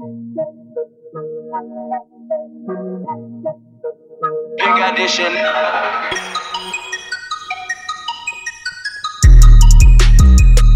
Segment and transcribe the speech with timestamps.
[0.00, 0.08] Big
[4.66, 5.32] audition.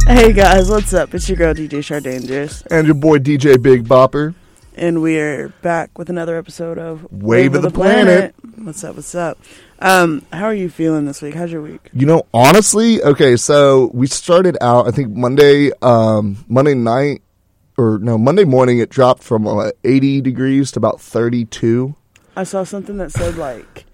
[0.07, 1.15] Hey guys, what's up?
[1.15, 4.35] It's your girl DJ Shar Dangerous, And your boy DJ Big Bopper.
[4.77, 8.35] and we are back with another episode of Wave of the Planet.
[8.59, 8.97] What's up?
[8.97, 9.39] What's up?
[9.79, 11.35] Um, how are you feeling this week?
[11.35, 11.89] How's your week?
[11.95, 17.23] You know, honestly, okay, so we started out, I think Monday, um, Monday night,
[17.77, 21.95] or no, Monday morning, it dropped from uh, 80 degrees to about 32.
[22.37, 23.85] I saw something that said like,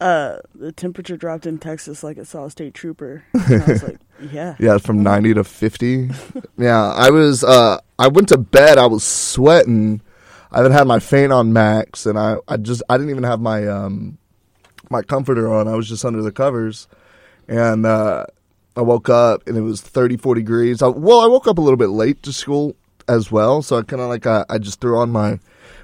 [0.00, 3.24] uh, the temperature dropped in Texas like it saw a state trooper.
[3.32, 3.98] And I was like,
[4.32, 6.10] yeah, Yeah, from 90 to 50.
[6.58, 10.00] yeah, I was, uh, I went to bed, I was sweating.
[10.50, 13.40] I haven't had my fan on max, and I, I just, I didn't even have
[13.40, 14.16] my, um,
[14.88, 15.68] my comforter on.
[15.68, 16.88] I was just under the covers.
[17.48, 18.26] And, uh,
[18.76, 20.82] I woke up and it was 34 degrees.
[20.82, 22.76] I, well, I woke up a little bit late to school
[23.08, 25.38] as well, so I kind of like I, I just threw on my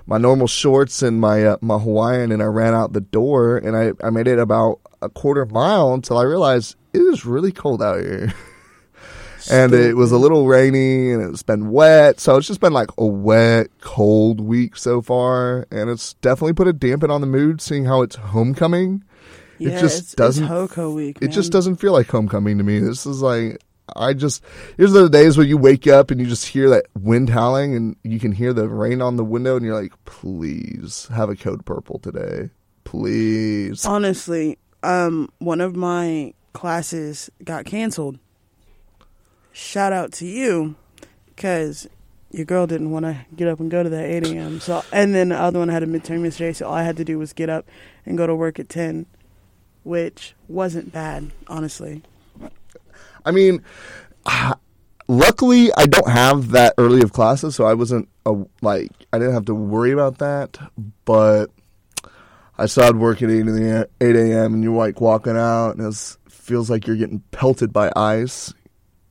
[0.07, 3.77] my normal shorts and my uh, my Hawaiian and I ran out the door and
[3.77, 7.83] I I made it about a quarter mile until I realized it is really cold
[7.83, 8.33] out here.
[9.51, 12.91] and it was a little rainy and it's been wet, so it's just been like
[12.99, 17.61] a wet, cold week so far, and it's definitely put a dampen on the mood
[17.61, 19.05] seeing how it's homecoming.
[19.59, 19.71] yeah.
[19.71, 21.19] it just it's, doesn't It's Hoko week.
[21.21, 22.79] it just doesn't feel like homecoming to me.
[22.79, 23.61] This is like
[23.95, 24.43] I just
[24.77, 27.97] here's the days where you wake up and you just hear that wind howling and
[28.03, 31.65] you can hear the rain on the window and you're like, please have a code
[31.67, 32.51] purple today,
[32.85, 33.85] please.
[33.85, 38.19] Honestly, um, one of my classes got canceled.
[39.53, 40.75] Shout out to you,
[41.35, 41.87] because
[42.31, 44.61] your girl didn't want to get up and go to that 8 a.m.
[44.61, 47.05] So, and then the other one had a midterm yesterday, so all I had to
[47.05, 47.67] do was get up
[48.05, 49.07] and go to work at 10,
[49.85, 52.03] which wasn't bad, honestly.
[53.25, 53.63] I mean,
[55.09, 59.35] luckily I don't have that early of classes, so I wasn't a, like I didn't
[59.35, 60.59] have to worry about that.
[61.05, 61.51] But
[62.59, 64.55] I started working at eight, in the, eight a.m.
[64.55, 68.53] and you're like walking out and it feels like you're getting pelted by ice.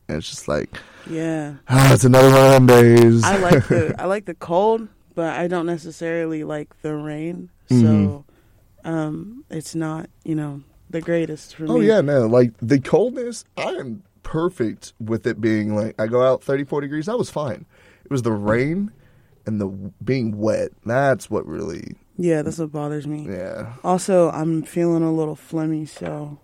[0.08, 0.78] And it's just like,
[1.08, 3.24] Yeah, ah, it's another one of days.
[3.24, 7.50] I like the I like the cold, but I don't necessarily like the rain.
[7.70, 8.90] So, Mhm.
[8.90, 11.90] um, it's not you know the greatest for Oh me.
[11.90, 16.24] Oh yeah, no, like the coldness, I am perfect with it being like I go
[16.24, 17.06] out 34 degrees.
[17.06, 17.66] That was fine.
[18.06, 18.92] It was the rain
[19.46, 19.68] and the
[20.04, 20.72] being wet.
[20.86, 23.26] That's what really, yeah, that's what bothers me.
[23.30, 26.40] yeah, Also, I'm feeling a little phlegmy, so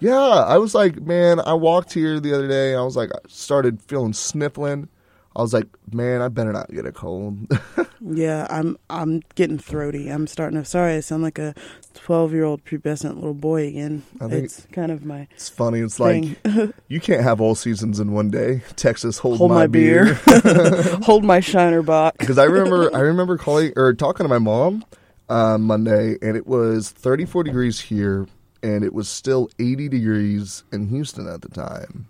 [0.00, 0.16] yeah.
[0.16, 2.74] I was like, man, I walked here the other day.
[2.74, 4.88] I was like, I started feeling sniffling.
[5.34, 7.38] I was like, man, I better not get a cold.
[8.00, 10.08] yeah, I'm I'm getting throaty.
[10.08, 10.64] I'm starting to.
[10.64, 11.54] Sorry, I sound like a
[11.94, 14.02] 12 year old pubescent little boy again.
[14.20, 15.80] I think- It's kind of my it's funny.
[15.80, 16.38] It's like
[16.88, 18.62] you can't have all seasons in one day.
[18.76, 20.14] Texas, hold, Hold my beer.
[21.04, 22.16] Hold my shiner box.
[22.18, 24.84] because I remember I remember calling or talking to my mom
[25.28, 28.26] uh, Monday, and it was 34 degrees here,
[28.62, 32.08] and it was still 80 degrees in Houston at the time.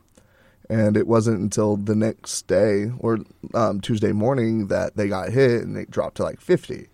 [0.70, 3.18] And it wasn't until the next day or
[3.52, 6.88] um, Tuesday morning that they got hit, and it dropped to like 50.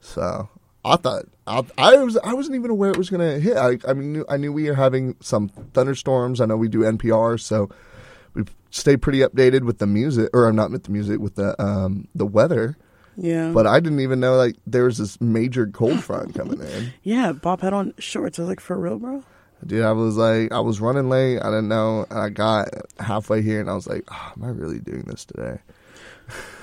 [0.00, 0.48] So
[0.84, 3.56] I thought I, I was I wasn't even aware it was going to hit.
[3.56, 6.40] I, I mean I knew we were having some thunderstorms.
[6.40, 7.68] I know we do NPR, so
[8.34, 11.60] we stay pretty updated with the music, or I'm not with the music, with the
[11.62, 12.76] um, the weather.
[13.16, 13.50] Yeah.
[13.52, 16.92] But I didn't even know like there was this major cold front coming in.
[17.02, 18.38] yeah, Bob had on shorts.
[18.38, 19.22] I was like, for real, bro?
[19.66, 21.38] Dude, I was like, I was running late.
[21.38, 22.06] I didn't know.
[22.10, 25.24] And I got halfway here, and I was like, oh, am I really doing this
[25.24, 25.58] today?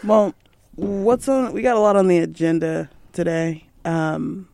[0.03, 0.33] Well,
[0.75, 1.53] what's on?
[1.53, 3.65] We got a lot on the agenda today.
[3.85, 4.47] Um,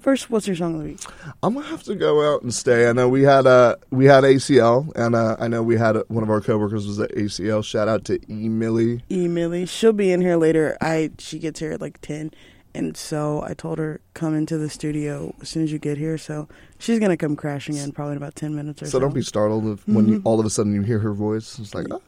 [0.00, 1.00] first, what's your song of the week?
[1.42, 2.88] I'm gonna have to go out and stay.
[2.88, 6.04] I know we had uh we had ACL, and uh, I know we had uh
[6.08, 7.64] one of our coworkers was at ACL.
[7.64, 9.02] Shout out to E Millie.
[9.10, 9.66] E Millie.
[9.66, 10.76] She'll be in here later.
[10.80, 12.30] I she gets here at like ten,
[12.74, 16.18] and so I told her come into the studio as soon as you get here.
[16.18, 16.48] So
[16.78, 18.92] she's gonna come crashing in probably in about ten minutes or so.
[18.92, 21.58] So don't be startled if when you all of a sudden you hear her voice.
[21.58, 22.02] It's like, oh.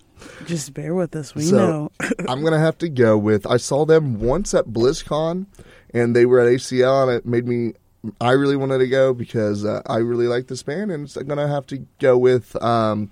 [0.47, 1.35] Just bear with us.
[1.35, 1.91] We So- know.
[2.29, 3.47] I'm gonna have to go with.
[3.47, 5.47] I saw them once at BlizzCon,
[5.95, 7.73] and they were at ACL, and it made me.
[8.21, 11.49] I really wanted to go because uh, I really like this band, and it's gonna
[11.49, 13.09] have to go with um,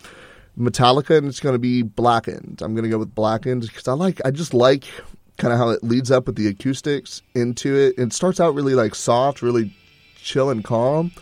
[0.58, 2.61] Metallica, and it's gonna be Blackened.
[2.62, 4.20] I'm gonna go with Blackened because I like.
[4.25, 4.84] I just like
[5.38, 7.94] kind of how it leads up with the acoustics into it.
[7.96, 9.75] It starts out really like soft, really
[10.17, 11.12] chill and calm,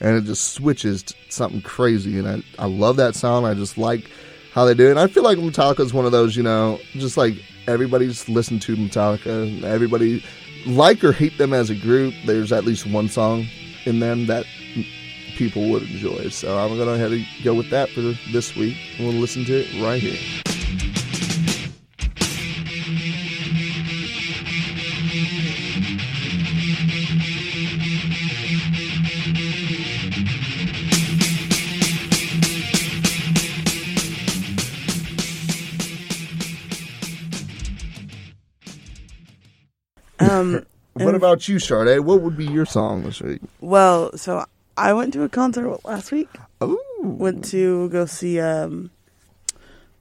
[0.00, 2.18] and it just switches to something crazy.
[2.18, 3.46] And I, I love that sound.
[3.46, 4.10] I just like
[4.52, 4.90] how they do it.
[4.90, 7.34] And I feel like Metallica is one of those, you know, just like
[7.66, 9.62] everybody's listened to Metallica.
[9.62, 10.24] Everybody
[10.66, 12.14] like or hate them as a group.
[12.24, 13.46] There's at least one song
[13.84, 14.46] in them that
[15.36, 16.30] people would enjoy.
[16.30, 18.00] So I'm gonna ahead and go with that for
[18.32, 18.76] this week.
[18.98, 20.45] We'll listen to it right here.
[41.16, 42.00] About you, Sade?
[42.00, 43.40] What would be your song this week?
[43.60, 44.44] well, so
[44.76, 46.28] I went to a concert last week.
[46.62, 46.78] Ooh.
[47.02, 48.90] Went to go see um,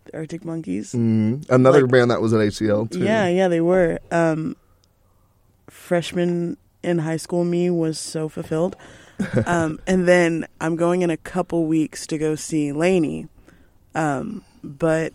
[0.05, 0.93] the Arctic Monkeys.
[0.93, 2.99] Mm, another Like- band that was at ACL too.
[2.99, 3.99] Yeah, yeah, they were.
[4.11, 4.55] Um,
[5.69, 8.75] freshman in high school me was so fulfilled.
[9.45, 13.27] um, and then I'm going in a couple weeks to go see LANY.
[13.93, 15.13] Um, but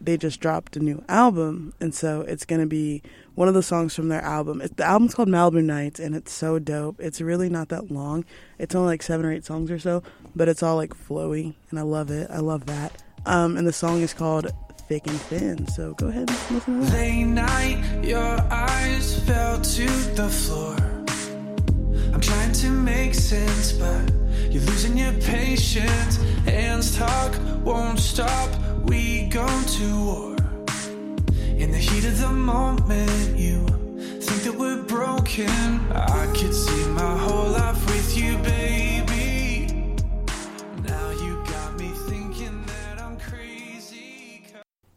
[0.00, 3.02] they just dropped a new album, and so it's going to be
[3.38, 4.60] one of the songs from their album.
[4.60, 6.96] It, the album's called Malibu Nights, and it's so dope.
[6.98, 8.24] It's really not that long.
[8.58, 10.02] It's only like seven or eight songs or so,
[10.34, 12.28] but it's all like flowy, and I love it.
[12.32, 13.00] I love that.
[13.26, 14.50] Um, and the song is called
[14.88, 15.68] Thick and Thin.
[15.68, 16.92] So go ahead and listen to that.
[16.98, 19.86] Late night, your eyes fell to
[20.16, 20.76] the floor.
[22.12, 24.10] I'm trying to make sense, but
[24.50, 26.18] you're losing your patience.
[26.96, 28.50] Talk, won't stop.
[28.82, 30.37] We go to war.
[31.58, 33.66] In the heat of the moment, you
[34.20, 35.48] think that we're broken.
[35.90, 39.94] I could see my whole life with you, baby.
[40.84, 44.44] Now you got me thinking that I'm crazy.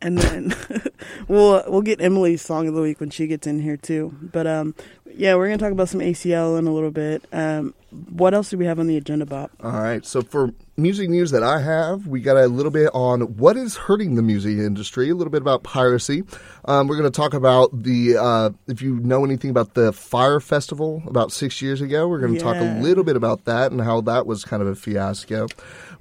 [0.04, 0.56] and then
[1.28, 4.16] we'll we'll get Emily's song of the week when she gets in here too.
[4.22, 4.76] But um,
[5.16, 7.24] yeah, we're gonna talk about some ACL in a little bit.
[7.34, 7.74] Um,
[8.10, 9.50] what else do we have on the agenda, Bob?
[9.64, 10.06] All right.
[10.06, 13.76] So for music news that I have, we got a little bit on what is
[13.76, 16.24] hurting the music industry, a little bit about piracy.
[16.66, 20.40] Um, we're going to talk about the, uh, if you know anything about the Fyre
[20.40, 23.82] Festival about six years ago, we're going to talk a little bit about that and
[23.82, 25.48] how that was kind of a fiasco.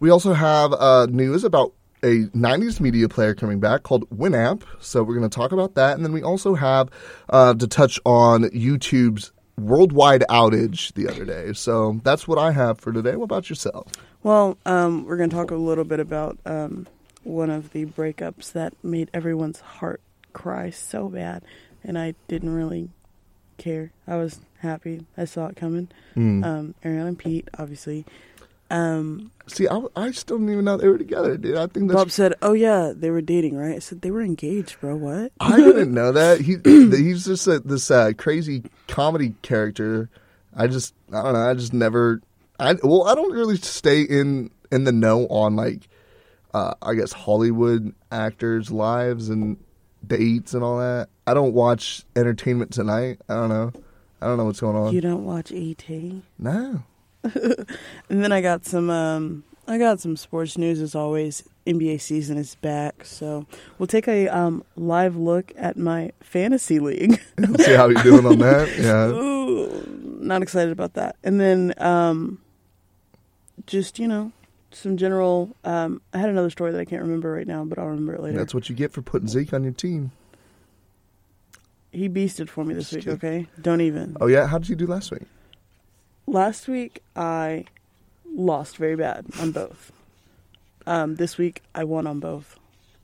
[0.00, 4.62] We also have uh, news about a 90s media player coming back called Winamp.
[4.80, 5.96] So we're going to talk about that.
[5.96, 6.88] And then we also have
[7.28, 11.52] uh, to touch on YouTube's worldwide outage the other day.
[11.52, 13.16] So that's what I have for today.
[13.16, 13.86] What about yourself?
[14.22, 16.86] Well, um, we're gonna talk a little bit about um,
[17.22, 20.00] one of the breakups that made everyone's heart
[20.32, 21.42] cry so bad,
[21.82, 22.90] and I didn't really
[23.58, 23.92] care.
[24.06, 25.06] I was happy.
[25.16, 25.88] I saw it coming.
[26.16, 26.44] Mm.
[26.44, 28.04] Um, Ariana and Pete, obviously.
[28.70, 31.56] Um, See, I, I still don't even know they were together, dude.
[31.56, 32.00] I think that's.
[32.00, 34.94] Bob said, "Oh yeah, they were dating, right?" I said they were engaged, bro.
[34.94, 35.32] What?
[35.40, 36.40] I didn't know that.
[36.40, 40.08] He he's just a, this uh, crazy comedy character.
[40.54, 41.50] I just I don't know.
[41.50, 42.20] I just never.
[42.60, 45.88] I well, I don't really stay in in the know on like
[46.54, 49.56] uh, I guess Hollywood actors' lives and
[50.06, 51.08] dates and all that.
[51.26, 53.20] I don't watch Entertainment Tonight.
[53.28, 53.72] I don't know.
[54.20, 54.92] I don't know what's going on.
[54.92, 55.84] You don't watch ET?
[56.38, 56.82] no.
[58.08, 61.44] And then I got some um I got some sports news as always.
[61.66, 63.46] NBA season is back, so
[63.78, 67.20] we'll take a um live look at my fantasy league.
[67.58, 68.68] See how you're doing on that?
[68.78, 69.06] Yeah.
[69.08, 69.84] Ooh,
[70.20, 71.16] not excited about that.
[71.22, 72.40] And then um
[73.66, 74.32] just, you know,
[74.72, 77.86] some general um I had another story that I can't remember right now, but I'll
[77.86, 78.38] remember it later.
[78.38, 80.12] That's what you get for putting Zeke on your team.
[81.92, 83.48] he beasted for me this week, okay?
[83.60, 84.16] Don't even.
[84.20, 85.22] Oh yeah, how did you do last week?
[86.26, 87.64] Last week I
[88.32, 89.90] lost very bad on both.
[90.86, 92.56] Um, this week I won on both.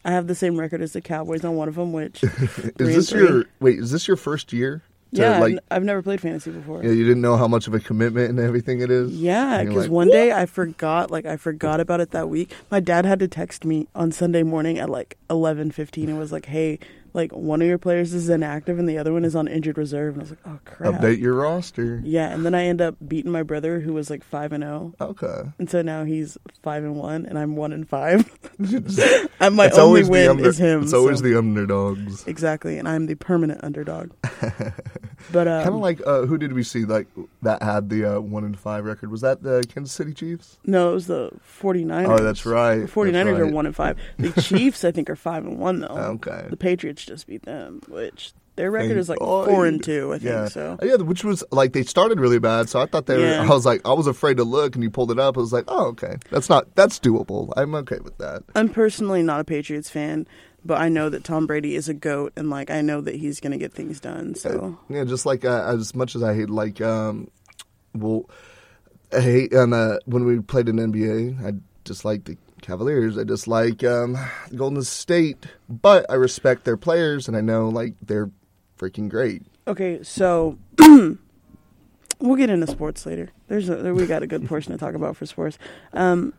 [0.04, 3.10] I have the same record as the Cowboys on one of them, which Is this
[3.10, 3.22] three.
[3.22, 3.80] your wait?
[3.80, 4.82] Is this your first year?
[5.12, 6.82] Yeah, I've like I've never played fantasy before.
[6.82, 9.12] Yeah, you didn't know how much of a commitment and everything it is.
[9.12, 12.52] Yeah, because like, one day I forgot, like I forgot about it that week.
[12.70, 16.32] My dad had to text me on Sunday morning at like eleven fifteen and was
[16.32, 16.78] like, "Hey,
[17.16, 20.14] like one of your players is inactive and the other one is on injured reserve."
[20.14, 22.00] And I was like, "Oh crap!" Update your roster.
[22.04, 24.94] Yeah, and then I end up beating my brother who was like five and zero,
[25.00, 25.42] Okay.
[25.58, 28.30] and so now he's five and one, and I'm one and five.
[29.40, 30.82] and my It's only win under- is him.
[30.82, 32.26] It's always so- the underdogs.
[32.28, 34.10] exactly, and I'm the permanent underdog.
[35.32, 37.06] but um, Kind of like uh, who did we see like
[37.42, 39.10] that had the uh, one in five record?
[39.10, 40.58] Was that the Kansas City Chiefs?
[40.64, 41.30] no, it was the
[41.60, 42.08] 49ers.
[42.08, 42.76] Oh, that's right.
[42.80, 43.98] The 49ers That's are one and five.
[44.18, 45.88] The Chiefs, I think, are five and one though.
[45.88, 46.46] Okay.
[46.50, 49.48] The Patriots just beat them, which their record is like God.
[49.48, 50.30] four and two, I think.
[50.30, 50.48] Yeah.
[50.48, 53.26] So Uh, yeah, which was like they started really bad, so I thought they were.
[53.40, 55.36] I was like, I was afraid to look, and you pulled it up.
[55.36, 57.52] I was like, oh, okay, that's not that's doable.
[57.56, 58.44] I'm okay with that.
[58.54, 60.26] I'm personally not a Patriots fan,
[60.66, 63.40] but I know that Tom Brady is a goat, and like I know that he's
[63.40, 64.34] gonna get things done.
[64.34, 67.30] So Yeah, just like uh, as much as I hate like um,
[67.94, 68.28] well,
[69.12, 71.52] I hate and uh, when we played in NBA, I
[71.84, 73.16] dislike the Cavaliers.
[73.16, 74.16] I dislike um,
[74.54, 78.30] Golden State, but I respect their players, and I know like they're
[78.78, 79.42] freaking great.
[79.66, 83.30] okay, so we'll get into sports later.
[83.48, 85.58] There's a, there, we got a good portion to talk about for sports.
[85.92, 86.34] Um,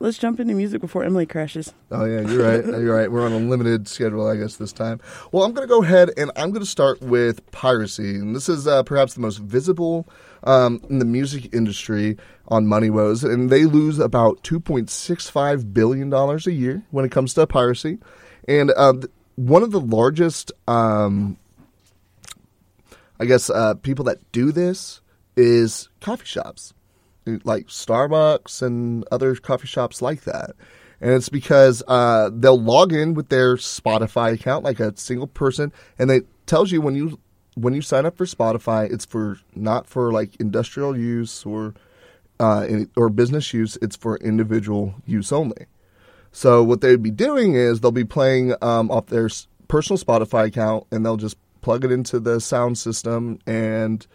[0.00, 1.72] let's jump into music before Emily crashes.
[1.90, 2.64] Oh yeah, you're right.
[2.80, 3.12] You're right.
[3.12, 5.00] We're on a limited schedule, I guess, this time.
[5.30, 8.48] Well, I'm going to go ahead and I'm going to start with piracy, and this
[8.48, 10.08] is uh, perhaps the most visible
[10.44, 12.16] um, in the music industry
[12.48, 17.34] on Money Woes, and they lose about 2.65 billion dollars a year when it comes
[17.34, 17.98] to piracy,
[18.48, 18.94] and uh,
[19.36, 20.50] one of the largest.
[20.66, 21.36] Um,
[23.18, 25.02] I guess uh, people that do this
[25.36, 26.72] is coffee shops,
[27.44, 30.50] like Starbucks and other coffee shops like that.
[31.00, 35.72] And it's because uh, they'll log in with their Spotify account, like a single person,
[35.98, 37.18] and it tells you when you
[37.54, 41.74] when you sign up for Spotify, it's for not for like industrial use or
[42.38, 43.78] uh, or business use.
[43.80, 45.66] It's for individual use only.
[46.32, 49.28] So what they'd be doing is they'll be playing um, off their
[49.68, 54.06] personal Spotify account, and they'll just plug it into the sound system, and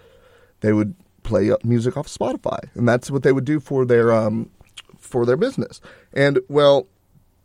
[0.62, 0.96] they would
[1.26, 4.50] play music off Spotify, and that's what they would do for their um,
[4.98, 5.82] for their business.
[6.14, 6.88] And well,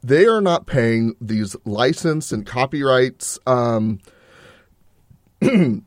[0.03, 3.39] they are not paying these license and copyrights.
[3.47, 4.01] Um,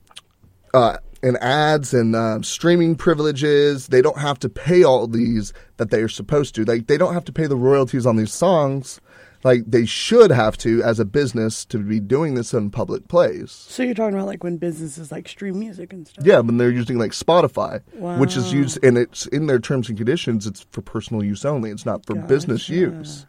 [0.74, 3.88] uh, and ads and uh, streaming privileges.
[3.88, 6.66] They don't have to pay all these that they are supposed to.
[6.66, 9.00] Like they don't have to pay the royalties on these songs,
[9.44, 13.52] like they should have to as a business to be doing this in public place.
[13.52, 16.26] So you're talking about like when businesses like stream music and stuff.
[16.26, 17.82] Yeah, when they're using like Spotify,
[18.20, 20.48] which is used and it's in their terms and conditions.
[20.48, 21.72] It's for personal use only.
[21.72, 23.26] It's not for business use.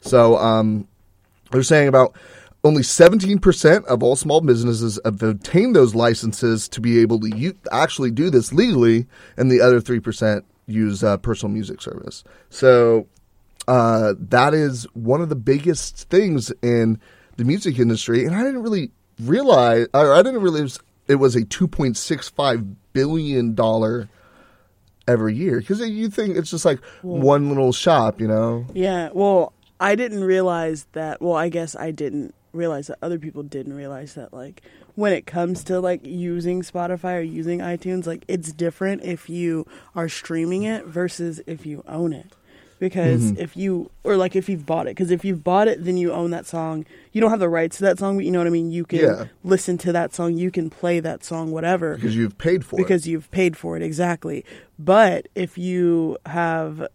[0.00, 0.86] So um,
[1.50, 2.14] they're saying about
[2.64, 7.56] only 17% of all small businesses have obtained those licenses to be able to u-
[7.70, 12.24] actually do this legally, and the other 3% use uh, personal music service.
[12.50, 13.06] So
[13.66, 17.00] uh, that is one of the biggest things in
[17.36, 21.42] the music industry, and I didn't really realize, or I didn't realize it was a
[21.42, 24.08] 2.65 billion dollar
[25.06, 28.66] every year because you think it's just like one little shop, you know?
[28.74, 29.08] Yeah.
[29.12, 31.20] Well, I didn't realize that.
[31.22, 34.32] Well, I guess I didn't realize that other people didn't realize that.
[34.32, 34.62] Like
[34.94, 39.66] when it comes to like using Spotify or using iTunes, like it's different if you
[39.94, 42.32] are streaming it versus if you own it.
[42.78, 45.96] Because if you or like if you've bought it, because if you've bought it, then
[45.96, 46.84] you own that song.
[47.12, 48.70] You don't have the rights to that song, but you know what I mean.
[48.70, 49.24] You can Yeah.
[49.42, 50.36] listen to that song.
[50.36, 52.78] You can play that song, whatever Because you've paid for it.
[52.84, 54.44] because you've paid for it exactly.
[54.78, 56.86] But if you have,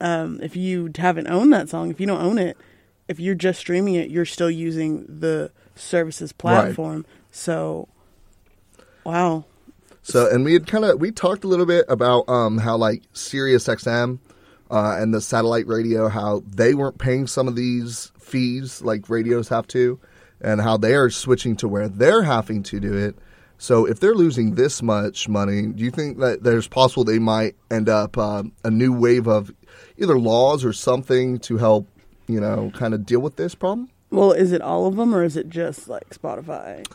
[0.00, 2.56] um, if you haven't owned that song, if you don't own it,
[3.08, 7.04] if you're just streaming it, you're still using the services platform.
[7.32, 7.88] So,
[9.04, 9.44] wow,
[10.02, 13.02] So, and we had kind of we talked a little bit about um, how like
[13.14, 14.18] Sirius XM
[14.70, 19.48] uh, and the satellite radio, how they weren't paying some of these fees like radios
[19.48, 19.98] have to,
[20.40, 23.16] and how they are switching to where they're having to do it.
[23.56, 27.54] So, if they're losing this much money, do you think that there's possible they might
[27.70, 29.54] end up um, a new wave of
[29.96, 31.88] either laws or something to help,
[32.26, 33.88] you know, kind of deal with this problem?
[34.14, 36.86] well, is it all of them or is it just like Spotify?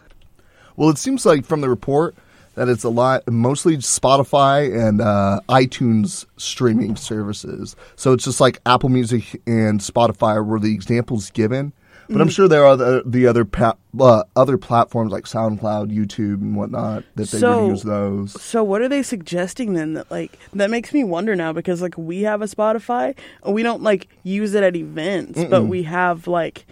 [0.76, 2.16] Well, it seems like from the report
[2.56, 7.75] that it's a lot, mostly Spotify and uh, iTunes streaming services.
[7.96, 11.74] So it's just like Apple Music and Spotify were the examples given.
[12.08, 12.22] But Mm-hmm.
[12.22, 16.56] I'm sure there are the, the other pa- uh, other platforms like SoundCloud, YouTube, and
[16.56, 18.41] whatnot that they So- would use those.
[18.41, 19.94] So what are they suggesting then?
[19.94, 23.62] That like that makes me wonder now because like we have a Spotify, and we
[23.62, 26.65] don't like use it at events, but we have like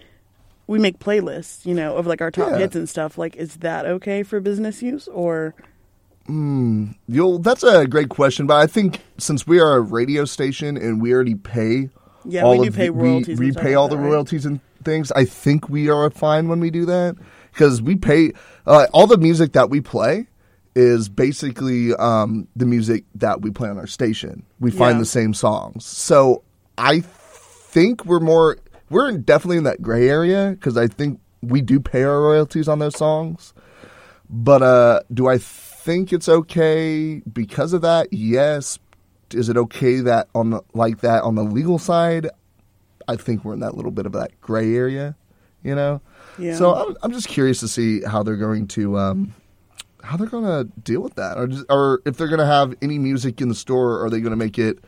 [0.68, 2.58] we make playlists, you know, of like our top Yeah.
[2.60, 3.18] hits and stuff.
[3.18, 5.56] Like, is that okay for business use or?
[6.30, 11.02] You'll, that's a great question, but I think since we are a radio station and
[11.02, 11.90] we already pay,
[12.26, 14.10] Yeah, all we do of pay the- royalties We, we pay all that, the right?
[14.10, 15.12] royalties and things.
[15.14, 17.16] I think we are fine when we do that
[17.54, 18.34] because we pay
[18.66, 20.28] uh, all the music that we play
[20.76, 24.44] is basically um, the music that we play on our station.
[24.60, 25.00] We find Yeah.
[25.00, 26.44] the same songs, so
[26.78, 28.58] I think we're more
[28.90, 32.80] we're definitely in that gray area because I think we do pay our royalties on
[32.80, 33.54] those songs.
[34.30, 38.12] But uh, do I think it's okay because of that?
[38.12, 38.80] Yes.
[39.32, 42.30] Is it okay that on the, like that on the legal side?
[43.08, 45.16] I think we're in that little bit of that gray area,
[45.64, 46.02] you know.
[46.38, 46.56] Yeah.
[46.56, 49.34] So I'm, I'm just curious to see how they're going to um,
[50.04, 52.76] how they're going to deal with that, or just, or if they're going to have
[52.82, 54.80] any music in the store, are they going to make it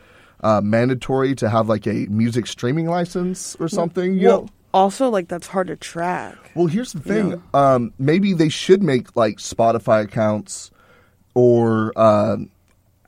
[0.42, 4.16] uh, mandatory to have like a music streaming license or something?
[4.16, 4.50] You Well, know?
[4.74, 6.36] also like that's hard to track.
[6.56, 7.30] Well, here's the thing.
[7.30, 7.42] know?
[7.54, 10.72] Um, maybe they should make like Spotify accounts
[11.36, 12.50] or um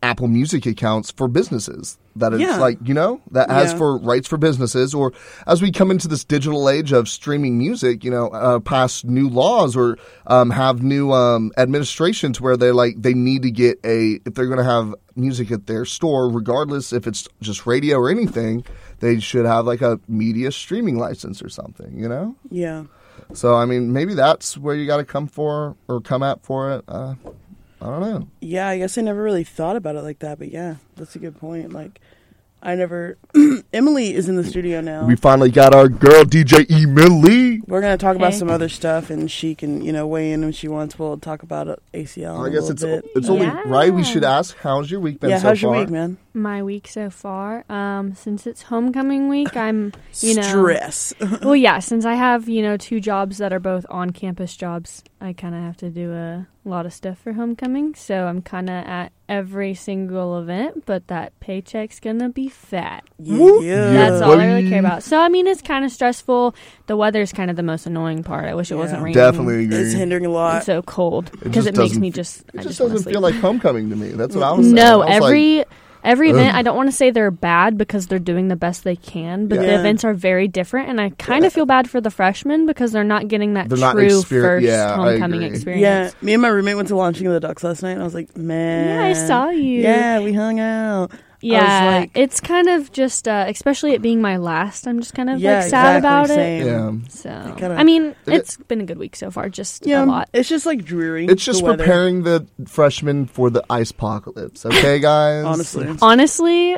[0.03, 1.97] Apple Music accounts for businesses.
[2.15, 2.57] That it's Yeah.
[2.57, 3.77] like you know that has Yeah.
[3.77, 4.93] for rights for businesses.
[4.93, 5.13] Or
[5.47, 9.29] as we come into this digital age of streaming music, you know, uh, pass new
[9.29, 14.19] laws or um, have new um, administrations where they're like they need to get a
[14.25, 18.09] if they're going to have music at their store, regardless if it's just radio or
[18.09, 18.63] anything,
[18.99, 21.97] they should have like a media streaming license or something.
[21.97, 22.35] You know.
[22.49, 22.83] Yeah.
[23.33, 26.71] So I mean, maybe that's where you got to come for or come at for
[26.73, 26.83] it.
[26.89, 27.13] Uh,
[27.81, 28.27] I don't know.
[28.41, 31.19] Yeah, I guess I never really thought about it like that, but yeah, that's a
[31.19, 31.73] good point.
[31.73, 31.99] Like,
[32.61, 33.17] I never.
[33.73, 35.07] Emily is in the studio now.
[35.07, 37.59] We finally got our girl DJ Emily.
[37.65, 38.37] We're gonna talk about Hey.
[38.39, 40.99] some other stuff, and she can, you know, weigh in when she wants.
[40.99, 42.37] We'll talk about uh, ACL.
[42.37, 43.11] I in a guess little it's bit.
[43.15, 43.63] it's only Yeah.
[43.65, 43.91] right.
[43.91, 45.39] We should ask, how's your week been yeah.
[45.39, 45.71] so how's far?
[45.73, 46.17] your week, man?
[46.35, 51.15] My week so far, um, since it's homecoming week, I'm you know Stress.
[51.41, 55.03] well, yeah, since I have, you know, two jobs that are both on campus jobs,
[55.23, 57.93] I kind of have to do a lot of stuff for homecoming.
[57.93, 63.03] So I'm kind of at every single event, but that paycheck's going to be fat.
[63.19, 63.63] Whoop.
[63.63, 63.91] yeah.
[63.91, 65.03] That's all I really care about.
[65.03, 66.55] So, I mean, it's kind of stressful.
[66.87, 68.45] The weather's kind of the most annoying part.
[68.45, 69.13] I wish it wasn't raining.
[69.13, 69.77] Definitely agree.
[69.77, 70.63] It's hindering a and lot.
[70.63, 72.41] so cold because just it, makes me just.
[72.41, 73.13] It I just just doesn't sleep.
[73.13, 74.09] feel like homecoming to me.
[74.09, 74.75] That's what I was saying.
[74.75, 75.67] No, I was like,
[76.03, 76.49] every every event.
[76.49, 76.59] Ugh.
[76.59, 79.59] I don't want to say they're bad because they're doing the best they can, but
[79.59, 82.91] the events are very different, and I kind of feel bad for the freshmen because
[82.91, 85.81] they're not getting that They're true exper- first yeah, homecoming experience.
[85.81, 88.05] Yeah, me and my roommate went to launching of the Ducks last night, and I
[88.05, 88.87] was like, man.
[88.87, 89.81] Yeah, I saw you.
[89.81, 91.11] Yeah, we hung out.
[91.41, 91.97] Yeah.
[91.99, 94.87] like- it's kind of just, uh, especially it being my last.
[94.87, 96.65] I'm just kind of Yeah, like sad exactly, about same.
[96.65, 96.91] yeah.
[97.05, 97.11] it.
[97.11, 99.49] So kinda- I mean, It- it's been a good week so far.
[99.49, 100.29] Just Yeah, a lot.
[100.33, 101.25] it's just like dreary.
[101.27, 101.77] It's just weather.
[101.77, 104.65] preparing the freshmen for the ice apocalypse.
[104.65, 105.45] Okay, guys.
[105.45, 106.77] Honestly, Honestly,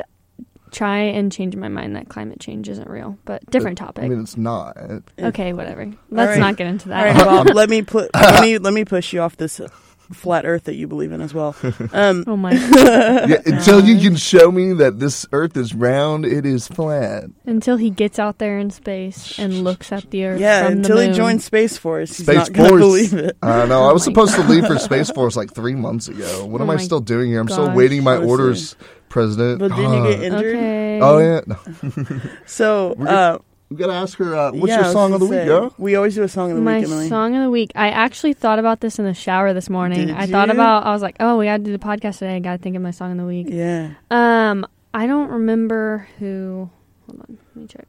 [0.70, 4.02] try and change my mind that climate change isn't real, but different topic.
[4.04, 4.76] I mean, it's not.
[5.18, 5.92] okay, whatever.
[6.10, 6.40] Let's right.
[6.40, 7.16] not get into that.
[7.16, 9.68] right, well, let me put let me let me push you off this uh,
[10.12, 11.54] flat Earth that you believe in as well.
[11.92, 12.52] Um, Oh my!
[13.24, 17.24] Yeah, until you can show me that this Earth is round, it is flat.
[17.46, 20.40] Until he gets out there in space and looks at the Earth.
[20.40, 22.80] yeah, from until the he joins Space Force, he's Space not gonna Force.
[22.80, 23.36] believe it.
[23.42, 23.84] I know.
[23.84, 26.44] I was Oh my supposed to leave for Space Force like three months ago.
[26.46, 27.40] What Oh am I still doing here?
[27.40, 28.28] I'm still waiting my Listen.
[28.30, 28.76] orders,
[29.08, 29.58] President.
[29.60, 30.36] But didn't you get Ah.
[30.36, 30.56] injured?
[30.56, 31.00] Okay.
[31.02, 31.40] Oh yeah.
[31.46, 32.20] No.
[32.46, 33.38] So, uh,
[33.74, 34.36] We gotta ask her.
[34.36, 35.74] Uh, what's yeah, your song of the gonna week, say, girl?
[35.78, 37.08] We always do a song of the My week, Emily.
[37.08, 37.72] song of the week.
[37.74, 40.06] I actually thought about this in the shower this morning.
[40.06, 40.86] Did I thought about.
[40.86, 42.36] I was like, oh, we got to do the podcast today.
[42.36, 43.48] I got to think of my song of the week.
[43.50, 46.70] Yeah, Um, I don't remember who.
[47.08, 47.86] Hold on, let me check.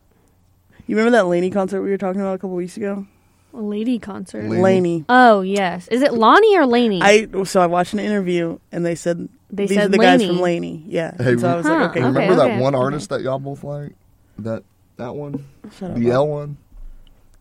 [0.87, 3.05] you remember that LANY concert we were talking about a couple weeks ago?
[3.53, 4.43] Lady concert.
[4.45, 4.61] LANY.
[4.61, 5.05] LANY.
[5.07, 6.99] Oh yes, is it Lonnie or LANY?
[7.01, 10.25] I so I watched an interview and they said They these said are the guys
[10.25, 10.83] from LANY.
[10.87, 12.07] Yeah, Hey, and so I was Huh, like, okay, okay.
[12.07, 12.83] Remember that okay, one okay.
[12.83, 13.93] artist that y'all both like?
[14.39, 14.63] That
[14.97, 15.45] that one,
[15.77, 15.97] shut up.
[15.97, 16.57] the L one.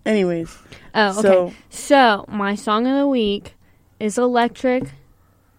[0.06, 0.56] Anyways,
[0.94, 1.22] oh, okay.
[1.22, 3.54] so So my song of the week
[3.98, 4.84] is "Electric"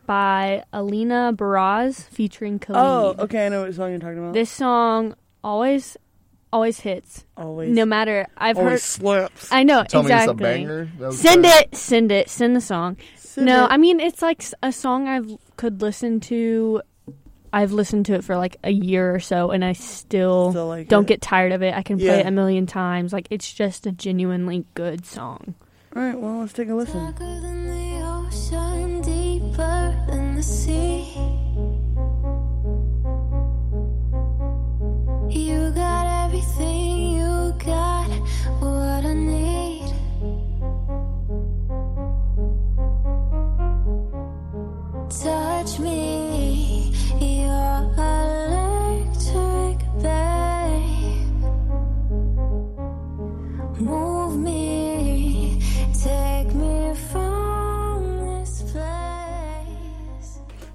[0.05, 2.77] by Alina Baraz featuring Khalid.
[2.79, 4.33] oh, okay, I know what song you're talking about.
[4.33, 5.97] This song always,
[6.53, 7.25] always hits.
[7.35, 8.81] always, No matter I've always heard.
[8.81, 9.51] slaps.
[9.51, 10.35] I know Tell exactly.
[10.35, 11.11] me it's a banger.
[11.11, 11.53] Send good.
[11.63, 12.97] it, send it, send the song.
[13.17, 13.71] Send no, it.
[13.71, 16.81] I mean it's like a song I've could listen to.
[17.55, 20.89] I've listened to it for like a year or so, and I still, Still like
[20.89, 21.07] don't it.
[21.07, 21.73] get tired of it.
[21.73, 22.13] I can play Yeah.
[22.17, 23.13] it a million times.
[23.13, 25.55] Like it's just a genuinely good song.
[25.95, 26.99] All right, well, let's take a listen.
[26.99, 31.13] Darker than the ocean, deeper than the sea.
[35.29, 38.09] You got everything, you got
[38.59, 39.93] what I need.
[45.09, 46.24] Touch me,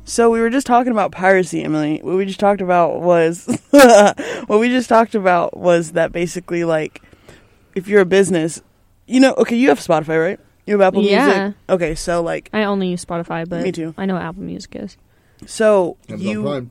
[0.05, 2.01] So we were just talking about piracy, Emily.
[2.03, 7.01] What we just talked about was what we just talked about was that basically like
[7.77, 8.61] if you're a business,
[9.07, 10.41] you know, okay, you have Spotify, right?
[10.67, 11.27] You have Apple Yeah.
[11.27, 11.57] Music.
[11.69, 13.95] Okay, so like I only use Spotify, but Me too.
[13.97, 14.97] I know what Apple Music is.
[15.47, 16.71] so Amazon you Prime.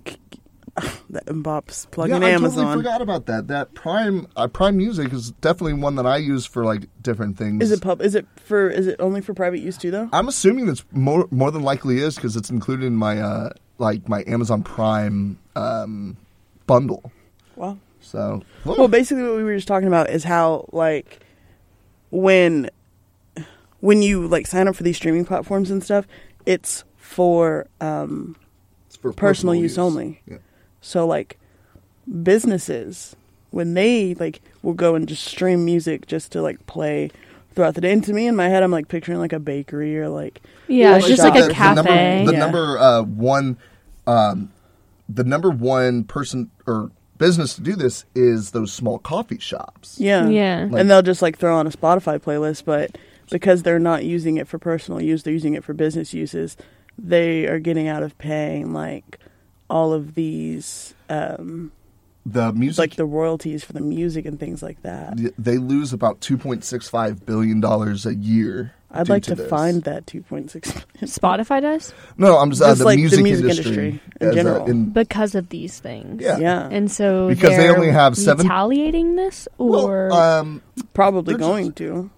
[1.09, 2.65] that Mbop's Yeah, plugging I Amazon.
[2.65, 3.47] totally forgot about that.
[3.47, 7.63] That Prime uh, Prime Music is definitely one that I use for like different things.
[7.63, 8.01] Is it pub?
[8.01, 8.69] Is it for?
[8.69, 10.09] Is it only for private use too, though?
[10.13, 14.07] I'm assuming it's more more than likely is because it's included in my uh like
[14.09, 16.17] my Amazon Prime um
[16.67, 17.11] bundle.
[17.55, 17.77] Wow.
[18.01, 21.19] So Well, basically, what we were just talking about is how like
[22.11, 22.69] when
[23.81, 26.05] when you like sign up for these streaming platforms and stuff,
[26.45, 28.35] it's for um
[28.87, 30.21] it's for personal use only.
[30.27, 30.37] Yeah.
[30.81, 31.37] So like
[32.23, 33.15] businesses
[33.51, 37.11] when they like will go and just stream music just to like play
[37.53, 37.91] throughout the day.
[37.91, 40.95] And to me in my head I'm like picturing like a bakery or like Yeah,
[40.97, 41.75] it's like just like the- a the cafe.
[41.75, 42.39] number, the Yeah.
[42.39, 43.57] number uh, one,
[44.07, 44.51] um,
[45.07, 49.97] the number one person or business to do this is those small coffee shops.
[49.99, 50.27] yeah.
[50.29, 50.67] Yeah.
[50.69, 52.97] Like- and they'll just like throw on a Spotify playlist, but
[53.31, 56.55] because they're not using it for personal use, they're using it for business uses.
[56.97, 59.19] They are getting out of paying like
[59.69, 61.71] all of these um
[62.25, 65.17] The music, like the royalties for the music and things like that.
[65.37, 69.29] they lose about two point six five billion dollars a year I'd due like to
[69.31, 69.49] to this.
[69.49, 70.49] find that 2.6
[71.03, 74.27] Spotify does No, I'm just, uh, Just the, like the music music industry, industry in
[74.27, 74.65] as a- general.
[74.65, 76.23] in- because of these things.
[76.23, 76.39] yeah.
[76.39, 80.61] Yeah, And so Because they only have seven- retaliating this, or Well, um,
[80.95, 82.09] probably They're just- going to.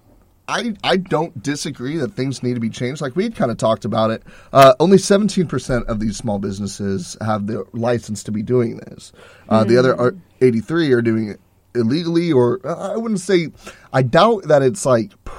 [0.52, 3.02] I, I don't disagree that things need to be changed.
[3.02, 4.24] Like we had kind of talked about it.
[4.52, 9.12] Uh, only 17% of these small businesses have the license to be doing this.
[9.50, 9.80] Uh, The Hmm.
[9.80, 11.40] other are- 83 are doing it
[11.74, 13.50] illegally, or uh, I wouldn't say,
[13.94, 15.32] I doubt that it's like p-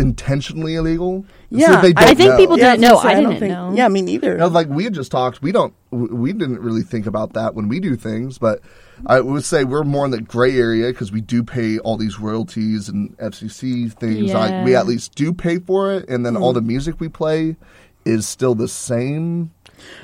[0.00, 1.24] intentionally illegal.
[1.50, 2.36] Yeah, that they I don't think know.
[2.36, 2.96] people Yeah, didn't I know.
[2.96, 3.72] gonna I don't didn't think- know.
[3.74, 4.32] Yeah, me neither.
[4.32, 7.54] You know, like we had just talked, we don't, we didn't really think about that
[7.54, 8.60] when we do things, but
[9.04, 12.18] I would say we're more in the gray area because we do pay all these
[12.18, 14.32] royalties and FCC things.
[14.32, 17.56] Like we at least do pay for it, and then all the music we play
[18.04, 19.52] is still the same.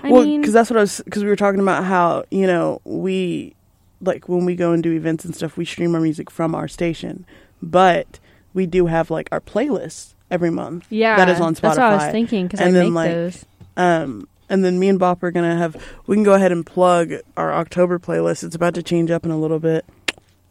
[0.02, 1.00] I well, because that's what I was.
[1.04, 3.54] Because we were talking about how you know we
[4.02, 6.68] like when we go and do events and stuff, we stream our music from our
[6.68, 7.24] station,
[7.62, 8.18] but
[8.52, 10.86] we do have like our playlists every month.
[10.90, 11.60] yeah, that is on Spotify.
[11.60, 13.44] That's what I was thinking because I And then, make like, those.
[13.76, 15.76] Um, and then me and Bop are gonna have.
[16.06, 18.44] We can go ahead and plug our October playlist.
[18.44, 19.84] It's about to change up in a little bit.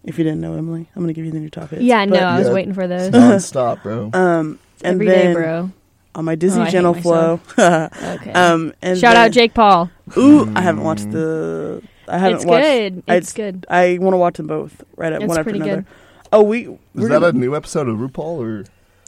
[0.04, 1.84] If you didn't know, Emily, I'm gonna give you the new top hits.
[1.84, 2.54] Yeah, no, I was Yeah.
[2.54, 4.10] waiting for those Non-stop, bro.
[4.14, 5.72] Um, and every day, then bro.
[6.16, 7.40] on my Disney Oh, Channel flow.
[7.60, 8.32] Okay.
[8.34, 9.92] um, and Shout then- out Jake Paul.
[10.18, 11.84] Ooh, I haven't watched the.
[12.08, 12.64] I haven't It's watched.
[12.66, 13.04] good.
[13.08, 13.66] I- It's good.
[13.70, 15.76] I want to watch them both right at It's one after another.
[15.78, 15.86] good.
[16.34, 16.64] Oh, we.
[16.64, 18.66] Is that a gonna- new episode of RuPaul or?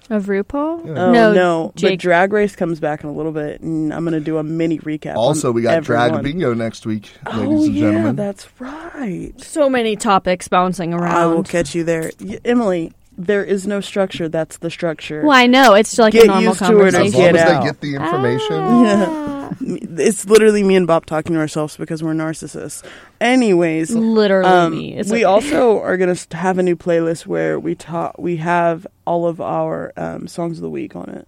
[0.09, 0.81] Of RuPaul?
[0.97, 4.19] Oh, no, no, but Drag Race comes back in a little bit, and I'm gonna
[4.19, 5.15] do a mini recap.
[5.15, 6.21] Also, on we got Drag.
[6.21, 8.15] Bingo next week, oh, ladies Oh and yeah, gentlemen.
[8.17, 9.33] that's right.
[9.37, 11.15] so many topics bouncing around.
[11.15, 12.91] I will catch you there, Y- Emily.
[13.17, 14.27] There is no structure.
[14.27, 15.21] That's the structure.
[15.21, 17.05] Well, I know it's like Get a normal used to it conversation.
[17.05, 17.59] as long get as out.
[17.61, 18.57] they get the information.
[18.59, 19.49] Ah.
[19.61, 22.83] It's literally me and Bob talking to ourselves because we're narcissists.
[23.21, 24.95] Anyways, Literally, Um, me.
[24.95, 28.15] It's we like- also are going to have a new playlist where we talk.
[28.17, 31.27] We have all of our um, songs of the week on it.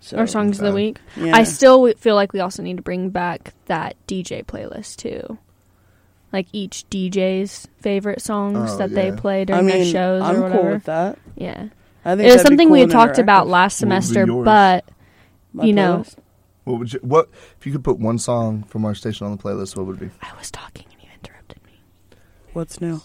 [0.00, 0.98] So, our songs of the week.
[1.16, 1.36] Yeah.
[1.36, 5.36] I still feel like we also need to bring back that DJ playlist too.
[6.32, 9.16] Like each DJ's favorite songs Oh, that they yeah.
[9.16, 11.18] play I during mean, their shows I'm or cool with that.
[11.36, 11.68] Yeah,
[12.04, 13.50] I think it was that'd be something cool we and had talked about interactive.
[13.50, 14.44] last What would be semester, yours?
[14.44, 14.84] but
[15.52, 16.16] My you know- playlist?
[16.64, 16.98] What would you?
[17.02, 17.28] What
[17.60, 19.76] if you could put one song from our station on the playlist?
[19.76, 20.10] What would it be?
[20.20, 21.72] I was talking and you interrupted me.
[22.54, 23.00] what's new?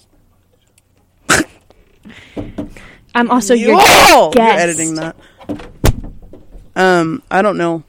[3.13, 4.31] I'm also You- your Oh!
[4.35, 4.59] You're guest.
[4.63, 5.15] editing that.
[6.75, 7.83] Um, I don't know.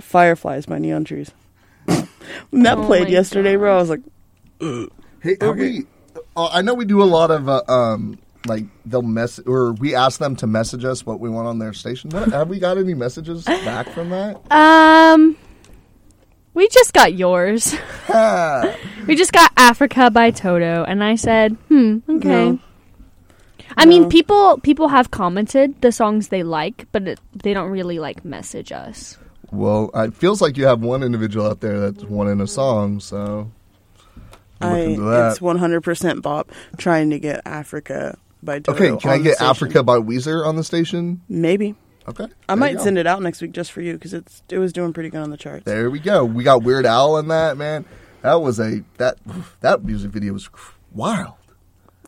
[0.00, 1.30] Fireflies by Neon Trees.
[1.86, 2.06] when
[2.64, 4.00] that Oh played my yesterday, bro, I was like,
[4.60, 5.84] Hey, have we?
[6.36, 9.94] Uh, I know we do a lot of uh, um, like they'll mess or we
[9.94, 12.10] ask them to message us what we want on their station.
[12.10, 14.40] What, have we got any messages back from that?
[14.52, 15.36] Um,
[16.54, 17.74] we just got yours.
[19.06, 22.58] We just got Africa by Toto, and I said, "Hmm, okay." No.
[23.76, 27.98] I mean, people people have commented the songs they like, but it, they don't really
[28.00, 29.16] like message us.
[29.52, 33.18] well, it feels like you have one individual out there that's wanting a song, so
[33.28, 33.52] we'll
[34.60, 35.30] I, look into that.
[35.32, 38.76] it's 100% Bob trying to get Africa by Toto.
[38.76, 39.40] Okay, can I get.
[39.40, 41.22] Africa by Weezer on the station?
[41.28, 41.74] Maybe.
[42.08, 44.72] Okay, I might send it out next week just for you because it's it was
[44.72, 45.64] doing pretty good on the charts.
[45.64, 46.24] There we go.
[46.24, 47.84] We got Weird Al in that man.
[48.22, 49.18] That was a that
[49.60, 50.48] that music video was
[50.92, 51.34] wild.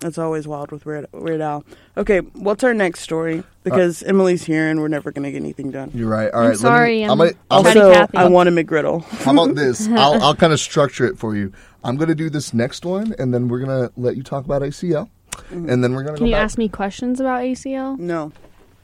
[0.02, 1.64] It's always wild with Weird, Weird Al.
[1.96, 3.42] Okay, what's our next story?
[3.64, 5.90] Because Emily's here and we're never going to get anything done.
[5.92, 6.30] You're right.
[6.32, 6.44] All right.
[6.44, 8.16] I'm right, let me- sorry, I'm- um, gonna- I'm Chatty Also, Cathy.
[8.18, 9.04] I want a McGriddle.
[9.04, 9.88] How about this?
[9.90, 11.52] I'll, I'll kind of structure it for you.
[11.82, 14.44] I'm going to do this next one, and then we're going to let you talk
[14.44, 15.68] about ACL, mm-hmm.
[15.68, 16.44] and then we're going to Can go you back.
[16.44, 17.98] ask me questions about ACL?
[17.98, 18.32] No.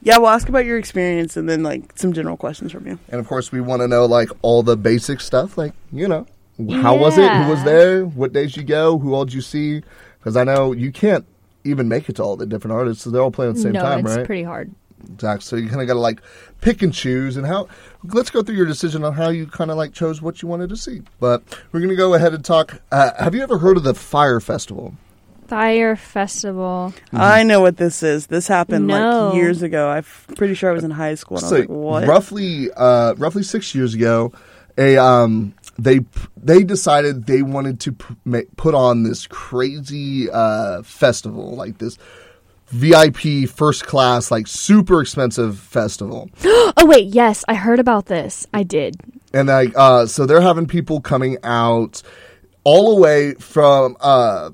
[0.01, 2.99] Yeah, we'll ask about your experience and then like some general questions from you.
[3.09, 6.27] And of course, we want to know like all the basic stuff, like you know,
[6.69, 7.31] how was it?
[7.31, 8.05] Who was there?
[8.05, 8.99] What days you go?
[8.99, 9.81] Who all did you see?
[10.25, 11.23] Because I know you can't
[11.63, 13.73] even make it to all the different artists, so they're all playing at the same
[13.73, 14.25] no, time, it's right?
[14.25, 14.73] pretty hard.
[15.13, 15.43] Exactly.
[15.43, 16.19] So you kind of got to like
[16.61, 17.67] pick and choose, and how.
[18.03, 20.69] Let's go through your decision on how you kind of like chose what you wanted
[20.69, 21.03] to see.
[21.19, 22.81] But we're going to go ahead and talk.
[22.91, 24.95] Uh, have you ever heard of the Fyre Festival?
[25.45, 26.91] Fyre Festival.
[27.13, 28.25] I know what this is.
[28.25, 29.27] This happened No.
[29.27, 29.89] like years ago.
[29.89, 31.37] I'm pretty sure I was in high school.
[31.37, 32.07] And I so was like, what?
[32.07, 34.33] roughly uh, roughly six years ago,
[34.75, 36.01] a um, they
[36.37, 41.97] they decided they wanted to put on this crazy uh, festival, like this
[42.67, 46.29] VIP first class, like super expensive festival.
[46.77, 48.45] Oh wait, yes, I heard about this.
[48.53, 48.97] I did.
[49.33, 52.01] and like uh so they're having people coming out
[52.63, 54.49] all the way from uh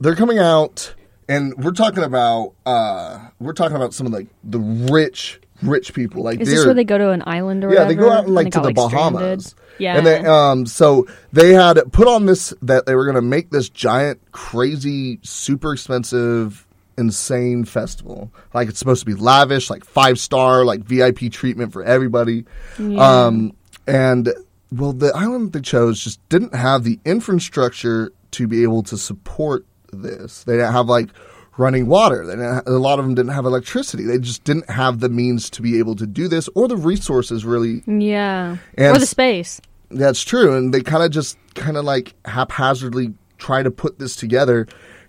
[0.00, 0.94] they're coming out
[1.28, 6.22] and we're talking about uh we're talking about some of like the rich rich people
[6.22, 7.88] like Is this where they go to an island or yeah whatever?
[7.94, 9.12] they go out and like to got, the stranded?
[9.20, 9.96] bahamas Yeah.
[9.96, 13.68] and they um so they had put on this that they were gonna make this
[13.68, 18.30] giant crazy super expensive insane festival.
[18.52, 22.44] Like it's supposed to be lavish, like five star, like VIP treatment for everybody.
[22.78, 23.26] Yeah.
[23.26, 23.56] Um,
[23.86, 24.32] and
[24.72, 29.64] well, the island they chose just didn't have the infrastructure to be able to support
[29.92, 30.44] this.
[30.44, 31.08] They didn't have like
[31.56, 32.26] running water.
[32.26, 34.04] They didn't a lot of them didn't have electricity.
[34.04, 37.44] They just didn't have the means to be able to do this or the resources
[37.44, 38.56] really yeah.
[38.76, 39.60] And or the space.
[39.90, 44.16] that's true, and they kind of just kind of like haphazardly try to put this
[44.16, 44.66] together,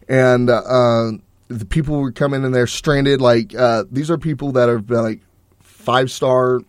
[0.07, 1.11] and uh,
[1.47, 3.21] the people were coming in there stranded.
[3.21, 5.21] Like uh, these are people that have been like
[5.61, 6.61] five star,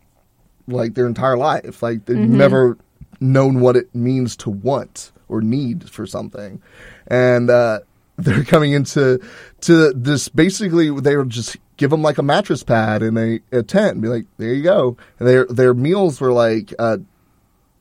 [0.67, 1.83] like their entire life.
[1.83, 2.79] Like they've never
[3.21, 6.63] known what it means to want or need for something,
[7.09, 7.81] and uh,
[8.19, 9.21] they're coming into
[9.63, 10.29] to this.
[10.29, 14.03] Basically, they would just give them like a mattress pad and a, a tent, and
[14.03, 16.75] be like, "There you go." And their their meals were like.
[16.79, 16.99] Uh,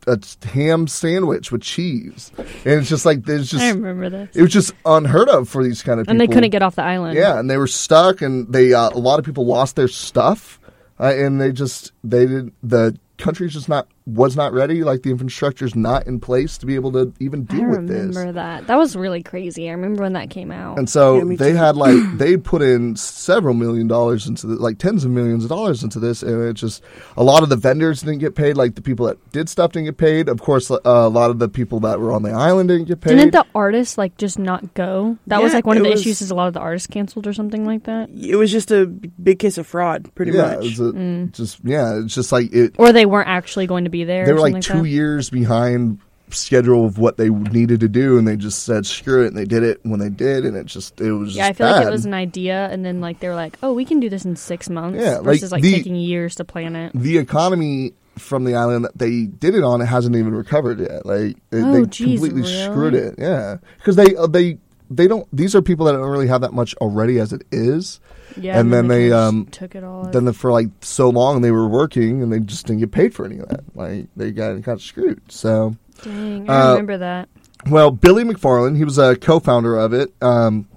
[0.08, 0.20] a
[0.50, 4.36] ham sandwich with cheese, and it's just like there's just I remember this.
[4.36, 6.12] it was just unheard of for these kind of people.
[6.12, 7.18] And they couldn't get off the island.
[7.18, 10.60] Yeah, and they were stuck, and they uh, a lot of people lost their stuff,
[11.00, 14.84] uh, and they just they did the country's just not was not ready.
[14.84, 18.06] Like the infrastructure's not in place to be able to even I deal with this.
[18.16, 18.68] remember that.
[18.68, 19.68] That was really crazy.
[19.68, 20.78] I remember when that came out.
[20.78, 21.58] And so Yeah, they too.
[21.58, 25.50] had like they put in several million dollars into the, like tens of millions of
[25.50, 26.84] dollars into this, and it just
[27.18, 28.58] a lot of the vendors didn't get paid.
[28.58, 30.30] Like the people that did stuff didn't get paid.
[30.30, 33.02] Of course, uh, a lot of the people that were on the island didn't get
[33.02, 33.16] paid.
[33.16, 35.18] Didn't the artists like just not go?
[35.28, 36.22] That was like one of the was- issues.
[36.22, 38.86] Is a lot of the artists canceled or something like that, It was just a
[38.86, 40.58] big case of fraud, pretty yeah, much.
[40.58, 41.32] it was a, Mm.
[41.34, 42.76] just yeah, it's just like it.
[42.78, 44.26] or they weren't actually going to be there.
[44.26, 46.00] they were like two years behind
[46.32, 49.46] schedule of what they needed to do and they just said screw it and they
[49.46, 51.86] did it when they did and it just it was Yeah, I just feel like
[51.88, 54.26] it was an idea, and then like they were like, "Oh, we can do this
[54.26, 56.92] in six months," Yeah, versus like, the- taking years to plan it.
[56.96, 61.06] the economy from the island that they did it on it hasn't even recovered yet
[61.06, 62.64] like they, Oh, they geez, completely really?
[62.64, 64.58] screwed it yeah because they uh, they
[64.90, 68.00] they don't these are people that don't really have that much already as it is
[68.38, 70.06] Yeah, and then they, um, took it all.
[70.06, 73.14] then the, for like so long they were working and they just didn't get paid
[73.14, 77.30] for any of that like they got got screwed so Dang, I uh, remember that.
[77.70, 80.14] Well, Billy McFarland, he was a co-founder of it.
[80.22, 80.68] Um,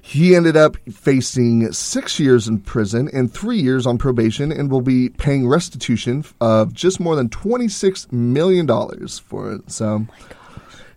[0.00, 4.80] he ended up facing six years in prison and three years on probation, and will
[4.80, 9.70] be paying restitution of just more than twenty-six million dollars for it.
[9.70, 10.06] So.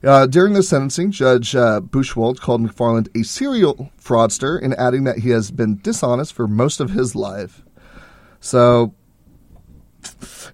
[0.04, 5.20] Uh, during the sentencing, Judge uh, Buchwald called McFarland a serial fraudster in adding that
[5.20, 7.62] he has been dishonest for most of his life.
[8.40, 8.96] So,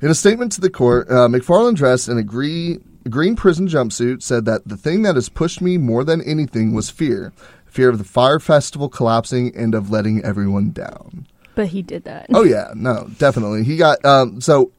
[0.01, 4.21] in a statement to the court, uh, McFarland dressed in a green, green prison jumpsuit
[4.21, 7.31] said that the thing that has pushed me more than anything was fear
[7.77, 11.27] fear of the Fyre festival collapsing and of letting everyone down.
[11.53, 12.25] But he did that.
[12.33, 13.63] Oh, yeah, no, definitely.
[13.63, 14.71] He got, um, so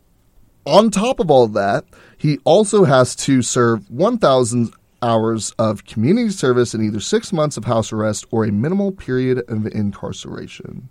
[0.68, 1.84] on top of all of that,
[2.16, 7.64] he also has to serve 1,000 hours of community service and either six months of
[7.64, 10.88] house arrest or a minimal period of incarceration.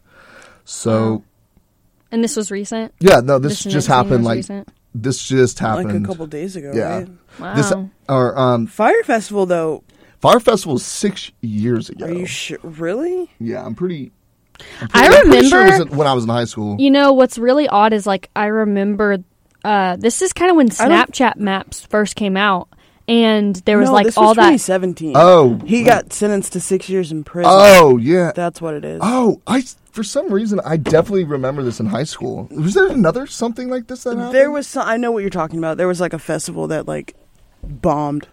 [0.65, 1.23] So, Wow.
[2.11, 2.93] And this was recent.
[3.01, 4.69] yeah, no, this, This just happened like recent?
[4.95, 6.99] this just happened like a couple days ago, Yeah.
[6.99, 7.09] right?
[7.39, 7.53] Wow.
[7.55, 7.73] This
[8.07, 9.83] or um, Fyre Festival, though,
[10.21, 12.05] Fyre Festival was six years ago.
[12.05, 12.57] are you sure?
[12.63, 13.29] Really?
[13.39, 14.11] Yeah, I'm pretty.
[14.81, 16.77] I'm I pretty- I'm pretty sure it was remember- when I was in high school.
[16.79, 19.17] You know what's really odd is like I remember
[19.63, 22.69] uh, this is kind of when Snapchat Maps first came out,
[23.07, 24.43] and there was no, like this all was that.
[24.51, 25.13] 2017.
[25.15, 27.51] Oh, he got sentenced to six years in prison.
[27.53, 28.31] oh yeah.
[28.35, 28.99] That's what it is.
[29.03, 32.47] Oh, I for some reason I definitely remember this in high school.
[32.51, 34.35] Was there another something like this that happened?
[34.35, 34.87] There was some.
[34.87, 35.77] I know what you're talking about.
[35.77, 37.15] There was like a festival that like
[37.63, 38.27] bombed.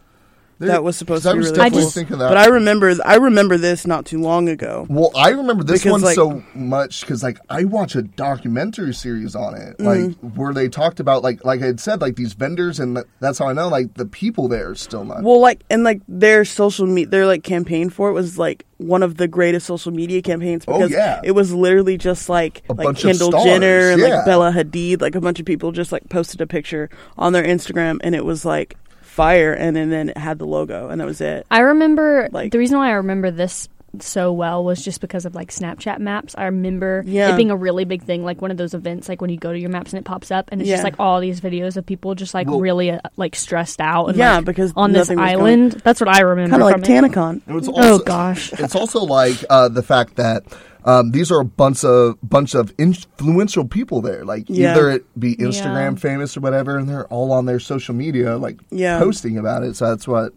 [0.59, 1.91] There- that was supposed to be I was really definitely cool.
[1.91, 2.29] thinking that.
[2.29, 4.87] But I remember, I remember this not too long ago.
[4.89, 8.95] Well, I remember this Because, one like- so much because, like, I watch a documentary
[8.95, 9.85] series on it, Mm.
[9.85, 13.07] like where they talked about, like, like I had said, like these vendors, and th-
[13.21, 15.23] that's how I know, like, the people there are still not.
[15.23, 19.03] Well, like and like their social media, their like campaign for it was like one
[19.03, 21.21] of the greatest social media campaigns Oh, because yeah.
[21.25, 24.17] it was literally just like A like Kendall Jenner and yeah.
[24.17, 27.45] like Bella Hadid, like a bunch of people just like posted a picture on their
[27.45, 28.77] Instagram, and it was like
[29.15, 31.47] fire, and then, then it had the logo, and that was it.
[31.51, 33.69] I remember Like- the reason why I remember this
[34.01, 36.35] so well was just because of like Snapchat Maps.
[36.37, 37.33] I remember Yeah.
[37.33, 39.53] it being a really big thing, like one of those events, like when you go
[39.53, 40.75] to your maps and it pops up, and it's Yeah.
[40.75, 44.07] just like all these videos of people just like Well- really uh, like stressed out.
[44.09, 46.51] And, Yeah, like, because on this nothing was going- island, that's what I remember.
[46.51, 47.13] Kind of like from it.
[47.13, 47.41] TanaCon.
[47.47, 48.53] It was Oh gosh.
[48.55, 50.43] it's also like uh, the fact that
[50.85, 54.25] um, these are a bunch of bunch of influential people there.
[54.25, 54.73] Like Yeah.
[54.73, 55.99] either it be Instagram Yeah.
[56.01, 58.99] famous or whatever, and they're all on their social media, like Yeah.
[58.99, 59.77] posting about it.
[59.77, 60.33] So that's what.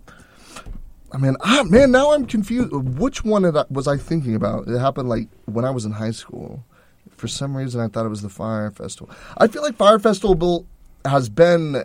[1.09, 2.69] I mean, ah, man, now I'm confused.
[2.73, 4.67] Which one I, was I thinking about?
[4.67, 6.65] It happened like when I was in high school.
[7.09, 9.09] For some reason, I thought it was the Fyre Festival.
[9.37, 10.65] I feel like Fyre Festival
[11.05, 11.83] has been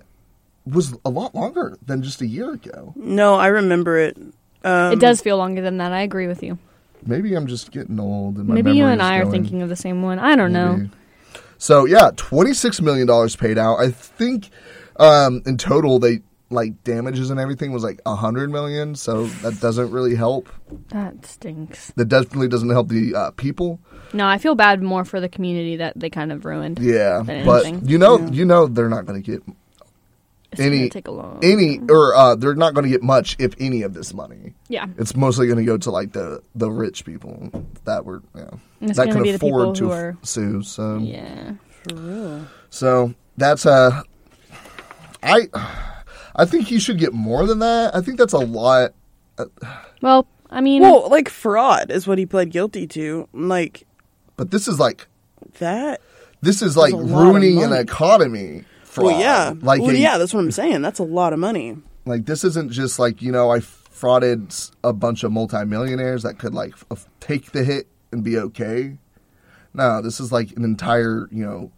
[0.67, 2.93] was a lot longer than just a year ago.
[2.97, 4.17] No, I remember it.
[4.65, 5.93] Um, it does feel longer than that.
[5.93, 6.59] I agree with you.
[7.07, 8.37] Maybe I'm just getting old.
[8.37, 10.19] And my Maybe you and memory's I are thinking of the same one.
[10.19, 10.89] I don't know.
[11.59, 13.77] So yeah, twenty six million dollars paid out.
[13.77, 14.51] I think
[14.97, 18.95] um, in total they like damages and everything was like a hundred million.
[18.95, 20.49] So that doesn't really help.
[20.89, 21.93] That stinks.
[21.97, 23.81] That definitely doesn't help the uh, people.
[24.13, 26.79] No, I feel bad more for the community that they kind of ruined.
[26.79, 28.29] Yeah, but you know, Yeah.
[28.31, 29.43] you know they're not going to get
[30.53, 31.41] It's any take a long.
[31.43, 34.53] any or uh, they're not going to get much if any of this money.
[34.69, 37.51] yeah, It's mostly going to go to like the the rich people
[37.85, 38.45] that were yeah
[38.83, 40.63] It's that gonna could be the people afford to f- are- sue.
[40.63, 41.53] So yeah.
[41.89, 42.47] For real.
[42.71, 44.03] So that's uh
[45.23, 45.49] I
[46.37, 47.95] I think he should get more than that.
[47.95, 48.93] I think that's a lot.
[50.01, 53.29] Well, I mean, Well, like fraud is what he pled guilty to.
[53.33, 53.87] Like
[54.37, 55.07] But this is like
[55.61, 56.01] that.
[56.43, 58.65] this is like a ruining an economy.
[58.93, 59.07] Fraud.
[59.07, 59.55] Well, yeah.
[59.63, 60.83] like well, a- yeah, that's what I'm saying.
[60.83, 61.77] That's a lot of money.
[62.05, 66.53] like this isn't just like you know I frauded a bunch of multimillionaires that could
[66.55, 68.99] like f- take the hit and be okay.
[69.73, 71.73] No, this is like an entire you know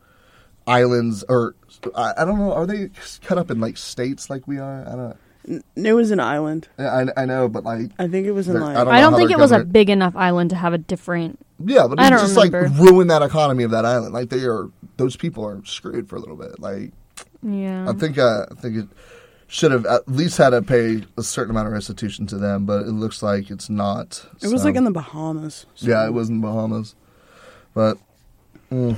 [0.66, 1.54] islands or
[1.94, 2.52] I, I don't know.
[2.52, 2.90] Are they
[3.22, 4.82] cut up in like states like we are?
[4.82, 5.08] I don't.
[5.46, 5.60] Know.
[5.76, 6.68] It was an island.
[6.78, 8.76] I, I know, but like I think it was in There- like.
[8.76, 11.38] I don't I don't think it was a big enough island to have a different.
[11.64, 12.68] Yeah, but I it's don't just remember.
[12.68, 14.12] like ruin that economy of that island.
[14.12, 16.58] Like they are, those people are screwed for a little bit.
[16.58, 16.92] Like
[17.44, 18.88] Yeah, I think, uh, I think it
[19.46, 22.82] should have at least had to pay a certain amount of restitution to them, but
[22.86, 24.26] it looks like it's not.
[24.42, 25.66] it was so- like in the Bahamas.
[25.74, 26.94] so- yeah, it was in Bahamas,
[27.74, 27.98] but.
[28.72, 28.96] mm,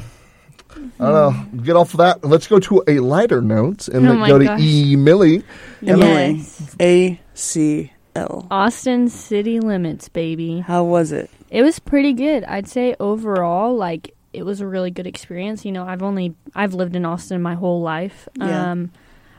[1.00, 1.62] I don't know.
[1.62, 2.22] Get off of that.
[2.24, 4.56] Let's go to a lighter note and Oh my go to.
[4.58, 4.94] E.
[4.96, 5.42] Millie.
[5.86, 6.32] Emily.
[6.32, 6.76] Yes.
[6.80, 8.46] A C L.
[8.50, 10.60] Austin city limits, baby.
[10.60, 11.30] How was it?
[11.50, 12.44] It was pretty good.
[12.44, 15.64] I'd say overall, like it was a really good experience.
[15.64, 18.28] You know, I've only I've lived in Austin my whole life.
[18.36, 18.72] Yeah.
[18.72, 18.92] Um,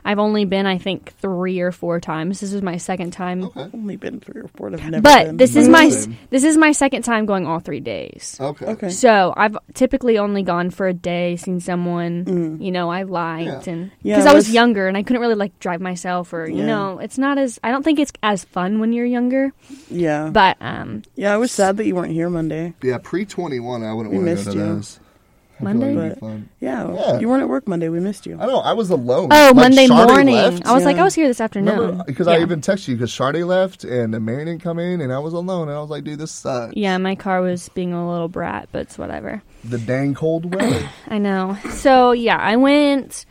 [0.08, 2.40] I've only been, I think, three or four times.
[2.40, 3.50] This is my second time.
[3.54, 4.68] I've only been three or four.
[4.72, 5.36] I've never But been.
[5.36, 5.72] this is Same.
[5.72, 5.84] my
[6.30, 8.38] this is my second time going all three days.
[8.40, 8.64] Okay.
[8.64, 8.88] Okay.
[8.88, 13.72] So I've typically only gone for a day, seen someone you know I liked, Yeah.
[13.74, 13.90] and Mm.
[14.02, 16.56] Yeah, because I was that's- younger and I couldn't really like drive myself, or you
[16.64, 16.66] Yeah.
[16.66, 19.52] know, it's not as I don't think it's as fun when you're younger.
[19.90, 20.30] Yeah.
[20.32, 22.72] But um, yeah, I was sad that you weren't here Monday.
[22.82, 23.82] Yeah, pre twenty one.
[23.84, 24.64] I wouldn't We want to missed go to you.
[24.64, 25.00] those.
[25.60, 25.94] I feel Monday?
[25.94, 27.18] like it'd be But- Yeah, Yeah.
[27.20, 27.88] you weren't at work Monday.
[27.88, 28.38] We missed you.
[28.40, 28.58] I know.
[28.60, 29.28] I was alone.
[29.32, 30.66] oh, Like, Monday Sade morning, left.
[30.66, 33.12] I was like, I was here this afternoon Remember, because I even texted you because
[33.12, 35.90] Sade left and the Mary didn't come in and I was alone and I was
[35.90, 36.74] like, dude, this sucks.
[36.76, 39.42] Yeah, my car was being a little brat, but it's whatever.
[39.64, 40.88] The dang cold weather.
[41.08, 41.56] I know.
[41.70, 43.26] So yeah, I went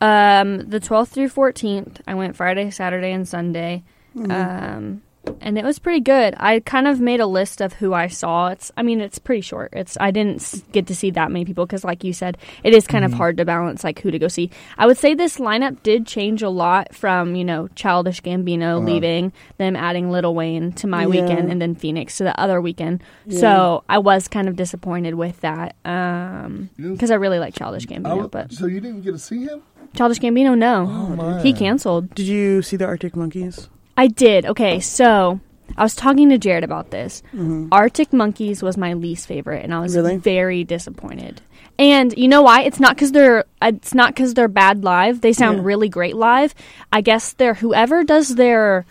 [0.00, 2.00] um, the 12th through 14th.
[2.06, 3.82] I went Friday, Saturday, and Sunday,
[4.28, 5.02] um,
[5.40, 6.34] and it was pretty good.
[6.36, 8.48] I kind of made a list of who I saw.
[8.48, 9.70] It's, I mean, it's pretty short.
[9.72, 12.86] It's I didn't get to see that many people because, like you said, it is
[12.86, 14.50] kind of hard to balance like who to go see.
[14.78, 19.32] I would say this lineup did change a lot from you know Childish Gambino leaving,
[19.58, 21.06] them adding Lil Wayne to my Yeah.
[21.08, 23.02] weekend, and then Phoenix to the other weekend.
[23.26, 23.40] Yeah.
[23.40, 25.76] So I was kind of disappointed with that.
[25.84, 29.44] Um, because I really like Childish Gambino, w- but so you didn't get to see
[29.44, 29.62] him?
[29.94, 31.42] Childish Gambino, no, my.
[31.42, 32.14] he canceled.
[32.14, 33.68] Did you see the Arctic Monkeys?
[34.02, 34.46] I did.
[34.46, 35.38] Okay, so
[35.76, 37.22] I was talking to Jared about this.
[37.70, 40.06] Arctic Monkeys was my least favorite, and I was Mm-hmm.
[40.06, 40.16] Really?
[40.18, 41.40] very disappointed.
[41.78, 42.62] And you know why?
[42.62, 45.20] It's not because they're it's not because they're bad live.
[45.20, 45.64] They sound Yeah.
[45.64, 46.54] really great live.
[46.92, 48.84] I guess they're whoever does their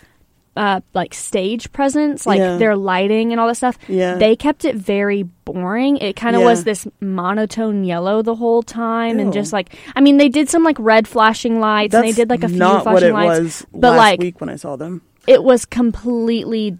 [0.56, 2.56] uh, like stage presence, like Yeah.
[2.58, 3.78] their lighting and all that stuff.
[3.88, 4.16] Yeah.
[4.16, 5.96] they kept it very boring.
[5.96, 6.48] It kind of Yeah.
[6.48, 10.62] was this monotone yellow the whole time, and just like I mean, they did some
[10.62, 13.40] like red flashing lights, and they did like a few not flashing what it lights,
[13.40, 15.00] was but last like week when I saw them.
[15.26, 16.76] it was completely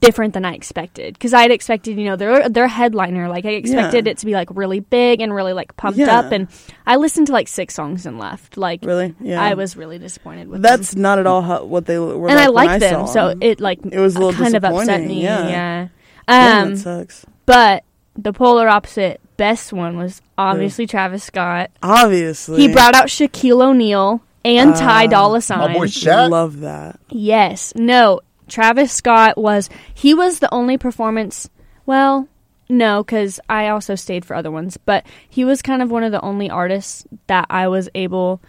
[0.00, 3.28] different than I expected because I had expected, you know, their their headliner.
[3.28, 4.12] Like I expected Yeah.
[4.12, 6.18] it to be like really big and really like pumped Yeah.
[6.18, 6.48] up, and
[6.86, 8.56] I listened to like six songs and left.
[8.56, 9.14] Like Really?
[9.20, 9.42] Yeah.
[9.42, 11.02] I was really disappointed with That's them.
[11.02, 12.28] not at all how, what they were.
[12.28, 14.54] and like I when like them, saw so it like It was a little kind
[14.54, 15.22] of upset me.
[15.22, 15.48] yeah.
[15.48, 15.88] Yeah.
[16.28, 17.26] Damn, Um, that sucks.
[17.46, 17.84] but
[18.16, 21.70] the polar opposite best one was obviously Travis Scott.
[21.82, 25.06] Obviously, He brought out Shaquille O'Neal and Ty Ah.
[25.08, 25.58] Dolla Sign.
[25.58, 26.30] My boy Shaq.
[26.30, 26.98] Love that.
[27.10, 27.72] Yes.
[27.76, 28.20] No.
[28.48, 31.48] Travis Scott was he was the only performance.
[31.86, 32.28] Well,
[32.68, 36.12] no, because I also stayed for other ones, but he was kind of one of
[36.12, 38.40] the only artists that I was able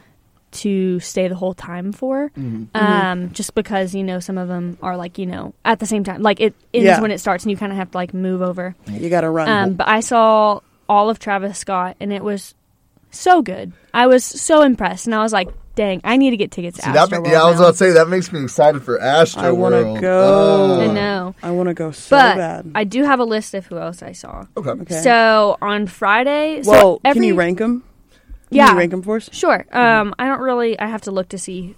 [0.51, 2.31] to stay the whole time for.
[2.73, 6.03] Um, just because you know some of them are like you know at the same
[6.03, 7.01] time, like it ends Yeah.
[7.01, 8.75] when it starts, and you kind of have to like move over.
[8.87, 9.47] You got to run.
[9.47, 10.59] Um, but I saw
[10.89, 12.55] all of Travis Scott, and it was
[13.11, 13.71] so good.
[13.93, 15.49] I was so impressed, and I was like,
[15.79, 17.61] "Dang, I need to get tickets." to See, that, Astroworld ma- yeah, I was now.
[17.67, 20.77] about to say, that makes me excited for Astro I wanna go.
[20.77, 20.81] Oh.
[20.81, 21.35] I know.
[21.41, 22.71] I want to go so but bad.
[22.75, 24.45] I do have a list of who else I saw.
[24.57, 24.71] Okay.
[24.71, 25.01] okay.
[25.01, 27.83] So on Friday, so every, can you rank them?
[28.49, 28.71] Can Yeah.
[28.73, 29.29] you rank them for us?
[29.31, 29.65] Sure.
[29.71, 30.77] Um, I don't really.
[30.77, 31.75] I have to look to see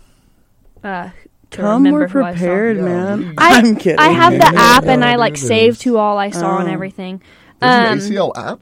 [0.83, 1.09] uh,
[1.51, 3.35] to Come remember more who I prepared, man.
[3.37, 3.99] I, I'm kidding.
[3.99, 6.69] I have the Yeah, app and I like it saved who all I saw and
[6.69, 6.73] Oh.
[6.73, 7.21] everything.
[7.59, 8.61] There's Um, an ACL app.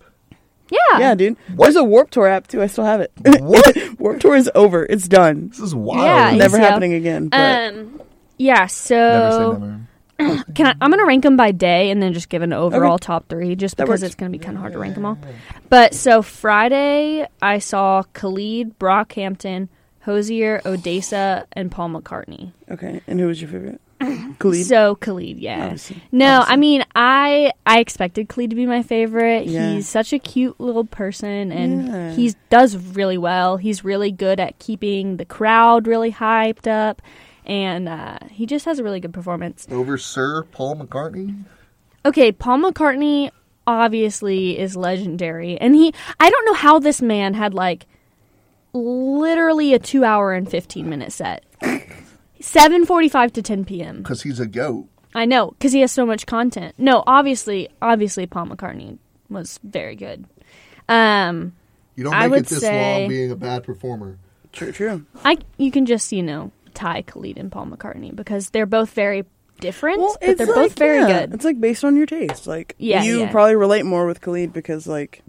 [0.72, 1.00] Yeah.
[1.00, 1.38] Yeah, dude.
[1.56, 1.66] What?
[1.66, 2.62] There's a Warped Tour app too.
[2.62, 3.12] I still have it.
[3.42, 3.76] What?
[4.00, 4.86] Warped Tour is over.
[4.86, 5.50] It's done.
[5.50, 6.04] This is wild.
[6.06, 6.62] Yeah, Never ACL.
[6.62, 7.28] happening again.
[7.30, 8.02] But Um.
[8.38, 8.68] Yeah.
[8.68, 9.76] So Never say
[10.20, 10.44] never.
[10.54, 13.30] Can I, I'm gonna rank them by day and then just give an overall top
[13.30, 14.08] three, just That because works.
[14.08, 15.18] it's gonna be kind of hard to rank them all.
[15.70, 19.70] But so Friday, I saw Khalid, Brockhampton,
[20.02, 22.52] Hozier, ODESZA, and Paul McCartney.
[22.70, 23.02] okay.
[23.08, 23.80] And who was your favorite?
[24.40, 24.66] Khalid.
[24.66, 25.64] So Khalid, yeah.
[25.66, 26.02] Obviously.
[26.12, 29.46] No, I mean I I expected Khalid to be my favorite.
[29.48, 29.74] Yeah.
[29.74, 32.12] He's such a cute little person, and Yeah.
[32.14, 33.58] he does really well.
[33.58, 37.02] He's really good at keeping the crowd really hyped up,
[37.46, 39.68] and uh, he just has a really good performance.
[39.70, 41.44] Over Sir Paul McCartney.
[42.06, 43.32] Okay, Paul McCartney
[43.68, 47.86] obviously is legendary, and he I don't know how this man had like
[48.74, 51.44] literally a two hour and fifteen minute set.
[52.42, 53.98] Seven forty five to ten p.m.
[53.98, 54.88] Because he's a goat.
[55.14, 56.76] I know because he has so much content.
[56.78, 58.98] No, obviously, obviously, Paul McCartney
[59.30, 60.26] was very good.
[60.88, 61.54] Um,
[61.96, 64.18] You don't I make would it this say- long being a bad performer.
[64.52, 64.72] True.
[64.72, 65.06] True.
[65.24, 69.26] I you can just you know tie Khalid and Paul McCartney because they're both very
[69.60, 71.34] different, Well, but they're like, both very yeah, good.
[71.34, 72.48] It's like based on your taste.
[72.48, 73.32] Like, Yeah, you yeah.
[73.32, 75.22] probably relate more with Khalid because, like,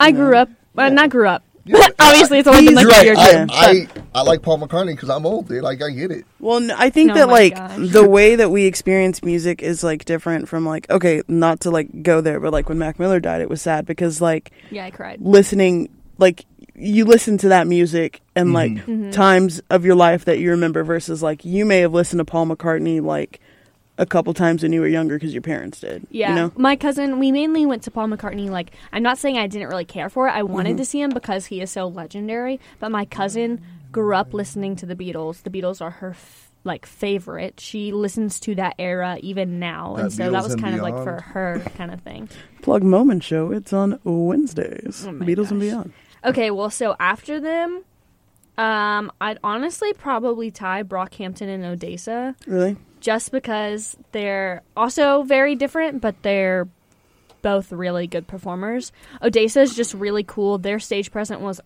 [0.00, 1.44] I grew up, well, not grew up.
[1.68, 3.34] Yeah, Obviously, it's only been like You're a right.
[3.34, 3.46] year.
[3.50, 5.48] I, too, I, I like Paul McCartney because I'm old.
[5.48, 5.62] Dude.
[5.62, 6.24] Like I get it.
[6.40, 7.90] well, I think Oh that like gosh.
[7.90, 12.02] the way that we experience music is like different from like okay, not to like
[12.02, 14.90] go there, but like when Mac Miller died, it was sad because like yeah, I
[14.90, 15.20] cried.
[15.20, 15.88] listening,
[16.18, 16.46] like
[16.78, 19.10] you listen to that music and like Mm-hmm.
[19.10, 22.46] times of your life that you remember versus like you may have listened to Paul
[22.46, 23.40] McCartney like
[23.98, 26.06] a couple times when you were younger because your parents did.
[26.10, 26.52] Yeah, you know.
[26.56, 27.18] my cousin.
[27.18, 28.48] We mainly went to Paul McCartney.
[28.50, 30.32] Like, I'm not saying I didn't really care for it.
[30.32, 30.76] I wanted Mm-hmm.
[30.78, 32.60] to see him because he is so legendary.
[32.78, 33.60] But my cousin
[33.92, 35.42] grew up listening to the Beatles.
[35.42, 37.60] The Beatles are her f- like favorite.
[37.60, 40.82] She listens to that era even now, and That so that was and kind of
[40.82, 42.28] like for her kind of thing.
[42.62, 43.52] Plug Moment Show.
[43.52, 45.06] It's on Wednesdays.
[45.08, 45.60] Oh my Beatles and.
[45.60, 45.92] Beyond.
[46.24, 47.84] Okay, well, so after them,
[48.58, 52.34] um, I'd honestly probably tie Brockhampton and ODESZA.
[52.46, 52.76] Really?
[53.06, 56.66] Just because they're also very different, but they're
[57.40, 58.90] both really good performers.
[59.22, 60.58] ODESZA is just really cool.
[60.58, 61.60] Their stage present was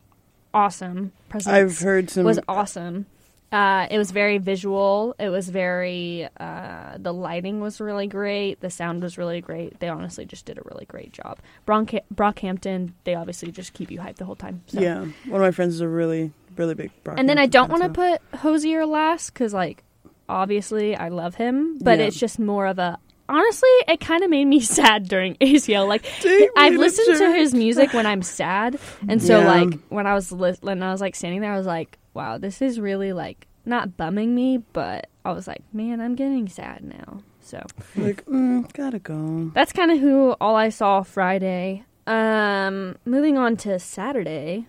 [0.53, 1.12] awesome.
[1.30, 2.24] Presence I've heard some.
[2.24, 3.07] was awesome.
[3.51, 5.14] Uh, it was very visual.
[5.18, 6.28] It was very.
[6.38, 8.61] Uh, the lighting was really great.
[8.61, 9.80] The sound was really great.
[9.80, 11.38] They honestly just did a really great job.
[11.66, 14.62] Bronca- Brockhampton, they obviously just keep you hyped the whole time.
[14.66, 14.78] So.
[14.78, 16.91] Yeah, one of my friends is a really, really big.
[17.16, 19.84] And then I don't want to so- put Hozier last because, like,
[20.31, 22.07] obviously I love him, but Yeah.
[22.07, 22.99] it's just more of a.
[23.28, 25.87] Honestly, it kind of made me sad during ACL.
[25.87, 26.05] Like,
[26.57, 28.78] I've listened to his music when I'm sad,
[29.09, 29.47] and so Yeah.
[29.53, 32.39] like when I was li- when I was like standing there, I was like, "Wow,
[32.39, 36.83] this is really like not bumming me," but I was like, "Man, I'm getting sad
[36.83, 37.64] now." So
[37.97, 39.51] like, mm, gotta go.
[39.55, 41.85] that's kind of who all I saw Friday.
[42.07, 44.66] Um, moving on to Saturday,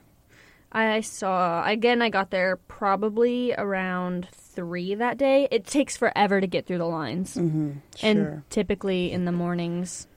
[0.71, 2.01] I saw again.
[2.01, 5.47] I got there probably around three that day.
[5.51, 7.71] It takes forever to get through the lines, Mm-hmm.
[8.03, 8.43] and Sure.
[8.49, 10.07] typically in the mornings,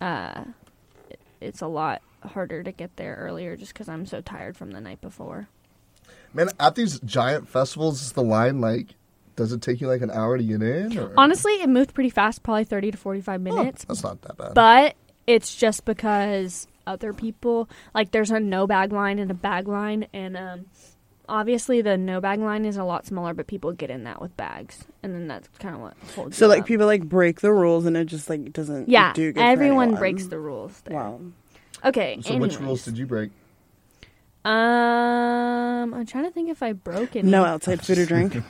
[0.00, 0.44] uh,
[1.40, 4.80] it's a lot harder to get there earlier just because I'm so tired from the
[4.80, 5.48] night before.
[6.32, 8.88] Man, at these giant festivals, is the line like?
[9.36, 10.96] Does it take you like an hour to get in?
[10.98, 11.12] Or?
[11.16, 13.84] Honestly, it moved pretty fast, probably thirty to forty-five minutes.
[13.84, 14.54] that's not that bad.
[14.54, 14.94] but
[15.26, 20.06] it's just because other people like there's a no bag line and a bag line
[20.12, 20.66] and um
[21.28, 24.36] obviously the no bag line is a lot smaller but people get in that with
[24.36, 26.66] bags and then that's kind of what holds So you like up.
[26.66, 28.88] people like break the rules and it just like doesn't.
[28.88, 29.98] yeah do good everyone anyone.
[30.00, 30.96] breaks the rules there.
[30.98, 31.20] Wow.
[31.84, 33.30] okay so which rules did you break?
[34.44, 38.36] um i'm trying to think if i broke any No outside food or drink.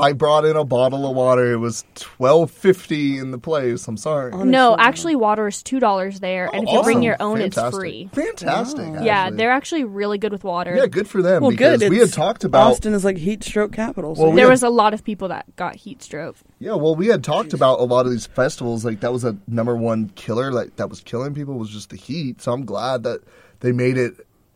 [0.00, 1.52] I brought in a bottle of water.
[1.52, 3.86] It was twelve fifty in the place.
[3.88, 4.32] I'm sorry.
[4.32, 4.76] Honestly, no no.
[4.78, 8.08] actually water is two dollars there oh, and if you bring your own it's free
[8.12, 8.86] Fantastic.
[8.86, 9.02] Wow.
[9.02, 11.42] yeah they're actually really good with water yeah, good for them.
[11.42, 11.90] Well, because good.
[11.90, 14.14] We had talked about Austin is like heat stroke capital.
[14.14, 16.74] So Well, we there had- was a lot of people that got heat stroke Yeah,
[16.74, 18.84] well, we had talked about a lot of these festivals.
[18.84, 20.50] Like that was a number one killer.
[20.52, 22.40] Like that was killing people was just the heat.
[22.40, 23.20] So I'm glad that
[23.60, 24.14] they made it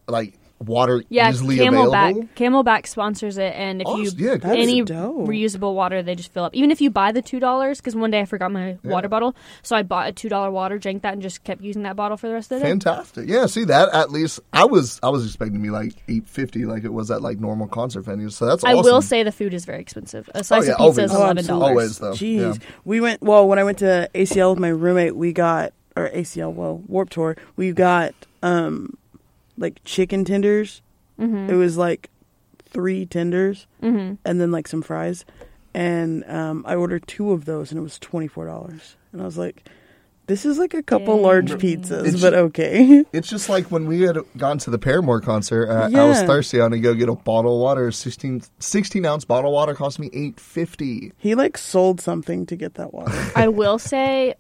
[0.09, 2.11] like water Yeah, easily CamelBak.
[2.11, 2.29] available.
[2.37, 4.19] CamelBak sponsors it, and if Awesome.
[4.19, 5.27] you Yeah, That's any dope.
[5.27, 6.55] reusable water, they just fill up.
[6.55, 9.35] Even if you buy the two dollars, because one day I forgot my water bottle,
[9.63, 12.17] so I bought a two dollar water, drank that, and just kept using that bottle
[12.19, 12.71] for the rest of the day.
[12.71, 13.29] Fantastic.
[13.29, 16.67] Yeah, see that at least I was I was expecting to be like eight fifty
[16.67, 18.33] like it was at like normal concert venues.
[18.33, 18.93] So that's I awesome.
[18.93, 20.29] will say the food is very expensive.
[20.35, 21.23] A slice yeah, of pizza is always.
[21.23, 21.69] eleven dollars.
[21.71, 22.13] Always though.
[22.13, 22.67] Jeez, Yeah.
[22.85, 23.23] we went.
[23.23, 27.13] Well, when I went to ACL with my roommate, we got or ACL, well, Warped
[27.15, 27.37] Tour.
[27.57, 28.95] We got um
[29.61, 30.83] like chicken tenders.
[31.21, 31.51] Mm-hmm.
[31.51, 32.11] It was like
[32.65, 35.25] three tenders hmm and then like some fries,
[35.75, 38.97] and um, I ordered two of those, and it was twenty four dollars.
[39.13, 39.69] And I was like,
[40.29, 44.03] "This is like a couple large pizzas, It's- but okay." It's just like when we
[44.03, 45.69] had gone to the Paramore concert.
[45.69, 46.27] Uh, I was Yeah.
[46.27, 46.61] thirsty.
[46.61, 47.91] I had to go get a bottle of water.
[47.91, 51.13] 16, 16 ounce bottle of water cost me eight fifty.
[51.19, 53.13] he like sold something to get that water.
[53.37, 54.35] I will say,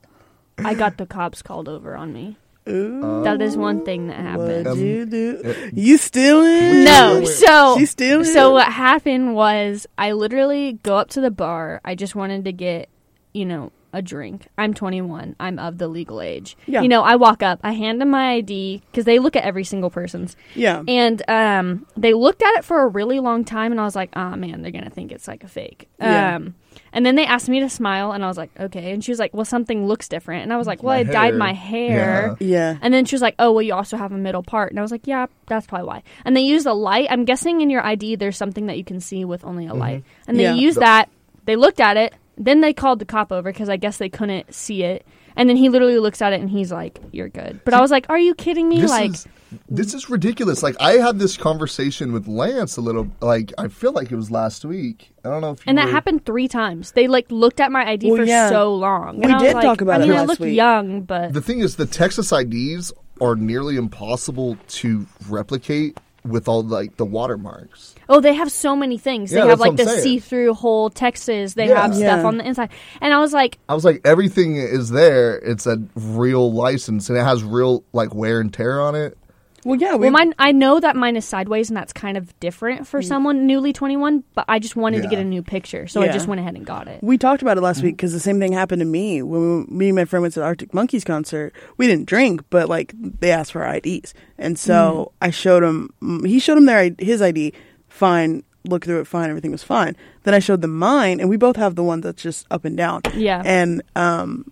[0.58, 2.36] I got the cops called over on me.
[2.68, 4.66] Ooh, That is one thing that happened.
[4.66, 5.70] what Um, you do?
[5.72, 6.84] You stealing?
[6.84, 8.24] No, so She stealing?
[8.24, 11.80] so what happened was I literally go up to the bar.
[11.84, 12.88] I just wanted to get,
[13.32, 14.46] you know, a drink.
[14.56, 15.34] I'm 21.
[15.40, 16.56] I'm of the legal age.
[16.66, 16.82] Yeah.
[16.82, 17.58] You know, I walk up.
[17.64, 20.84] I hand them my ID because they look at every single person's, Yeah.
[20.86, 24.10] and um, they looked at it for a really long time, and I was like,
[24.14, 25.88] oh man, they're gonna think it's like a fake.
[25.98, 26.36] Yeah.
[26.36, 26.54] Um,
[26.92, 28.92] and then they asked me to smile, and I was like, okay.
[28.92, 31.12] And she was like, well, something looks different, and I was like, well, My I
[31.12, 32.36] dyed my hair.
[32.40, 32.76] yeah.
[32.80, 34.82] And then she was like, "Oh, well, you also have a middle part." And I
[34.82, 37.08] was like, "Yeah, that's probably why." And they used a light.
[37.10, 39.78] I'm guessing in your ID, there's something that you can see with only a mm-hmm.
[39.78, 40.04] light.
[40.26, 40.54] And they Yeah.
[40.54, 41.08] used that.
[41.44, 42.14] They looked at it.
[42.36, 45.06] Then they called the cop over because I guess they couldn't see it.
[45.36, 47.90] And then he literally looks at it and he's like, "You're good." But I was
[47.90, 49.28] like, "Are you kidding me?" This like, is
[49.68, 50.62] this is ridiculous.
[50.62, 53.08] Like I had this conversation with Lance a little.
[53.20, 55.12] Like I feel like it was last week.
[55.24, 56.92] I don't know if you and that were- happened three times.
[56.92, 58.48] They like looked at my ID Well, for yeah.
[58.48, 59.18] so long.
[59.18, 60.54] We And I was did like- talk about I it mean, I last look week.
[60.56, 66.62] young, but The thing is, the Texas IDs are nearly impossible to replicate with all
[66.62, 67.94] like the watermarks.
[68.08, 69.32] Oh, they have so many things.
[69.32, 70.02] Yeah, they have like the saying.
[70.02, 71.54] see-through whole Texas.
[71.54, 71.80] They Yeah.
[71.82, 72.68] have stuff on the inside,
[73.00, 75.36] and I was like, I was like, everything is there.
[75.38, 79.16] It's a real license and it has real like wear and tear on it.
[79.64, 79.94] Well, yeah.
[79.94, 80.34] We, Well, mine.
[80.38, 83.04] I know that mine is sideways, and that's kind of different for mm.
[83.04, 84.24] someone newly 21.
[84.34, 86.64] But I just wanted to get a new picture, so I just went ahead and
[86.64, 87.02] got it.
[87.02, 87.86] we talked about it last mm-hmm.
[87.86, 90.34] week because the same thing happened to me when we, me and my friend went
[90.34, 91.54] to the Arctic Monkeys concert.
[91.76, 95.26] We didn't drink, but like they asked for our IDs, and so mm.
[95.26, 95.92] I showed him.
[96.02, 97.52] Mm, he showed him their his ID.
[97.88, 99.06] Fine, looked through it.
[99.06, 99.96] Fine, everything was fine.
[100.22, 102.76] Then I showed them mine, and we both have the one that's just up and
[102.76, 103.02] down.
[103.14, 103.42] Yeah.
[103.44, 104.50] And um,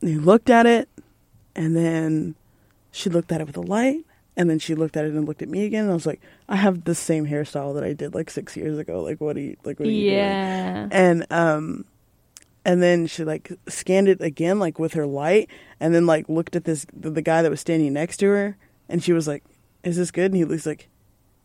[0.00, 0.88] he looked at it,
[1.54, 2.34] and then
[2.90, 4.04] she looked at it with a light,
[4.36, 5.84] and then she looked at it and looked at me again.
[5.84, 8.78] And I was like, I have the same hairstyle that I did like six years
[8.78, 9.02] ago.
[9.02, 9.78] Like, what are you like?
[9.78, 10.16] What are you doing?
[10.16, 10.88] Yeah.
[10.90, 11.84] and um
[12.64, 16.56] and then she like scanned it again like with her light and then like looked
[16.56, 18.56] at this the, the guy that was standing next to her
[18.88, 19.44] and she was like
[19.82, 20.88] is this good and he was like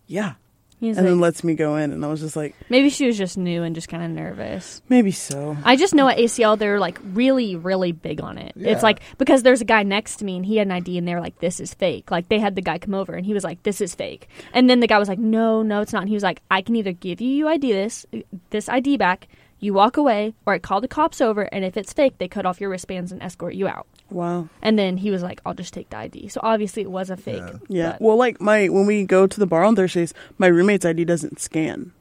[0.07, 0.35] yeah
[0.79, 3.17] He's and then lets me go in and i was just like maybe she was
[3.17, 4.81] just new and just kind of nervous.
[4.87, 8.53] maybe so I just know at ACL they're like really, really big on it.
[8.55, 8.71] Yeah.
[8.71, 11.07] It's like because there's a guy next to me and he had an ID and
[11.07, 13.33] they were like, "This is fake." Like they had the guy come over and he
[13.33, 16.03] was like, "This is fake," and then the guy was like, "No, no, it's not."
[16.03, 18.05] And he was like, "I can either give you your ID this
[18.49, 19.27] this ID back,
[19.59, 22.45] you walk away, or I call the cops over, and if it's fake, they cut
[22.45, 25.73] off your wristbands and escort you out." wow And then he was like, "I'll just
[25.73, 27.43] take the ID." So obviously it was a fake.
[27.67, 30.85] yeah but- well like my when we go to the bar on thursdays my roommate's
[30.85, 31.91] id doesn't scan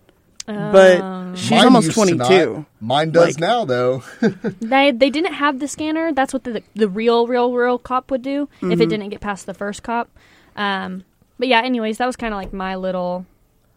[0.46, 2.64] but Um, she's Mine almost used 22.
[2.80, 4.02] Mine does Like- now though.
[4.60, 6.10] They they didn't have the scanner.
[6.14, 8.80] That's what the the real real real cop would do if Mm-hmm.
[8.80, 10.08] it didn't get past the first cop.
[10.56, 11.04] Um,
[11.38, 13.26] but yeah, anyways, that was kind of like my little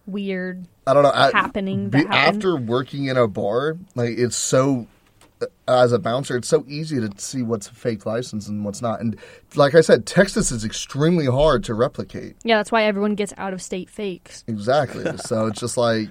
[0.08, 0.66] weird.
[0.88, 1.12] I don't know.
[1.14, 4.88] I, happening be- after working in a bar, like it's so
[5.42, 8.82] uh, as a bouncer, it's so easy to see what's a fake license and what's
[8.82, 9.00] not.
[9.00, 9.18] And
[9.56, 12.36] like I said, Texas is extremely hard to replicate.
[12.44, 14.44] Yeah, that's why everyone gets out of state fakes.
[14.48, 15.18] Exactly.
[15.26, 16.10] so it's just like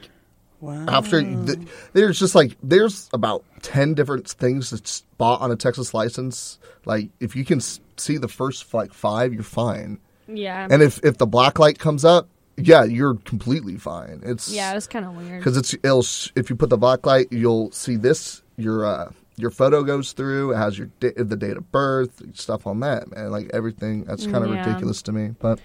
[0.61, 1.59] wow after th-
[1.95, 6.59] there's just like there's about 10 different things to spot on a Texas license.
[6.85, 9.99] Like if you can see the first like 5, you're fine.
[10.33, 12.29] Yeah, And if if the black light comes up,
[12.63, 14.21] yeah, you're completely fine.
[14.25, 15.39] It's yeah, it was kind of weird.
[15.41, 19.11] because it's it'll, sh- if you put the black light, you'll see this your uh,
[19.37, 20.53] your photo goes through.
[20.53, 23.31] It has your da- the date of birth, stuff on that, man.
[23.31, 24.05] Like everything.
[24.05, 24.67] That's kind of Yeah.
[24.67, 25.35] ridiculous to me.
[25.39, 25.59] But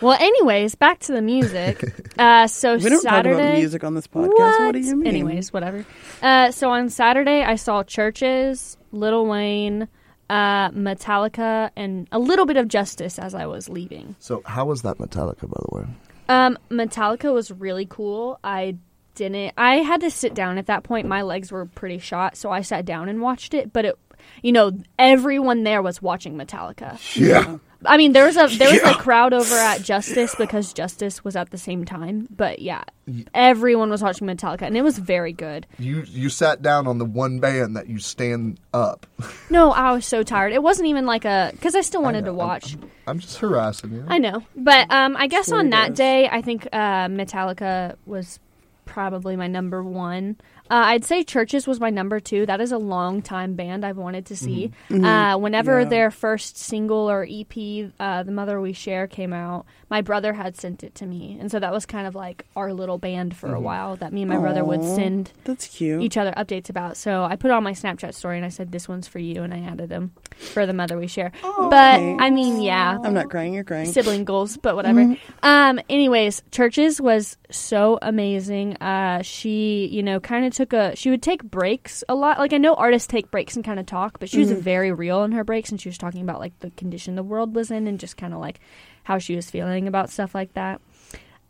[0.00, 1.84] Well, anyways, back to the music.
[2.18, 3.30] uh, so we don't Saturday.
[3.36, 5.86] talk about music on this podcast what, do you mean Anyways, whatever.
[6.20, 9.88] Uh, so on Saturday, I saw CHVRCHES, Lil Wayne,
[10.28, 14.16] uh, Metallica, and a little bit of Justice as I was leaving.
[14.18, 15.84] so how was that Metallica, by the way?
[16.28, 18.38] Um, Metallica was really cool.
[18.42, 18.76] I
[19.14, 19.54] didn't.
[19.56, 21.06] I had to sit down at that point.
[21.06, 23.72] My legs were pretty shot, so I sat down and watched it.
[23.72, 23.98] But it,
[24.42, 26.98] you know, everyone there was watching Metallica.
[27.16, 31.24] Yeah, I mean, there was a there was a crowd over at Justice because Justice
[31.24, 32.28] was at the same time.
[32.34, 32.84] But yeah,
[33.32, 35.66] everyone was watching Metallica, and it was very good.
[35.78, 39.06] you you sat down on the one band that you stand up.
[39.50, 40.52] No, I was so tired.
[40.52, 42.76] It wasn't even like a because I still wanted know, to watch.
[43.06, 44.04] I'm just harassing you.
[44.08, 45.96] I know, but um, I guess on that ass.
[45.96, 48.38] day, I think uh, Metallica was
[48.84, 50.36] probably my number one.
[50.70, 52.46] Uh, I'd say CHVRCHES was my number two.
[52.46, 54.70] That is a long time band I've wanted to see.
[54.90, 55.88] Uh, whenever Yeah.
[55.88, 60.56] their first single or EP, uh, "The Mother We Share," came out, my brother had
[60.56, 63.54] sent it to me, and so that was kind of like our little band for
[63.54, 66.02] a while that me and my brother would send That's cute.
[66.02, 66.96] each other updates about.
[66.96, 69.52] So I put on my Snapchat story and I said, "This one's for you," and
[69.52, 70.12] I added them
[70.52, 71.30] for the mother we share.
[71.42, 72.16] But okay.
[72.18, 73.52] I mean, yeah, I'm not crying.
[73.54, 73.86] You're crying.
[73.92, 75.14] sibling goals, but whatever.
[75.42, 78.76] Um, anyways, CHVRCHES was so amazing.
[78.78, 80.96] Uh, she, you know, kind of took a.
[80.96, 82.38] She would take breaks a lot.
[82.38, 85.22] Like I know artists take breaks and kind of talk, but she was very real
[85.24, 87.86] in her breaks, and she was talking about like the condition the world was in,
[87.86, 88.60] and just kind of like
[89.02, 90.80] how she was feeling about stuff like that.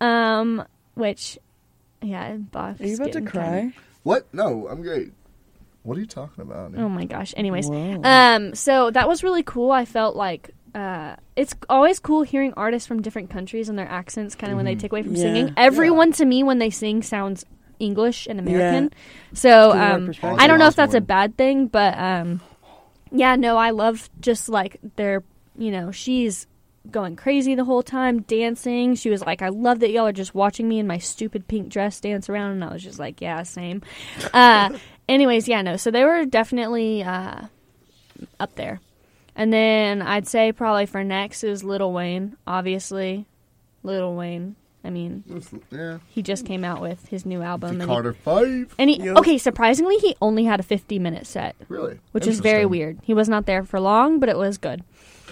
[0.00, 1.38] Um, which,
[2.02, 3.60] yeah, Bob's Are you about to cry?
[3.60, 4.26] kinda- What?
[4.34, 5.12] No, I'm great.
[5.82, 6.72] What are you talking about?
[6.76, 7.34] Oh my gosh.
[7.36, 8.00] Anyways, Whoa.
[8.04, 9.70] um, so that was really cool.
[9.70, 14.34] I felt like uh, it's always cool hearing artists from different countries and their accents,
[14.34, 15.22] kind of when they take away from Yeah.
[15.22, 15.54] singing.
[15.56, 17.44] Everyone to me when they sing sounds
[17.84, 18.92] English and American.
[19.32, 20.12] So um.
[20.22, 22.40] I don't know if that's a bad thing, but um,
[23.12, 25.22] yeah, no, I love just like their,
[25.56, 26.46] you know, she's
[26.90, 28.94] going crazy the whole time, dancing.
[28.94, 31.68] She was like, I love that y'all are just watching me in my stupid pink
[31.68, 32.52] dress dance around.
[32.52, 33.82] And I was just like, yeah, same.
[34.32, 34.76] Uh,
[35.08, 35.76] anyways, yeah, no.
[35.76, 37.46] So they were definitely uh,
[38.40, 38.80] up there.
[39.36, 43.26] And then I'd say probably for next is Lil Wayne, obviously.
[43.82, 44.56] Lil Wayne.
[44.84, 45.24] I mean,
[45.70, 45.98] Yeah.
[46.08, 47.78] he just came out with his new album.
[47.78, 48.74] The and he- Carter Five.
[48.78, 49.16] and he, Yep.
[49.18, 51.98] okay, surprisingly, he only had a 50 minute set, Really?
[52.12, 52.98] which is very weird.
[53.02, 54.82] He was not there for long, but it was good.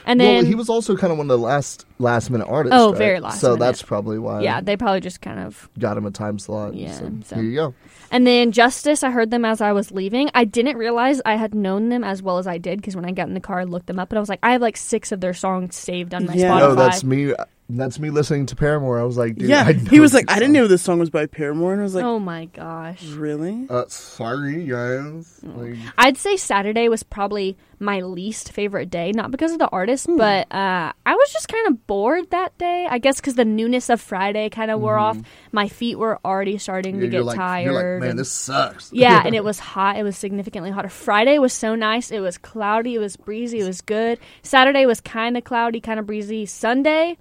[0.05, 2.76] And well, then, he was also kind of one of the last last minute artists.
[2.76, 2.98] Oh, right?
[2.98, 3.61] very last So minute.
[3.61, 4.40] that's probably why.
[4.40, 5.68] yeah, they probably just kind of.
[5.78, 6.74] got him a time slot.
[6.74, 7.74] Yeah, So, so- here you go.
[8.11, 10.28] And then Justice, I heard them as I was leaving.
[10.34, 13.12] I didn't realize I had known them as well as I did because when I
[13.12, 14.76] got in the car, I looked them up and I was like, I have like
[14.76, 16.53] six of their songs saved on my Yeah.
[16.53, 16.61] Oh, Spotify.
[16.68, 17.34] No, that's me.
[17.77, 19.01] That's me listening to Paramore.
[19.01, 20.99] I was like, dude, yeah, I he was like, this I didn't know this song
[20.99, 23.03] was by Paramore, and I was like, oh my gosh.
[23.05, 23.66] really?
[23.70, 25.41] Uh, sorry, guys.
[25.43, 30.07] Like, I'd say Saturday was probably my least favorite day, not because of the artist,
[30.07, 30.16] Hmm.
[30.16, 32.87] but uh, I was just kind of bored that day.
[32.89, 35.18] I guess because the newness of Friday kind of wore off.
[35.51, 37.12] My feet were already starting to Mm-hmm.
[37.12, 37.64] you're get like, tired.
[37.64, 38.93] You're like, man, and- this sucks.
[38.93, 39.97] yeah, and it was hot.
[39.97, 40.89] It was significantly hotter.
[40.89, 42.11] Friday was so nice.
[42.11, 42.95] It was cloudy.
[42.95, 43.61] It was breezy.
[43.61, 44.18] It was good.
[44.43, 46.47] Saturday was kind of cloudy, kind of breezy.
[46.47, 47.18] Sunday,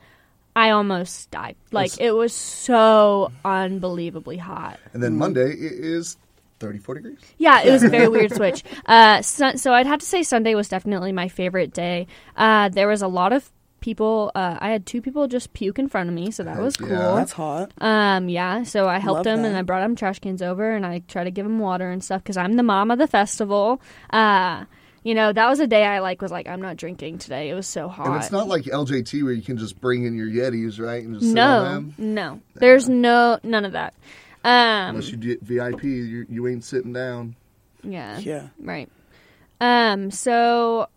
[0.55, 1.55] I almost died.
[1.71, 4.79] Like it was so unbelievably hot.
[4.93, 6.17] And then Monday it is
[6.59, 7.19] 34 degrees.
[7.37, 8.63] Yeah, it was a very weird switch.
[8.85, 12.07] Uh, sun- so I'd have to say Sunday was definitely my favorite day.
[12.35, 13.49] Uh, there was a lot of
[13.79, 14.31] people.
[14.35, 16.77] Uh, I had two people just puke in front of me, so that Heck was
[16.79, 16.87] yeah.
[16.87, 17.15] cool.
[17.15, 17.71] That's hot.
[17.79, 19.57] Um, yeah, so I helped Love them and.
[19.57, 22.21] I brought them trash cans over and I try to give them water and stuff
[22.21, 23.81] because I'm the mom of the festival.
[24.11, 24.65] Uh,
[25.03, 27.49] you know, that was a day I like was like, I'm not drinking today.
[27.49, 28.07] It was so hot.
[28.07, 31.03] And it's not like LJT where you can just bring in your Yetis, right?
[31.03, 31.95] And just sit on no, them.
[31.97, 33.93] no, there's no none of that.
[34.43, 37.35] Um, Unless you get VIP, you, you ain't sitting down.
[37.83, 38.47] yeah, Yeah.
[38.59, 38.89] right.
[39.59, 40.87] Um, so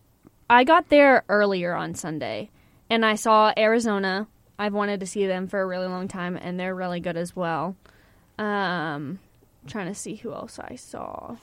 [0.49, 2.51] I got there earlier on Sunday,
[2.89, 4.27] and I saw Arizona.
[4.59, 7.35] I've wanted to see them for a really long time, and they're really good as
[7.37, 7.77] well.
[8.39, 9.19] Um,
[9.67, 11.37] trying to see who else I saw.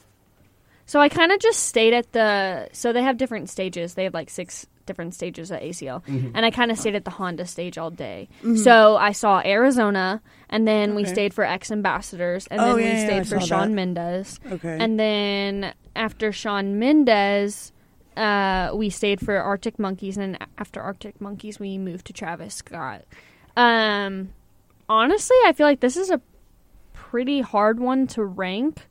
[0.91, 2.67] So I kind of just stayed at the.
[2.73, 3.93] So they have different stages.
[3.93, 6.31] They have like six different stages at ACL, Mm-hmm.
[6.35, 8.27] and I kind of stayed at the Honda stage all day.
[8.57, 12.83] So I saw Arizona, and then we stayed for X Ambassadors, and Oh, then yeah,
[12.83, 13.75] we yeah, stayed I for saw Sean that.
[13.75, 14.39] Mendez.
[14.51, 14.77] Okay.
[14.81, 17.71] And then after Shawn Mendes,
[18.17, 23.03] uh, we stayed for Arctic Monkeys, and after Arctic Monkeys, we moved to Travis Scott.
[23.55, 24.33] Um,
[24.89, 26.19] honestly, I feel like this is a
[26.91, 28.87] pretty hard one to rank.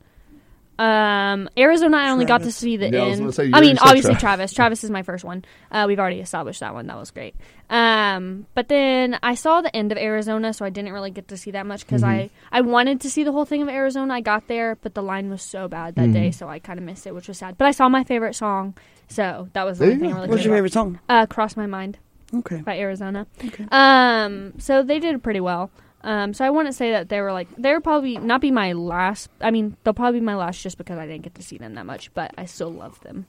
[0.81, 2.55] Um, Arizona, I only got to Travis.
[2.55, 3.19] see the Yeah, I was end.
[3.21, 4.21] gonna say, you I mean, said obviously Travis.
[4.21, 4.53] Travis.
[4.53, 5.45] Travis is my first one.
[5.71, 6.87] Uh, we've already established that one.
[6.87, 7.35] That was great.
[7.69, 11.37] Um, but then I saw the end of Arizona, so I didn't really get to
[11.37, 12.31] see that much because Mm-hmm.
[12.53, 14.13] I I wanted to see the whole thing of Arizona.
[14.15, 16.13] I got there, but the line was so bad that Mm-hmm.
[16.13, 17.57] day, so I kind of missed it, which was sad.
[17.57, 18.73] But I saw my favorite song,
[19.07, 20.29] so that was the There only you thing I really.
[20.29, 20.57] What's cared your about.
[20.57, 20.99] favorite song?
[21.07, 21.97] Uh, "Cross My Mind"
[22.33, 22.57] Okay.
[22.61, 23.27] by Arizona.
[23.45, 23.65] Okay.
[23.71, 25.69] Um, so they did pretty well.
[26.03, 28.73] Um, so I wouldn't say that they were like they were probably not be my
[28.73, 29.29] last.
[29.39, 31.75] I mean, they'll probably be my last just because I didn't get to see them
[31.75, 33.27] that much, but I still love them.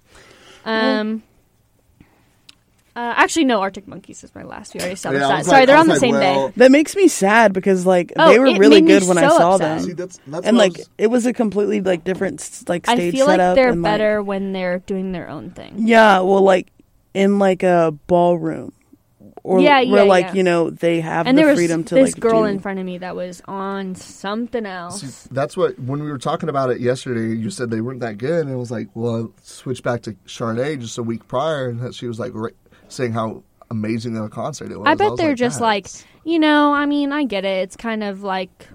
[0.65, 1.23] Um.
[2.95, 3.63] Uh, actually, no.
[3.63, 4.75] Arctic Monkeys is my last.
[4.75, 5.47] We already established Yeah, that.
[5.47, 6.55] Sorry, like- they're on the like, same well, day.
[6.59, 9.79] That makes me sad because like Oh, they were really good when I saw upset.
[9.79, 12.87] them, See, that's that's and like was- it was a completely like different s- like
[12.89, 15.75] I stage feel like they're and, like- better when they're doing their own thing.
[15.79, 16.69] yeah, well, like
[17.15, 18.73] in like a ballroom,
[19.45, 20.35] or Yeah, where yeah, like yeah.
[20.35, 22.45] you know they have And the there was freedom to this like girl do.
[22.47, 25.01] in front of me that was on something else.
[25.03, 27.35] See, that's what when we were talking about it yesterday.
[27.37, 30.17] You said they weren't that good, and it was like, well, I switched back to
[30.27, 32.51] Sade just a week prior, and that she was like ra-
[32.89, 34.87] saying how amazing of a concert it was.
[34.87, 35.89] I bet was they're just like,
[36.25, 37.63] you know, I mean, I get it.
[37.65, 38.69] It's kind of like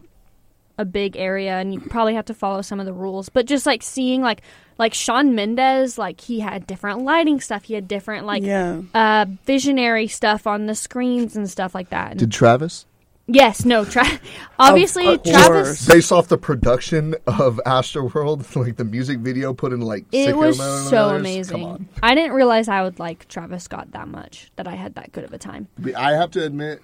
[0.80, 3.30] a big area and you probably have to follow some of the rules.
[3.30, 4.42] But just like seeing like
[4.78, 7.64] like Shawn Mendes, like he had different lighting stuff.
[7.64, 8.82] He had different like Yeah.
[8.94, 12.12] uh visionary stuff on the screens and stuff like that.
[12.12, 12.86] And Did Travis?
[13.30, 14.06] yes, no, tra-
[14.60, 15.30] obviously course.
[15.30, 20.30] Travis Based off the production of Astroworld, like the music video put in like it
[20.30, 21.16] sicko was mode so others, Come
[21.62, 21.64] amazing.
[21.66, 21.90] on.
[22.04, 24.52] I didn't realize I would like Travis Scott that much.
[24.56, 25.68] That I had that good of a time.
[25.98, 26.82] I have to admit,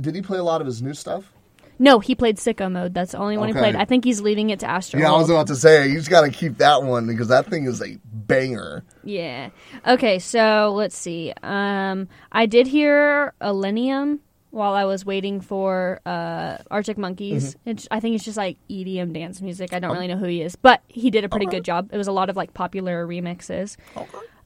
[0.00, 1.30] did he play a lot of his new stuff?
[1.78, 2.94] No, he played Sicko Mode.
[2.94, 3.58] That's the only one Okay.
[3.58, 3.76] he played.
[3.76, 4.98] I think he's leaving it to Astro.
[5.00, 7.46] Yeah, I was about to say you just got to keep that one because that
[7.46, 8.84] thing is a banger.
[9.04, 9.50] Yeah.
[9.86, 11.32] Okay, so let's see.
[11.42, 14.20] Um, I did hear Illenium
[14.50, 17.56] while I was waiting for uh, Arctic Monkeys.
[17.56, 17.68] Mm-hmm.
[17.70, 19.74] It's, I think it's just like EDM dance music.
[19.74, 21.90] I don't really know who he is, but he did a pretty good job.
[21.92, 23.76] It was a lot of like popular remixes.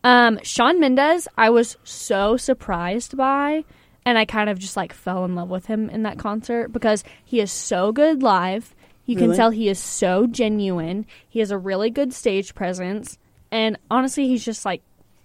[0.03, 3.65] Um, Shawn Mendes, I was so surprised by,
[4.07, 7.05] and I kind of just like fell in love with him in that concert because
[7.25, 8.75] he is so good live.
[9.07, 9.37] You can Really?
[9.37, 11.05] tell he is so genuine.
[11.29, 13.19] He has a really good stage presence,
[13.51, 14.83] and honestly, he's just like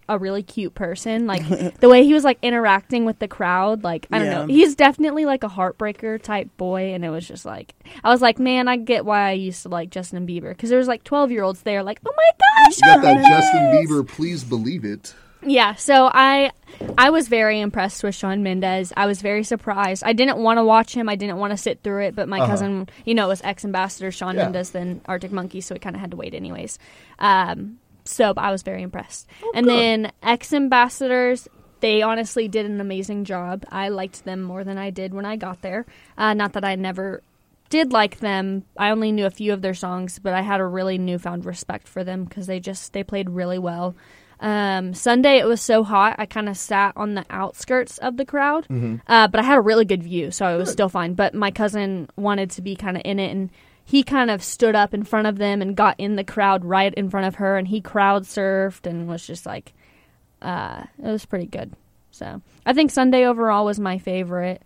[0.07, 1.25] a really cute person.
[1.27, 1.47] Like
[1.79, 4.45] the way he was like interacting with the crowd, like I don't know.
[4.53, 7.73] He's definitely like a heartbreaker type boy, and it was just like
[8.03, 10.79] I was like, man, I get why I used to like Justin Bieber because there
[10.79, 12.31] was like twelve year olds there, like, oh my
[12.65, 15.13] gosh, You got that Justin Bieber, please believe it.
[15.45, 16.51] Yeah, so I
[16.97, 18.91] I was very impressed with Shawn Mendes.
[18.97, 20.03] I was very surprised.
[20.03, 21.07] I didn't want to watch him.
[21.07, 22.47] I didn't want to sit through it, but my Uh-huh.
[22.47, 24.43] cousin, you know, was X Ambassador Sean Yeah.
[24.43, 26.79] Mendez then Arctic Monkey, so we kind of had to wait anyways.
[27.19, 29.27] Um, so but I was very impressed.
[29.43, 31.47] Oh, and then X Ambassadors,
[31.79, 33.63] they honestly did an amazing job.
[33.71, 35.85] I liked them more than I did when I got there.
[36.17, 37.21] Uh, not that I never
[37.69, 38.63] did like them.
[38.77, 41.87] I only knew a few of their songs, but I had a really newfound respect
[41.87, 43.95] for them because they just they played really well.
[44.39, 48.25] Um, Sunday it was so hot, I kind of sat on the outskirts of the
[48.25, 48.65] crowd,
[49.07, 51.13] uh, but I had a really good view, so it was still fine.
[51.13, 53.49] But my cousin wanted to be kind of in it, and
[53.83, 56.93] he kind of stood up in front of them and got in the crowd right
[56.93, 59.73] in front of her, and he crowd surfed and was just like,
[60.41, 61.73] uh, it was pretty good.
[62.11, 64.61] So I think Sunday overall was my favorite.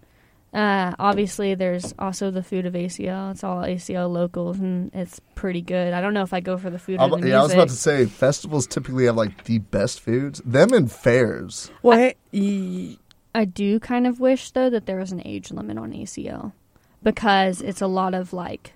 [0.53, 3.31] Uh, obviously, there's also the food of ACL.
[3.31, 5.93] It's all ACL locals, and it's pretty good.
[5.93, 7.31] I don't know if I go for the food I, or the music.
[7.31, 10.41] yeah, I was about to say festivals typically have like the best foods.
[10.43, 11.69] Them and fairs.
[11.83, 12.97] Well, hey, y-
[13.35, 16.53] I do kind of wish though that there was an age limit on ACL
[17.03, 18.73] because it's a lot of like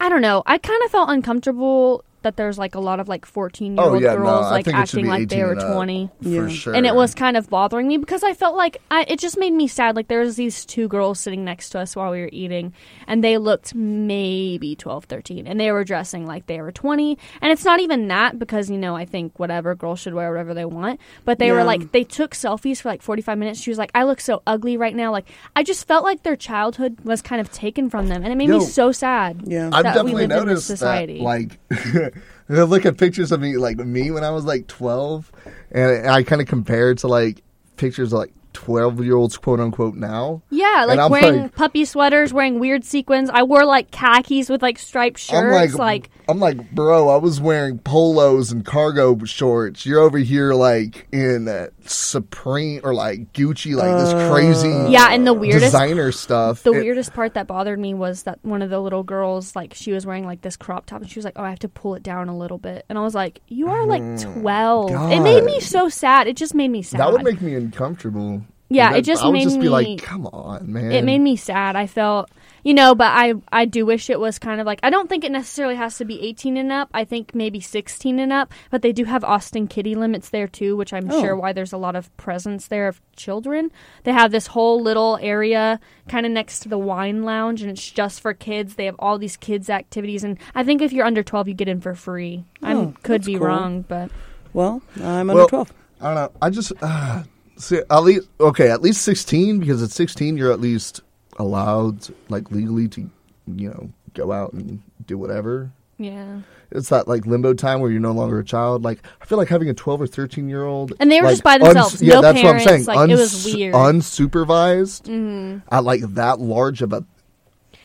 [0.00, 0.42] I don't know.
[0.46, 3.94] I kind of felt uncomfortable that there's like a lot of like 14 year Oh
[3.94, 6.10] old yeah, girls I like think it should acting like they were and up, 20
[6.22, 6.48] for Yeah.
[6.48, 6.74] sure.
[6.74, 9.52] and it was kind of bothering me because I felt like I, it just made
[9.52, 9.94] me sad.
[9.96, 12.72] Like there was these two girls sitting next to us while we were eating,
[13.06, 17.16] and they looked maybe 12, 13, and they were dressing like they were 20.
[17.40, 20.54] And it's not even that because you know I think whatever girls should wear whatever
[20.54, 23.60] they want, but they were like they took selfies for like 45 minutes.
[23.60, 26.36] She was like, "I look so ugly right now." Like I just felt like their
[26.36, 29.42] childhood was kind of taken from them, and it made Yo, me so sad.
[29.46, 29.70] Yeah.
[29.72, 31.18] I've that we definitely lived in this noticed society.
[31.18, 31.58] that, like,
[32.58, 35.30] I look at pictures of me, like me when I was like twelve,
[35.70, 37.42] and I kind of compare it to like
[37.76, 40.42] pictures of like twelve year olds, quote unquote, now.
[40.50, 43.30] Yeah, like wearing like- puppy sweaters, wearing weird sequins.
[43.30, 45.38] I wore like khakis with like striped shirts.
[45.38, 45.78] I'm like, shirts.
[45.78, 49.86] like I'm like, bro, I was wearing polos and cargo shorts.
[49.86, 55.26] You're over here like in uh, Supreme or like Gucci, like this crazy, Yeah, and
[55.26, 56.62] the weirdest- designer stuff.
[56.64, 59.72] The It- weirdest part that bothered me was that one of the little girls, like,
[59.74, 61.68] she was wearing like this crop top, and she was like, "Oh, I have to
[61.68, 65.20] pull it down a little bit," and I was like, "You are like 12." It
[65.20, 66.26] made me so sad.
[66.26, 67.00] It just made me sad.
[67.00, 68.42] that would make me uncomfortable.
[68.70, 70.92] Yeah, That- it just I would made just be me- like, come on, man.
[70.92, 71.74] it made me sad.
[71.74, 72.30] I felt,
[72.64, 75.24] you know, but I I do wish it was kind of like I don't think
[75.24, 76.90] it necessarily has to be 18 and up.
[76.92, 80.76] I think maybe 16 and up, but they do have Austin Kiddie limits there too,
[80.76, 81.18] which I'm Oh.
[81.22, 83.70] sure why there's a lot of presence there of children.
[84.04, 87.90] They have this whole little area kind of next to the wine lounge and it's
[87.90, 88.74] just for kids.
[88.74, 91.68] They have all these kids activities and I think if you're under 12 you get
[91.68, 92.44] in for free.
[92.62, 93.46] I Oh, could be cool.
[93.46, 94.10] wrong, but
[94.52, 95.72] well, I'm Well, under 12.
[96.02, 96.30] I don't know.
[96.42, 97.22] I just uh,
[97.58, 101.00] see at least okay, at least sixteen because at sixteen you're at least
[101.38, 103.10] allowed like legally to
[103.46, 105.70] you know go out and do whatever.
[105.98, 106.40] yeah.
[106.70, 108.84] It's that like limbo time where you're no longer a child.
[108.84, 111.32] Like I feel like having a twelve or thirteen year old And they were like,
[111.32, 112.84] just by themselves, yeah, no that's what I'm saying.
[112.84, 113.74] like, it was weird.
[113.74, 115.62] unsupervised Mhm.
[115.70, 117.04] at like that large of a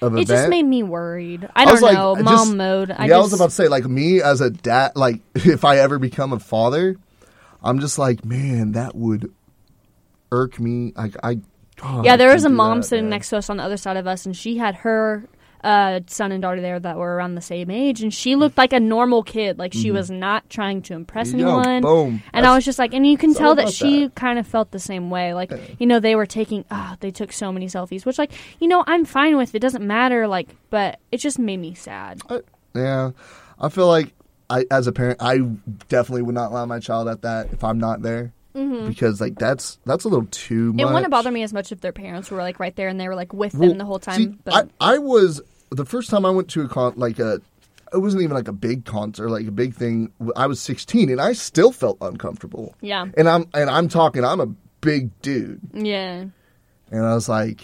[0.01, 0.27] of It event.
[0.27, 1.47] just made me worried.
[1.55, 2.91] I I don't like, know, mom just- mode.
[2.91, 5.63] I yeah, just, I was about to say, like me as a dad, like if
[5.63, 6.97] I ever become a father,
[7.63, 9.31] I'm just like, man, that would
[10.33, 10.91] irk me.
[10.95, 11.39] Like I,
[11.83, 13.11] oh, Yeah, I there was a mom that, sitting man.
[13.11, 15.27] next to us on the other side of us, and she had her
[15.65, 18.73] a son and daughter there that were around the same age, and she looked like
[18.73, 19.57] a normal kid.
[19.57, 21.39] Like she was not trying to impress Mm-hmm.
[21.39, 21.81] Yo, anyone.
[21.81, 22.23] boom.
[22.33, 24.15] And I was just like, and you can tell that she that.
[24.15, 25.33] kind of felt the same way.
[25.33, 28.67] Like, you know, they were taking, oh, they took so many selfies, which, like, you
[28.67, 29.55] know, I'm fine with.
[29.55, 30.27] It doesn't matter.
[30.27, 32.19] Like, but it just made me sad.
[32.75, 33.11] Yeah,
[33.57, 34.11] I feel like
[34.49, 35.37] I, as a parent, I
[35.87, 39.79] definitely would not allow my child at that if I'm not there, because like that's
[39.85, 40.77] that's a little too much.
[40.77, 40.79] Mm-hmm.
[40.79, 43.07] It wouldn't bother me as much if their parents were like right there and they
[43.07, 44.15] were like with Well, them the whole time.
[44.17, 45.41] see, but I, I was
[45.71, 47.41] the first time I went to a con like a.
[47.91, 50.11] It wasn't even like a big concert, like a big thing.
[50.35, 52.73] I was 16, and I still felt uncomfortable.
[52.81, 54.23] yeah, And I'm and I'm talking.
[54.25, 54.47] I'm a
[54.81, 56.25] big dude, yeah.
[56.91, 57.61] and I was like,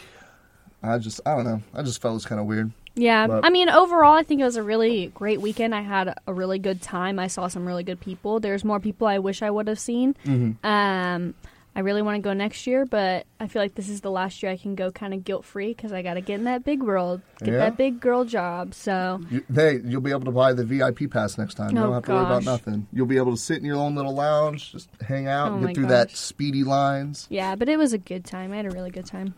[0.83, 1.61] I just I don't know.
[1.73, 2.71] I just felt it was kind of weird.
[2.99, 5.73] Yeah, But- I mean, overall, I think it was a really great weekend.
[5.73, 7.17] I had a really good time.
[7.19, 8.39] I saw some really good people.
[8.39, 10.15] There's more people I wish I would have seen.
[10.25, 10.65] Mm-hmm.
[10.65, 11.33] Um,
[11.75, 14.41] I really want to go next year, but I feel like this is the last
[14.43, 16.65] year I can go kind of guilt free because I got to get in that
[16.65, 17.57] big world, get Yeah.
[17.59, 18.73] that big girl job.
[18.73, 21.71] So You, hey, you'll be able to buy the VIP pass next time.
[21.71, 22.87] You Oh, don't have to worry about nothing.
[22.91, 25.67] You'll be able to sit in your own little lounge, just hang out, Oh, and
[25.67, 27.27] get through that speedy lines.
[27.29, 28.51] yeah, but it was a good time.
[28.51, 29.35] I had a really good time.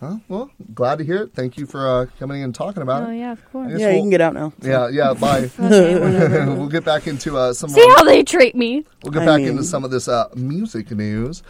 [0.00, 0.16] Huh?
[0.28, 1.34] Well, glad to hear it.
[1.34, 3.06] Thank you for uh, coming in and talking about it.
[3.06, 3.18] Oh it.
[3.18, 3.72] yeah, of course.
[3.78, 4.52] Yeah, we'll- can get out now.
[4.62, 5.12] Yeah, yeah.
[5.20, 5.50] Bye.
[5.60, 6.46] Okay, whatever.
[6.56, 7.68] we'll get back into uh, some.
[7.68, 8.84] See more- how they treat me.
[9.02, 11.42] We'll get I back mean- into some of this uh, music news.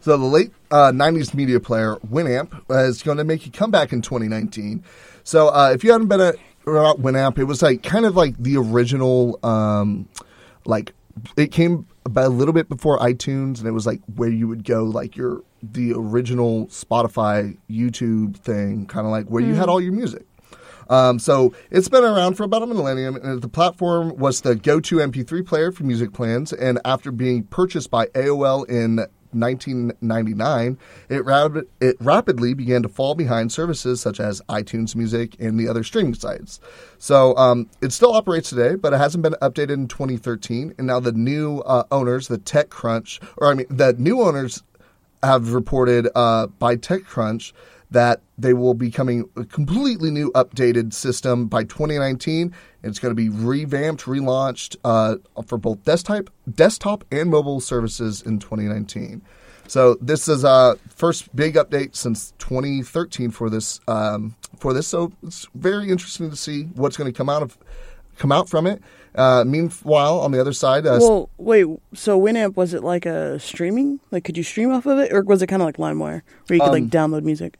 [0.00, 4.00] So the late uh, '90s media player Winamp is going to make a comeback in
[4.00, 4.82] 2019.
[5.22, 8.56] So uh, if you haven't been at Winamp, it was like kind of like the
[8.56, 10.08] original, um,
[10.64, 10.94] like
[11.36, 14.64] it came about a little bit before iTunes, and it was like where you would
[14.64, 19.80] go, like your the original Spotify, YouTube thing, kind of like where you had all
[19.80, 20.24] your music.
[20.90, 24.96] Um, so it's been around for about a millennium, and the platform was the go-to
[24.96, 26.52] MP3 player for music plans.
[26.52, 28.96] And after being purchased by AOL in
[29.32, 35.60] 1999, it, rap- it rapidly began to fall behind services such as iTunes Music and
[35.60, 36.58] the other streaming sites.
[36.98, 40.74] So um, it still operates today, but it hasn't been updated in 2013.
[40.76, 44.64] And now the new uh, owners, the TechCrunch, or I mean, the new owners
[45.22, 47.52] have reported uh, by TechCrunch
[47.90, 52.42] that they will be coming a completely new updated system by 2019.
[52.42, 52.54] and
[52.84, 55.16] It's going to be revamped, relaunched uh,
[55.46, 59.22] for both desktop, desktop and mobile services in 2019.
[59.66, 64.88] So this is uh first big update since 2013 for this um, for this.
[64.88, 67.56] So it's very interesting to see what's going to come out of
[68.18, 68.82] come out from it.
[69.14, 71.66] Uh, meanwhile, on the other side, uh, Well, wait.
[71.94, 74.00] So Winamp was it like a streaming?
[74.10, 76.54] Like, could you stream off of it, or was it kind of like LimeWire, where
[76.56, 77.58] you could Um, like download music?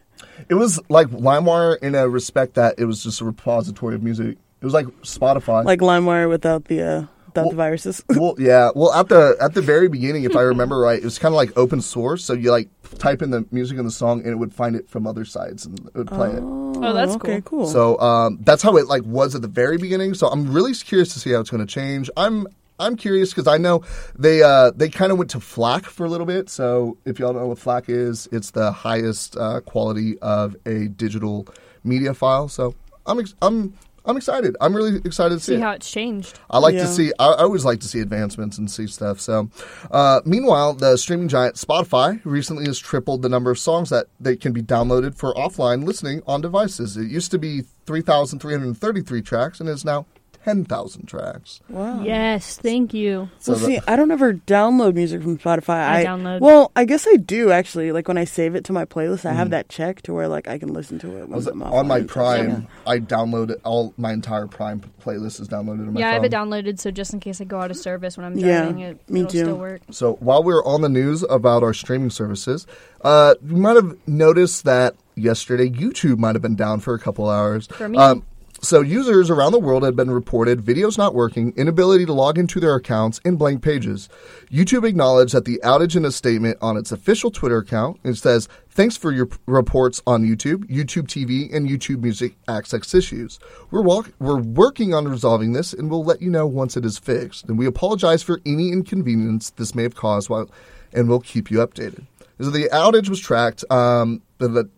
[0.48, 4.36] It was like LimeWire in a respect that it was just a repository of music.
[4.60, 5.64] It was like Spotify.
[5.64, 8.04] Like LimeWire without the uh, without Well- the viruses.
[8.10, 8.70] well, yeah.
[8.74, 11.36] Well, at the at the very beginning, if I remember right, it was kind of
[11.36, 12.24] like open source.
[12.24, 12.68] So you like
[12.98, 15.64] type in the music and the song, and it would find it from other sites
[15.64, 16.42] and it would play it.
[16.42, 17.66] Oh, that's okay, cool.
[17.66, 20.14] So um, that's how it like was at the very beginning.
[20.14, 22.10] So I'm really curious to see how it's going to change.
[22.16, 22.46] I'm
[22.78, 23.82] I'm curious because I know
[24.18, 26.48] they uh, they kind of went to FLAC for a little bit.
[26.48, 30.88] So if y'all don't know what FLAC is, it's the highest uh, quality of a
[30.88, 31.46] digital
[31.84, 32.48] media file.
[32.48, 32.74] So
[33.06, 33.74] I'm ex- I'm
[34.04, 34.56] I'm excited.
[34.60, 35.60] I'm really excited to see, See it.
[35.60, 36.38] how it's changed.
[36.50, 36.82] I like Yeah.
[36.82, 37.12] to see.
[37.18, 39.20] I, I always like to see advancements and see stuff.
[39.20, 39.50] So,
[39.90, 44.36] uh, meanwhile, the streaming giant Spotify recently has tripled the number of songs that they
[44.36, 46.96] can be downloaded for offline listening on devices.
[46.96, 50.06] It used to be three thousand three hundred thirty-three tracks, and is now
[50.44, 51.60] ten thousand tracks.
[51.68, 52.02] wow.
[52.02, 53.28] Yes, thank you.
[53.38, 55.88] So well, the- see, I don't ever download music from Spotify.
[55.88, 56.40] I download.
[56.40, 57.92] Well, I guess I do actually.
[57.92, 60.48] Like when I save it to my playlist, I have that check to where like
[60.48, 61.20] I can listen to it.
[61.28, 62.08] When was I'm on my offline.
[62.08, 62.68] Prime.
[62.86, 66.32] I downloaded all my entire Prime playlist is downloaded on my Yeah, I have it
[66.32, 69.10] downloaded so just in case I go out of service when I'm Yeah, driving, it,
[69.10, 69.38] me it'll too.
[69.44, 69.82] still work.
[69.90, 72.66] So while we were on the news about our streaming services,
[73.02, 77.28] uh, you might have noticed that yesterday YouTube might have been down for a couple
[77.28, 77.66] hours.
[77.68, 77.98] For me.
[77.98, 78.24] Um,
[78.62, 82.60] so users around the world had been reported videos not working, inability to log into
[82.60, 84.08] their accounts, and blank pages.
[84.50, 87.98] YouTube acknowledged that the outage in a statement on its official Twitter account.
[88.04, 92.94] It says, "Thanks for your p- reports on YouTube, YouTube TV, and YouTube Music access
[92.94, 93.38] issues.
[93.70, 96.98] We're walk- we're working on resolving this, and we'll let you know once it is
[96.98, 97.48] fixed.
[97.48, 100.50] And we apologize for any inconvenience this may have caused, while,
[100.92, 102.02] and we'll keep you updated."
[102.40, 104.22] So the outage was tracked um,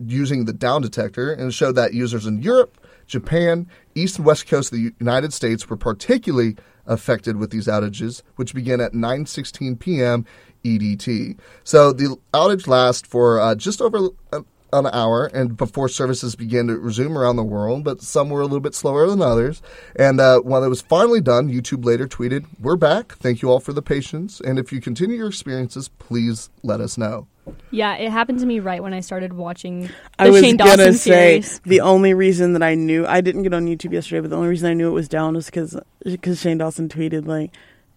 [0.05, 2.77] using the down detector and showed that users in Europe,
[3.07, 8.21] Japan, East and West Coast of the United States were particularly affected with these outages,
[8.35, 10.25] which began at 9:16 p.m.
[10.63, 11.37] EDT.
[11.63, 14.41] So the outage lasts for uh, just over uh,
[14.71, 18.45] an hour, and before services began to resume around the world, but some were a
[18.45, 19.61] little bit slower than others.
[19.95, 23.13] And uh, when it was finally done, YouTube later tweeted, "We're back.
[23.13, 26.97] Thank you all for the patience, and if you continue your experiences, please let us
[26.97, 27.27] know."
[27.71, 29.89] Yeah, it happened to me right when I started watching the
[30.19, 31.59] I was Shane gonna Dawson say series.
[31.65, 34.47] the only reason that I knew I didn't get on YouTube yesterday, but the only
[34.49, 37.51] reason I knew it was down was because because Shane Dawson tweeted like,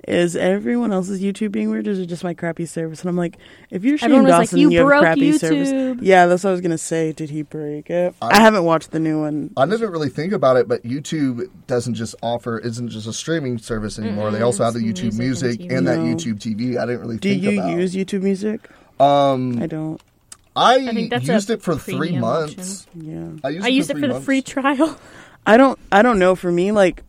[0.09, 3.17] "Is everyone else's YouTube being weird, or is it just my crappy service?" And I'm
[3.17, 3.37] like,
[3.71, 5.99] if you're Shane Everyone was like, Dawson, "You and you have a broke crappy service.
[6.03, 7.13] Yeah, that's what I was gonna say.
[7.13, 8.15] Did he break it?
[8.23, 9.53] I, I- haven't watched the new one.
[9.57, 13.59] I didn't really think about it, but YouTube doesn't just offer isn't just a streaming
[13.59, 14.31] service anymore.
[14.33, 16.79] They also have the YouTube music Music and and, that YouTube TV.
[16.79, 17.77] I didn't really Do think you about.
[17.77, 18.69] use YouTube Music?
[19.01, 20.01] Um, I don't.
[20.55, 22.87] I, I think used it for three premium months.
[22.95, 23.29] Yeah.
[23.45, 24.99] I used, I used it three for the free trial.
[25.47, 27.03] I don't I don't know for me like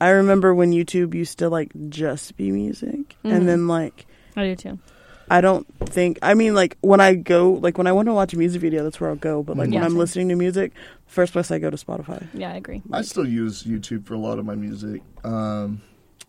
[0.00, 3.32] I remember when YouTube used to like just be music Mhm.
[3.32, 4.06] and then like
[4.36, 4.78] I do too.
[5.30, 8.32] I don't think I mean like when I go like when I want to watch
[8.32, 9.98] a music video that's where I'll go but like Yeah, when I'm same.
[9.98, 10.72] listening to music
[11.08, 12.24] first place I go to Spotify.
[12.32, 12.80] Yeah, I agree.
[12.92, 15.02] I still use YouTube for a lot of my music.
[15.24, 15.82] Um,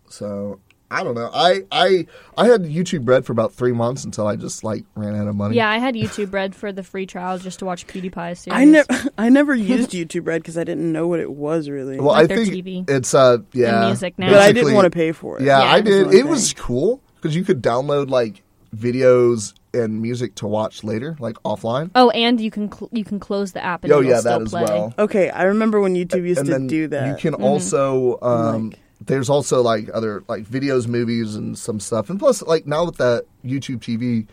[0.10, 0.60] so
[0.92, 1.30] I don't know.
[1.34, 5.16] I I I had YouTube Red for about three months until I just like ran
[5.16, 5.56] out of money.
[5.56, 8.58] Yeah, I had YouTube Red for the free trial just to watch PewDiePie series.
[8.60, 8.88] I never
[9.18, 11.98] I never used YouTube Red cuz I didn't know what it was really.
[12.00, 12.90] Well, Like I think TV.
[12.90, 14.30] it's uh yeah music now.
[14.32, 15.44] but I didn't want to pay for it.
[15.44, 15.72] Yeah, Yeah.
[15.72, 15.94] I did.
[15.94, 18.42] the only It was cool because you could download like
[18.76, 21.92] videos and music to watch later, like offline.
[21.94, 24.40] Oh, and you can cl- you can close the app and Oh it'll yeah, still
[24.40, 24.64] that as play.
[24.64, 24.94] well.
[24.98, 27.08] Okay, I remember when YouTube used and to then do that.
[27.08, 27.44] you can Mm-hmm.
[27.44, 32.10] also um, Like- there's also like other like videos, movies, and some stuff.
[32.10, 34.28] And plus, like now with that YouTube TV,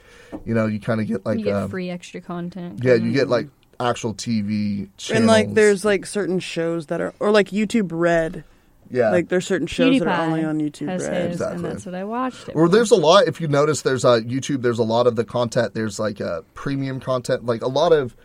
[0.45, 2.81] you know, you kind of get like you get um, free extra content.
[2.83, 3.49] yeah, you get like
[3.79, 5.19] actual TV channels.
[5.21, 8.45] and like there's like certain shows that are or like YouTube Red.
[8.91, 11.29] yeah, Like there's certain shows that are only on YouTube has Red.
[11.29, 11.57] his, Exactly.
[11.57, 12.49] and that's what I watched.
[12.49, 13.29] It Or there's a lot.
[13.29, 14.63] If you notice, there's uh, YouTube.
[14.63, 15.75] There's a lot of the content.
[15.75, 17.47] There's like uh, premium content.
[17.47, 18.17] Like a lot of,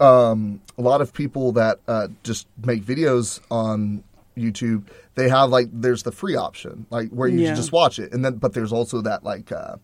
[0.00, 4.04] um, a lot of people that uh, just make videos on
[4.36, 4.84] YouTube.
[5.14, 7.48] They have like there's the free option, like where you Yeah.
[7.48, 9.76] can just watch it, and then but there's also that like uh,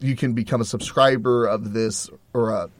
[0.00, 2.70] you can become a subscriber of this or a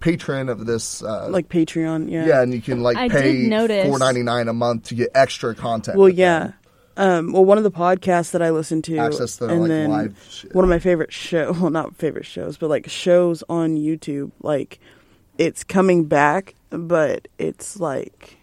[0.00, 1.02] patron of this.
[1.02, 2.26] Uh, Like Patreon, yeah.
[2.26, 4.94] yeah, and you can like I pay did notice- four ninety nine a month to
[4.94, 5.98] get extra content.
[5.98, 6.52] Well, yeah.
[6.94, 9.90] Um, well, one of the podcasts that I listen to, Access to, and like, then
[9.90, 10.54] live shit.
[10.54, 14.30] one of my favorite show, well, not favorite shows, but like shows on YouTube.
[14.42, 14.78] Like,
[15.38, 18.36] it's coming back, but it's like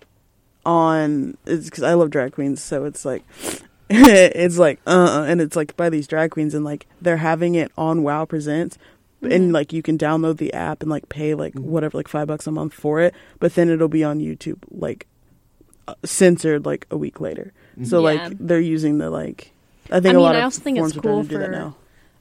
[0.66, 1.38] on.
[1.46, 3.24] It's because I love drag queens, so it's like.
[3.92, 7.72] it's like uh-uh and it's like by these drag queens, and like they're having it
[7.76, 8.78] on Wow Presents,
[9.24, 12.46] and like you can download the app and like pay like whatever, like five bucks
[12.46, 15.08] a month for it, but then it'll be on YouTube like
[15.88, 17.52] uh, censored like a week later.
[17.84, 18.28] So Yeah.
[18.28, 19.54] like they're using the like
[19.90, 21.30] I think I a mean, lot I of also think it's are trying cool to
[21.30, 21.76] do that for- now.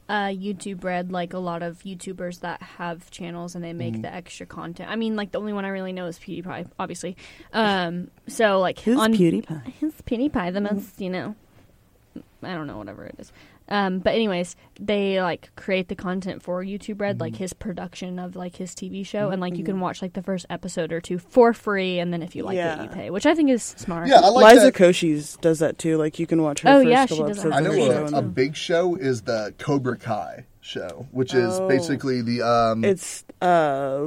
[0.09, 4.02] Uh, YouTube Red, like a lot of YouTubers that have channels and they make Mm-hmm.
[4.02, 4.90] the extra content.
[4.90, 7.16] I mean, like the only one I really know is PewDiePie, obviously.
[7.52, 9.66] Um, so like Who's on PewDiePie?
[9.80, 11.34] his PewDiePie, the most you know,
[12.42, 13.32] I don't know whatever it is.
[13.70, 17.22] Um, but anyways, they like create the content for YouTube Red, Mm-hmm.
[17.22, 20.22] like his production of like his TV show, and like you can watch like the
[20.22, 23.26] first episode or two for free, and then if you like it, you pay, which
[23.26, 24.08] I think is smart.
[24.08, 24.74] Yeah, I like Liza that.
[24.74, 25.96] Koshy's does that too.
[25.98, 27.52] Like you can watch her Oh, first yeah, she does episodes that.
[27.54, 28.02] I know her There's show.
[28.02, 31.68] a, and a big show is the Cobra Kai show, which is Oh.
[31.68, 33.98] basically the um, It's uh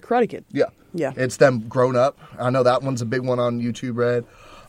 [0.00, 0.44] Karate Kid.
[0.50, 1.12] yeah, Yeah.
[1.16, 2.18] it's them grown up.
[2.38, 4.24] I know that one's a big one on YouTube Red.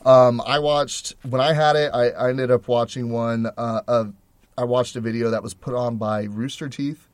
[0.06, 1.92] Um, I watched when I had it.
[1.94, 4.14] I, I ended up watching one uh, of.
[4.60, 7.08] I watched a video that was put on by Rooster Teeth.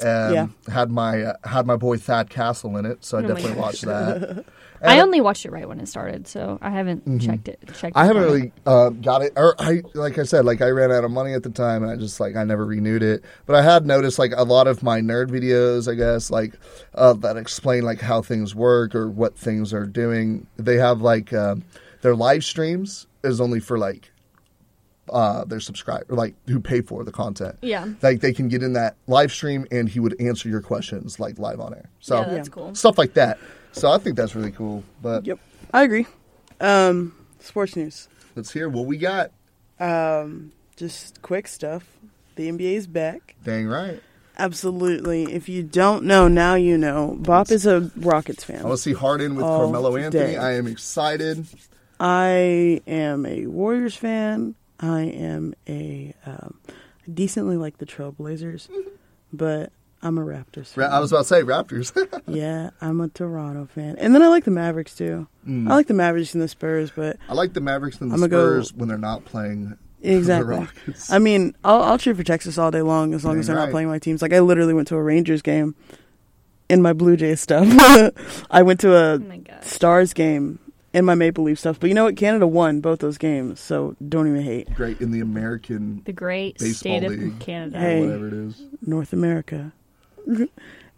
[0.00, 0.72] And Yeah.
[0.72, 3.84] had my uh, had my boy Thad Castle in it, so I Oh definitely watched
[3.84, 4.44] that.
[4.82, 7.58] I only watched it right when it started, so I haven't checked it.
[7.66, 7.96] Checked.
[7.96, 7.98] Mm-hmm.
[7.98, 11.02] I haven't really uh, got it, or I like I said, like I ran out
[11.02, 13.24] of money at the time, and I just like I never renewed it.
[13.46, 16.54] But I had noticed like a lot of my nerd videos, I guess, like
[16.94, 20.46] uh, that explain like how things work or what things are doing.
[20.56, 21.64] They have like um,
[22.02, 24.12] their live streams is only for like
[25.10, 27.56] uh, their subscriber, like who pay for the content.
[27.62, 27.86] Yeah.
[28.02, 31.38] like they can get in that live stream, and he would answer your questions like
[31.38, 31.88] live on air.
[32.00, 32.74] So Yeah, that's cool.
[32.74, 33.38] stuff like that.
[33.72, 34.82] So I think that's really cool.
[35.02, 35.38] But Yep.
[35.72, 36.06] I agree.
[36.60, 38.08] Um sports news.
[38.36, 39.30] let's hear what we got.
[39.80, 41.84] Um just quick stuff.
[42.36, 43.34] The NBA's back.
[43.44, 44.00] Dang right.
[44.38, 45.24] Absolutely.
[45.24, 47.16] If you don't know, now you know.
[47.18, 48.60] Bop is a Rockets fan.
[48.60, 50.34] I want to see Harden with All Carmelo Anthony.
[50.34, 50.36] day.
[50.36, 51.44] I am excited.
[51.98, 54.54] I am a Warriors fan.
[54.80, 56.58] I am a um,
[57.12, 58.68] decently like the Trailblazers,
[59.32, 59.72] but
[60.02, 60.84] I'm a Raptors fan.
[60.88, 62.22] Ra- I was about to say Raptors.
[62.28, 65.26] yeah, I'm a Toronto fan, and then I like the Mavericks too.
[65.46, 65.68] Mm.
[65.70, 68.26] I like the Mavericks and the Spurs, but I like the Mavericks and the I'ma
[68.28, 70.54] go- Spurs when they're not playing exactly.
[70.54, 71.10] the Rockets.
[71.10, 73.56] I mean, I'll, I'll cheer for Texas all day long as long Dang as they're
[73.56, 74.22] not playing my teams.
[74.22, 75.74] Like I literally went to a Rangers game
[76.68, 77.66] in my Blue Jays stuff.
[78.50, 79.60] I went to a Oh.
[79.62, 80.60] Stars game
[80.92, 81.78] in my Maple Leaf stuff.
[81.78, 82.16] But you know what?
[82.16, 84.72] Canada won both those games, so don't even hate.
[84.74, 87.38] Great in the American The great Baseball state of league.
[87.40, 87.78] Canada.
[87.78, 88.00] Hey.
[88.00, 88.62] whatever it is.
[88.82, 89.72] North America.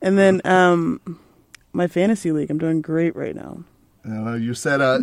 [0.02, 1.20] And then um,
[1.74, 3.64] my fantasy league, I'm doing great right now.
[4.08, 4.98] Uh, you said uh,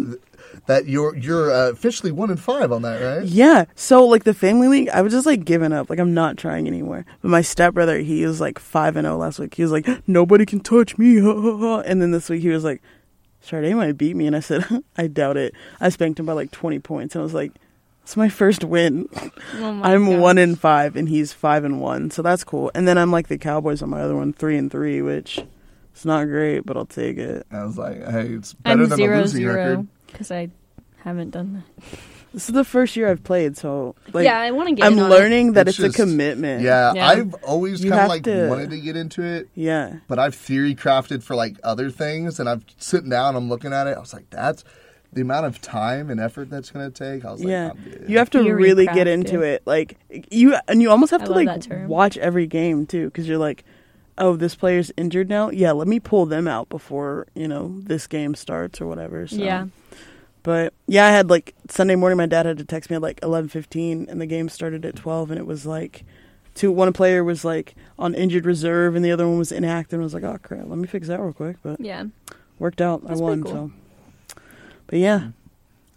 [0.66, 3.24] that you're you're uh, officially one in five on that, right?
[3.28, 3.66] Yeah.
[3.76, 5.88] So like the family league, I was just like giving up.
[5.92, 7.06] Like I'm not trying anymore.
[7.22, 9.54] But my stepbrother, he was like five and zero last week.
[9.54, 11.20] He was like, nobody can touch me.
[11.20, 12.82] ha, ha, ha." And then this week he was like,
[13.48, 14.28] Sade might beat me.
[14.28, 14.66] And I said,
[14.98, 15.54] I doubt it.
[15.80, 17.16] I spanked him by like 20 points.
[17.16, 17.52] And I was like,
[18.04, 19.08] it's my first win.
[19.56, 20.20] Oh my I'm gosh.
[20.20, 22.12] one in five, and he's five and one.
[22.12, 22.70] So that's cool.
[22.76, 25.40] And then I'm like the Cowboys on my other one, three and three, which
[25.94, 27.46] it's not great, but I'll take it.
[27.52, 29.88] I was like, hey, it's better I'm than a zero losing zero record.
[30.08, 30.50] because I
[30.98, 31.86] haven't done that.
[32.34, 34.86] This is the first year I've played, so like yeah, I want to get.
[34.86, 36.62] I'm in on learning that It's it's, just- a commitment.
[36.62, 37.08] Yeah, Yeah.
[37.08, 39.96] I've always kind of like to- wanted to get into it, Yeah.
[40.08, 43.88] but I've theory crafted for like other things, and I'm sitting down, I'm looking at
[43.88, 43.96] it.
[43.98, 44.64] I was like, that's
[45.14, 47.24] the amount of time and effort that's going to take.
[47.26, 49.64] I was like, yeah, I'm you have to Theory really get into it.
[49.66, 49.98] Like
[50.30, 53.64] you, and you almost have I to like watch every game too, because you're like,
[54.18, 55.50] oh, this player's injured now.
[55.50, 59.26] Yeah, let me pull them out before you know this game starts or whatever.
[59.28, 59.38] So.
[59.38, 59.68] Yeah,
[60.48, 62.16] But yeah, I had like Sunday morning.
[62.16, 64.96] My dad had to text me at like eleven fifteen, and the game started at
[64.96, 66.06] twelve, and it was like.
[66.56, 69.94] Two, one player was like on injured reserve, and the other one was inactive.
[69.94, 72.06] And I was like, "Oh crap, let me fix that real quick." But yeah.
[72.60, 73.06] worked out.
[73.06, 73.44] That's I won.
[73.44, 73.52] cool.
[73.52, 73.72] So,
[74.88, 75.28] but yeah.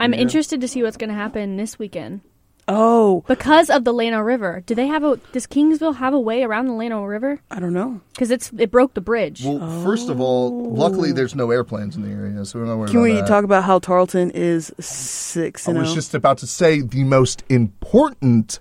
[0.01, 0.21] I'm Yeah.
[0.21, 2.21] interested to see what's going to happen this weekend
[2.69, 4.63] Oh, because of the Llano River.
[4.65, 5.17] Do they have a?
[5.33, 7.41] Does Kingsville have a way around the Llano River?
[7.51, 8.01] I don't know.
[8.13, 9.45] Because it's it broke the bridge.
[9.45, 11.15] Well, first of all, luckily oh.
[11.15, 13.17] there's no airplanes in the area, so we're not worried Can about we that.
[13.17, 15.95] Can we talk about how Tarleton is six I was zero?
[15.95, 18.61] just about to say the most important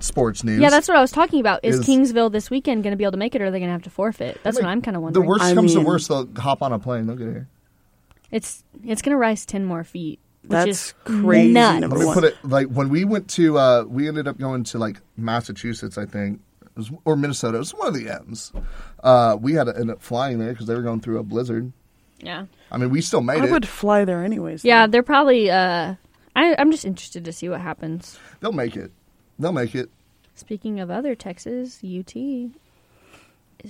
[0.00, 0.60] sports news.
[0.60, 1.60] yeah, that's what I was talking about.
[1.62, 3.58] Is, is- Kingsville this weekend going to be able to make it, or are they
[3.58, 4.40] going to have to forfeit?
[4.42, 5.22] That's what I'm kind of wondering.
[5.22, 6.08] the worst I comes to worst.
[6.08, 7.06] They'll hop on a plane.
[7.06, 7.48] They'll get here.
[8.30, 11.80] It's it's going to rise ten more feet, which That's is crazy, Nuts.
[11.80, 12.14] number Let me one.
[12.14, 15.96] put it like when we went to uh we ended up going to like Massachusetts,
[15.98, 17.56] I think, it was, or Minnesota.
[17.56, 18.52] It was one of the M's.
[19.02, 21.72] Uh, we had to end up flying there because they were going through a blizzard.
[22.20, 23.44] Yeah, I mean, we still made it.
[23.44, 23.52] I it.
[23.52, 24.64] would fly there anyways.
[24.64, 24.86] yeah.
[24.86, 24.92] though.
[24.92, 25.50] They're probably.
[25.50, 25.94] Uh,
[26.36, 28.18] I, I'm just interested to see what happens.
[28.40, 28.90] They'll make it.
[29.38, 29.90] They'll make it.
[30.34, 32.50] Speaking of other Texas, UT is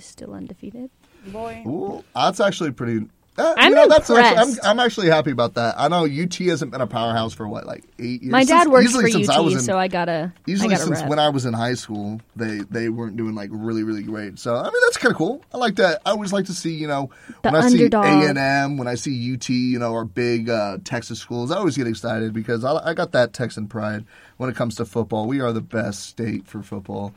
[0.03, 0.89] still undefeated.
[1.27, 1.63] boy.
[1.67, 3.05] Ooh, that's actually pretty.
[3.37, 4.79] Uh, I'm you know, that's actually, I'm.
[4.79, 5.75] I'm actually happy about that.
[5.77, 8.31] I know UT hasn't been a powerhouse for what, like eight years.
[8.31, 10.33] My dad Since- works for since I was UT, in- so I gotta.
[10.33, 11.09] I Usually, gotta since rep.
[11.09, 14.39] when I was in high school, they they weren't doing like really really great.
[14.39, 15.43] So I mean, that's kind of cool.
[15.53, 16.01] I like that.
[16.05, 17.09] I always like to see you know
[17.41, 18.05] The when I underdog.
[18.05, 21.51] see A and M, when I see UT, you know, our big uh, Texas schools.
[21.51, 24.05] I always get excited because I, I got that Texan pride
[24.37, 25.27] when it comes to football.
[25.27, 27.13] We are the best state for football.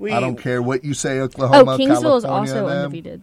[0.00, 1.56] We, I don't care what you say, Oklahoma.
[1.58, 3.22] Oh, Oklahoma, Kingsville is also undefeated.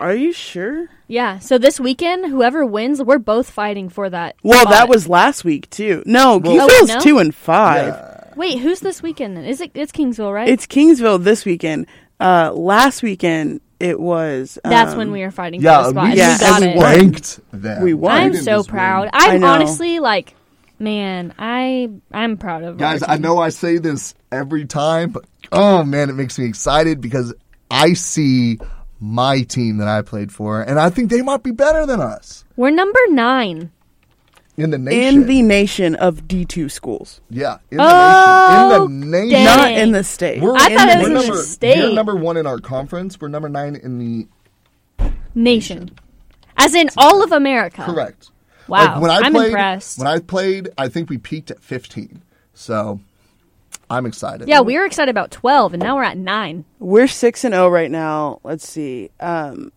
[0.00, 0.88] Are you sure?
[1.08, 4.34] Yeah, so this weekend, whoever wins, we're both fighting for that.
[4.42, 4.72] Well, spot.
[4.72, 6.02] that was last week too.
[6.06, 7.00] No, Well- Kingsville's Oh, no?
[7.00, 7.86] two and five.
[7.88, 8.16] Yeah.
[8.36, 9.36] Wait, who's this weekend?
[9.36, 9.44] Then?
[9.44, 9.72] Is it?
[9.74, 10.48] It's Kingsville, right?
[10.48, 11.86] It's Kingsville this weekend.
[12.18, 14.58] Uh, last weekend it was.
[14.64, 16.04] That's um, when we were fighting Yeah, for the spot.
[16.04, 16.74] we and yeah, we got and it.
[16.76, 16.92] we won.
[16.96, 17.82] Ranked them.
[17.82, 18.12] We won.
[18.16, 18.78] I'm didn't so just win.
[18.78, 19.08] proud.
[19.12, 19.46] I I'm know.
[19.48, 20.34] honestly like,
[20.78, 25.82] man, I I'm proud of Guys, I know I say this every time, but oh
[25.84, 27.34] man, it makes me excited because
[27.70, 28.58] I see
[29.00, 32.44] my team that I played for, and I think they might be better than us
[32.56, 33.70] we're number nine.
[34.56, 35.22] in the nation.
[35.22, 39.00] in the nation of D two schools, yeah, in the Oh, nation.
[39.00, 39.30] In the nation.
[39.30, 39.44] dang.
[39.44, 40.42] not in the state.
[40.42, 41.78] We're, I in thought the it was in we're the number, state.
[41.78, 43.20] We're number one in our conference.
[43.20, 44.28] We're number nine in the
[45.34, 45.90] Nation,
[46.56, 47.82] as in all of America.
[47.84, 48.30] correct.
[48.68, 49.98] Wow, Like, when I I'm played, impressed.
[49.98, 52.22] When I played, I think we peaked at 15.
[52.54, 53.00] So
[53.90, 54.48] I'm excited.
[54.48, 56.64] yeah, we were excited about twelve, and now we're at nine.
[56.78, 58.40] We're six and zero right now.
[58.44, 59.10] Let's see.
[59.18, 59.72] Um,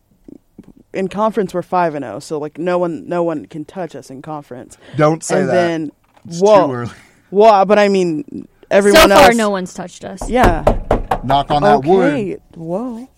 [0.94, 2.20] in conference, we're five and zero.
[2.20, 4.78] So like no one, no one can touch us in conference.
[4.96, 5.54] Don't say and that.
[5.54, 5.92] then,
[6.28, 6.92] It's well, too early.
[7.32, 9.36] well, but I mean, everyone so far, else.
[9.36, 10.30] no one's touched us.
[10.30, 10.64] Yeah.
[11.24, 12.42] Knock on that wood.
[12.56, 13.10] Whoa.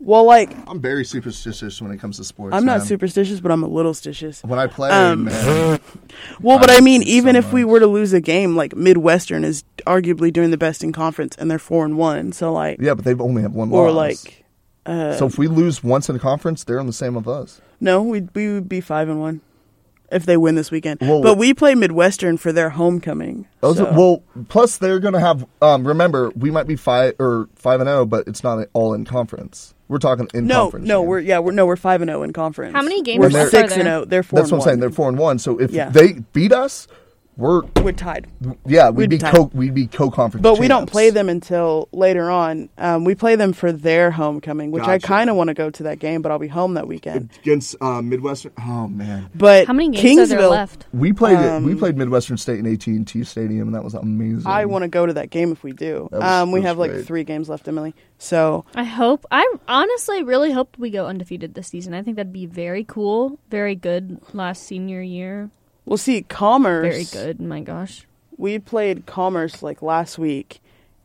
[0.00, 2.54] Well, like I'm very superstitious when it comes to sports.
[2.54, 2.86] I'm not man.
[2.86, 4.44] superstitious, but I'm a little stitious.
[4.44, 5.80] When I play, Um, man.
[6.40, 8.74] Well, but I I mean, even so if we were to lose a game, like
[8.76, 12.32] Midwestern is arguably doing the best in conference, and they're four and one.
[12.32, 14.24] So like, Yeah, but they've only have one or loss.
[14.24, 14.44] like,
[14.86, 17.60] uh, so if we lose once in a conference, they're on the same with us.
[17.80, 19.40] no, we we would be five and one
[20.12, 21.00] if they win this weekend.
[21.00, 23.46] Well- but we play Midwestern for their homecoming.
[23.62, 25.44] So- are, well, plus they're going to have.
[25.60, 29.04] Um, remember, we might be five or five and zero, but it's not all in
[29.04, 29.74] conference.
[29.88, 30.86] We're talking in no, conference.
[30.86, 31.08] no, here.
[31.08, 32.74] we're yeah, we're no, we're five and zero in conference.
[32.74, 33.78] How many games We're left are six there?
[33.80, 34.04] and zero.
[34.04, 34.38] They're four.
[34.38, 34.80] That's and what I'm saying.
[34.80, 35.38] They're four and one.
[35.38, 35.88] So if Yeah.
[35.88, 36.88] they beat us,
[37.38, 38.26] we're We're tied.
[38.66, 40.42] yeah, we'd, We'd be be co we'd be co-conference.
[40.42, 42.68] But we don't play them until later on.
[42.76, 45.84] Um, we play them for their homecoming, which I kind of want to go to
[45.84, 47.30] that game, but I'll be home that weekend.
[47.40, 48.52] against uh, Midwestern.
[48.58, 50.86] Oh man, But How many games are there left?
[50.92, 53.94] we played Um, we played Midwestern State in AT and T Stadium, and that was
[53.94, 54.46] amazing.
[54.46, 56.08] I want to go to that game if we do.
[56.10, 57.94] Was- um, we that was have like three games left, Emily.
[58.18, 59.24] So I hope.
[59.30, 61.94] I honestly really hope we go undefeated this season.
[61.94, 64.18] I think that'd be very cool, very good.
[64.34, 65.50] Last senior year,
[65.88, 66.22] we'll see.
[66.22, 67.10] Commerce.
[67.12, 67.40] very good.
[67.40, 68.06] My gosh,
[68.36, 70.60] we played Commerce like last week,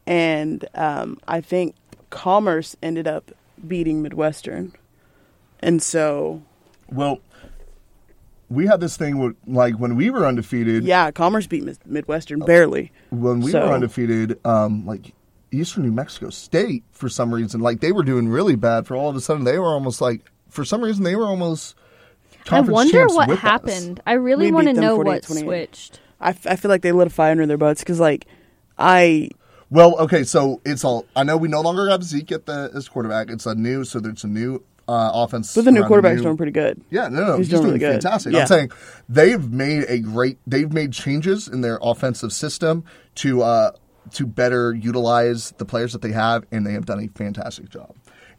[0.06, 1.76] and um, I think
[2.10, 3.32] Commerce ended up
[3.68, 4.74] beating Midwestern,
[5.62, 6.42] and so
[6.92, 7.20] Well,
[8.50, 10.84] we had this thing with like when we were undefeated.
[10.84, 12.92] yeah, Commerce beat Mid- Midwestern barely.
[13.10, 15.14] when we So- were undefeated, um, like
[15.52, 18.86] Eastern New Mexico State, for some reason, like they were doing really bad.
[18.88, 21.76] For all of a sudden, they were almost like, for some reason, they were almost.
[22.50, 23.42] I wonder champs what with us.
[23.42, 24.02] happened.
[24.06, 26.00] I really want to know what switched.
[26.20, 28.26] I, f- I feel like they lit a fire under their butts because like
[28.78, 29.30] I
[29.70, 31.06] Well, okay, so it's all.
[31.16, 33.30] I know we no longer have Zeke at the as quarterback.
[33.30, 35.54] It's a new, so there's a new uh, offense.
[35.56, 36.82] but the new around quarterback's new- doing pretty good.
[36.90, 38.04] Yeah, no, no, He's he's, doing doing, really good.
[38.04, 38.34] fantastic.
[38.34, 38.42] Yeah.
[38.42, 38.72] I'm saying
[39.10, 40.38] they've made a great.
[40.48, 42.84] They've made changes in their offensive system
[43.16, 43.72] to uh,
[44.12, 47.96] to better utilize the players that they have, and they have done a fantastic job.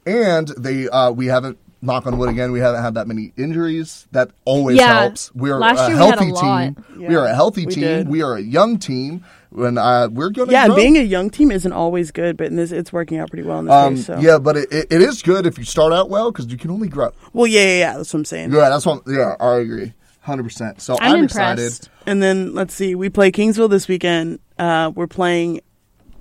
[0.06, 1.58] And they, uh, we haven't.
[1.84, 2.50] Knock on wood again.
[2.52, 4.06] We haven't had that many injuries.
[4.12, 5.00] That always Yeah.
[5.00, 5.32] helps.
[5.34, 6.60] We're Last a year we had a healthy lot.
[6.64, 6.84] team.
[6.98, 7.84] Yeah, we are a healthy we team.
[7.84, 8.08] did.
[8.08, 9.24] We are a young team.
[9.50, 10.74] When uh, we're going to Yeah, grow.
[10.74, 13.60] being a young team isn't always good, but in this it's working out pretty well
[13.60, 14.06] in this Um, case.
[14.06, 14.18] So.
[14.18, 16.72] Yeah, but it, it, it is good if you start out well because you can
[16.72, 17.10] only grow.
[17.32, 17.96] Well, yeah, yeah, yeah.
[17.96, 18.52] That's what I'm saying.
[18.52, 19.02] Yeah, that's what.
[19.06, 19.92] Yeah, I agree,
[20.22, 20.80] hundred percent.
[20.80, 21.60] So I'm, I'm, impressed.
[21.60, 21.88] excited.
[22.04, 24.40] And then let's see, we play Kingsville this weekend.
[24.58, 25.60] Uh, we're playing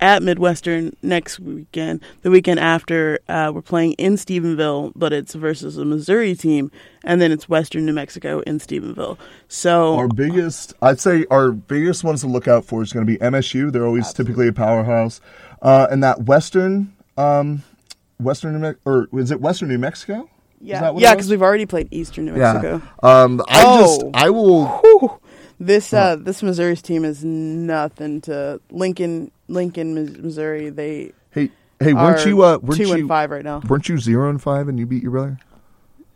[0.03, 2.01] at Midwestern next weekend.
[2.23, 6.71] The weekend after, uh, we're playing in Stephenville, but it's versus a Missouri team,
[7.05, 9.17] and then it's Western New Mexico in Stephenville.
[9.47, 13.11] So Our biggest, I'd say, our biggest ones to look out for is going to
[13.11, 13.71] be MSU.
[13.71, 15.21] They're always typically a powerhouse,
[15.61, 17.63] uh, and that Western, um,
[18.19, 20.29] Western New Me- or is it Western New Mexico?
[20.59, 22.81] Yeah, yeah, because we've already played Eastern New Mexico.
[23.03, 23.21] Yeah.
[23.23, 23.79] Um, I Oh.
[23.81, 24.65] just, I will.
[24.67, 25.19] Whew.
[25.65, 29.31] This uh, this Missouri's team is nothing to Lincoln.
[29.47, 30.69] Lincoln, Missouri.
[30.69, 31.49] They Hey,
[31.79, 32.41] hey, weren't are you?
[32.43, 32.93] Uh, weren't two you?
[32.93, 33.61] and five right now.
[33.67, 35.39] Weren't you zero and five and you beat your brother?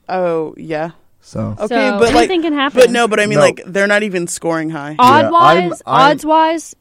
[0.10, 0.92] Oh yeah.
[1.22, 2.80] So Okay, So, but like, anything can happen.
[2.80, 3.44] but no, but I mean, No.
[3.46, 4.96] like, they're not even scoring high.
[4.98, 6.76] Odd Yeah, wise, I'm- I'm- odds wise,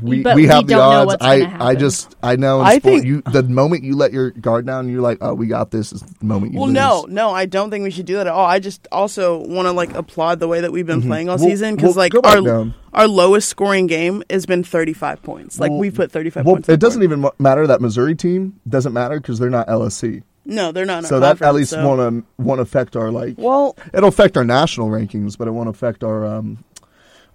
[0.00, 1.06] we but we we have the don't know odds.
[1.06, 2.60] what's I I just I know.
[2.60, 5.34] In I sport, think- you the moment you let your guard down, you're like, oh,
[5.34, 5.92] we got this.
[5.92, 6.74] Is the moment you Well, lose.
[6.74, 8.46] no, no, I don't think we should do that at all.
[8.46, 11.44] I just also want to like applaud the way that we've been playing all Mm-hmm.
[11.44, 12.74] Well- season because well, like our down.
[12.92, 15.58] our lowest scoring game has been thirty five points.
[15.58, 16.68] Like Well- we put thirty five Well, points.
[16.68, 17.18] it doesn't board.
[17.20, 20.22] even matter that Missouri team doesn't matter because they're not LSC.
[20.46, 21.04] No, they're not.
[21.04, 23.34] So that at least so- won't um, won't affect our like.
[23.38, 26.64] Well, It'll affect our national rankings, but it won't affect our um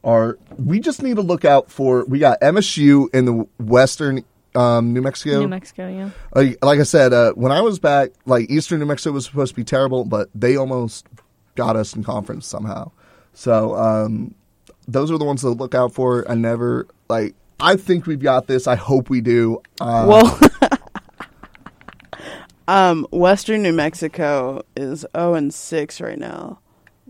[0.05, 0.37] our.
[0.57, 2.05] We just need to look out for.
[2.05, 4.23] We got MSU in the Western
[4.55, 5.39] um, New Mexico.
[5.39, 6.09] New Mexico, yeah.
[6.33, 9.51] like, like I said, uh, when I was back, like Eastern New Mexico was supposed
[9.51, 11.07] to be terrible, but they almost
[11.55, 12.91] got us in conference somehow.
[13.33, 14.33] So um,
[14.87, 16.29] those are the ones to look out for.
[16.29, 17.35] I never like.
[17.59, 18.67] I think we've got this.
[18.67, 19.61] I hope we do.
[19.79, 20.39] Uh, well.
[22.67, 26.59] um, Western New Mexico is zero and six right now.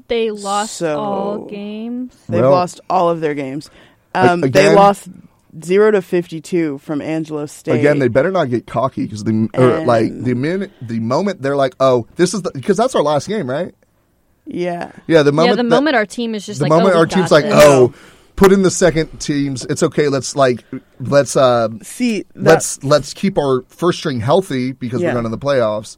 [0.07, 2.15] They lost So- all games.
[2.29, 3.69] They've Well- lost all of their games.
[4.13, 5.07] A- Um, they again- lost
[5.63, 7.79] zero to fifty two from Angelo State.
[7.79, 11.41] Again, they better not get cocky because the or And- like the minute the moment
[11.41, 13.73] they're like, oh, this is because that's our last game, right?
[14.45, 14.91] yeah.
[15.07, 16.93] Yeah, the moment yeah, the that- moment our team is just the like, moment oh,
[16.95, 17.53] we our got team's like, this.
[17.55, 17.93] oh,
[18.35, 19.65] put in the second teams.
[19.69, 20.07] It's okay.
[20.07, 20.63] Let's like
[20.99, 25.07] let's uh See, that, let's let's keep our first string healthy because Yeah.
[25.09, 25.97] we're going to the playoffs.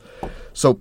[0.53, 0.79] So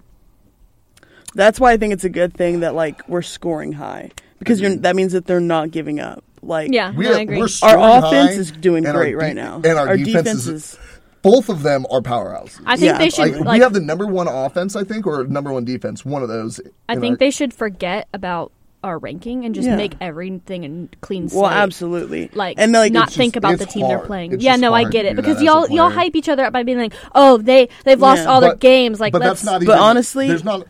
[1.37, 4.75] That's why I think it's a good thing that like we're scoring high because you're
[4.77, 6.25] that means that they're not giving up.
[6.43, 6.93] Like Yeah.
[6.93, 7.39] we No, I are, agree.
[7.39, 9.57] we're Our offense is doing and our great right now.
[9.57, 10.79] and our, defense, defense is, is
[11.23, 12.61] both of them are powerhouses.
[12.65, 12.99] I think Yeah.
[12.99, 13.59] they should like, like.
[13.59, 16.05] we have the number one offense, I think, or number one defense.
[16.05, 16.61] One of those.
[16.89, 18.53] I think our- they should forget about
[18.85, 19.75] our ranking and just Yeah.
[19.75, 21.43] make everything a clean slate.
[21.43, 22.31] well, absolutely.
[22.33, 24.33] Like, and like not think just- about the team they're playing.
[24.35, 26.79] It's yeah, no, I get it because y'all y'all hype each other up by being
[26.79, 28.29] like, oh, they they've lost Yeah.
[28.31, 29.01] all their games.
[29.01, 29.67] Like, but let's that's not.
[29.67, 30.67] But honestly- there's not.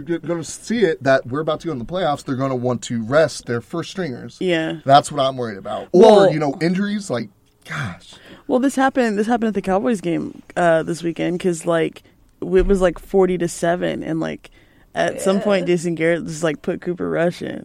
[0.00, 2.24] They're going to see it that we're about to go in the playoffs.
[2.24, 4.38] They're going to want to rest their first stringers.
[4.40, 4.80] Yeah.
[4.84, 5.88] that's what I'm worried about.
[5.92, 7.10] Or Well- you know, injuries.
[7.10, 7.28] Like,
[7.68, 8.14] gosh,
[8.48, 9.18] Well, this happened.
[9.18, 12.02] This happened at the Cowboys game uh, this weekend because like
[12.40, 14.50] it was like forty to seven, and like
[14.94, 17.64] at some point Jason Garrett just like put Cooper Rush in,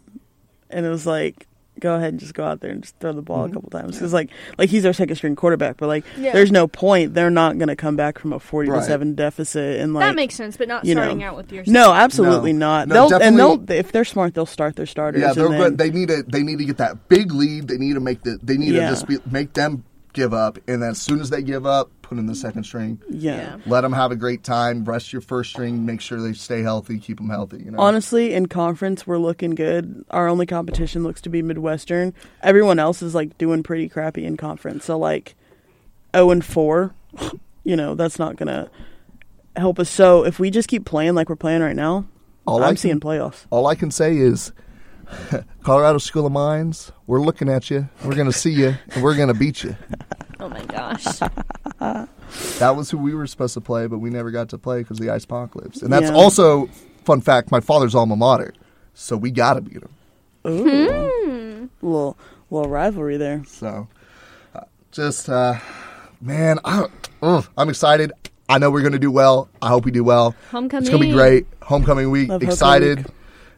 [0.70, 1.48] and it was like
[1.80, 3.52] go ahead and just go out there and just throw the ball Mhm.
[3.52, 6.34] a couple times because like like he's our second string quarterback, but like Yeah.
[6.34, 7.14] there's no point.
[7.14, 8.80] They're not going to come back from a forty Right.
[8.80, 11.02] to seven deficit and like that makes sense, but not you know.
[11.02, 12.60] starting out with your no, absolutely No.
[12.68, 12.88] not.
[12.88, 15.22] No, they'll and definitely- they'll if they're smart, they'll start their starters.
[15.22, 15.78] Yeah, they're and then, good.
[15.78, 16.24] They need to.
[16.28, 17.68] They need to get that big lead.
[17.68, 18.40] They need to make the.
[18.42, 18.90] They need Yeah.
[18.90, 19.84] to just be, make them
[20.18, 23.00] give up, and then as soon as they give up, put in the second string.
[23.10, 23.36] yeah.
[23.38, 23.58] Yeah.
[23.68, 24.84] Let them have a great time.
[24.84, 25.86] Rest your first string.
[25.86, 26.98] Make sure they stay healthy.
[27.00, 27.60] Keep them healthy.
[27.64, 27.80] You know.
[27.80, 30.04] Honestly, in conference, we're looking good.
[30.10, 32.14] Our only competition looks to be Midwestern.
[32.42, 34.86] Everyone else is like doing pretty crappy in conference.
[34.86, 35.36] So like,
[36.16, 36.96] zero and four,
[37.64, 38.70] you know, that's not gonna
[39.56, 39.90] help us.
[39.90, 42.06] So if we just keep playing like we're playing right now,
[42.46, 43.46] All I I'm can- seeing playoffs.
[43.52, 44.52] All I can say is,
[45.64, 47.88] Colorado School of Mines, we're looking at you.
[48.04, 49.76] We're going to see you, and we're going to beat you.
[50.40, 51.04] Oh my gosh.
[52.60, 55.00] That was who we were supposed to play, but we never got to play because
[55.00, 55.82] the ice apocalypse.
[55.82, 56.16] And that's Yeah.
[56.16, 56.68] also
[57.06, 57.50] fun fact.
[57.52, 58.54] My father's alma mater,
[58.94, 59.90] so we got to beat him.
[60.46, 62.18] Ooh, little
[62.52, 63.44] little rivalry there.
[63.48, 63.88] So,
[64.54, 64.62] uh,
[64.92, 65.58] just uh,
[66.22, 66.86] man, I,
[67.24, 68.12] ugh, I'm excited.
[68.50, 69.50] I know we're going to do well.
[69.62, 70.36] I hope we do well.
[70.52, 70.84] Homecoming.
[70.84, 71.48] It's going to be great.
[71.64, 72.30] Homecoming week.
[72.30, 72.98] Love homecoming excited.
[73.00, 73.08] week.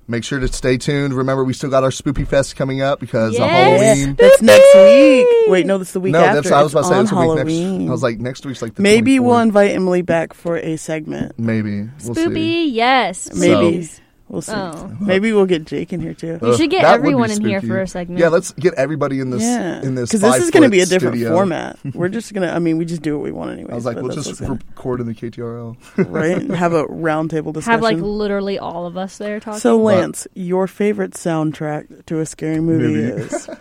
[0.10, 1.14] Make sure to stay tuned.
[1.14, 3.80] Remember, we still got our Spoopy Fest coming up because of Yes.
[3.80, 4.16] Halloween.
[4.16, 5.28] That's next week.
[5.50, 6.42] Wait, no, that's the week no, after.
[6.42, 7.52] that's I was about to say on it's a week next.
[7.54, 7.88] Halloween.
[7.88, 11.38] I was like next week's like the Maybe we'll invite Emily back for a segment.
[11.38, 12.26] Maybe we'll see.
[12.26, 13.34] Spoopy, yes.
[13.36, 14.02] Maybe please.
[14.30, 14.54] We'll see.
[14.54, 14.96] Oh.
[15.02, 16.40] Maybe we'll get Jake in here too.
[16.42, 17.74] You should get that would be everyone in here spooky.
[17.74, 18.20] for a segment.
[18.20, 20.80] Yeah, let's get everybody in this yeah, in this because this is going to be
[20.80, 21.34] a five-foot different studio.
[21.34, 21.80] format.
[21.94, 22.52] We're just gonna.
[22.52, 23.72] I mean, we just do what we want anyway.
[23.74, 26.10] I was like, we'll just record in the KTRL.
[26.10, 27.72] right and have a roundtable discussion.
[27.72, 29.60] Have like literally all of us there talking.
[29.60, 33.22] so, Lance, your favorite soundtrack to a scary movie, Movie.
[33.22, 33.50] is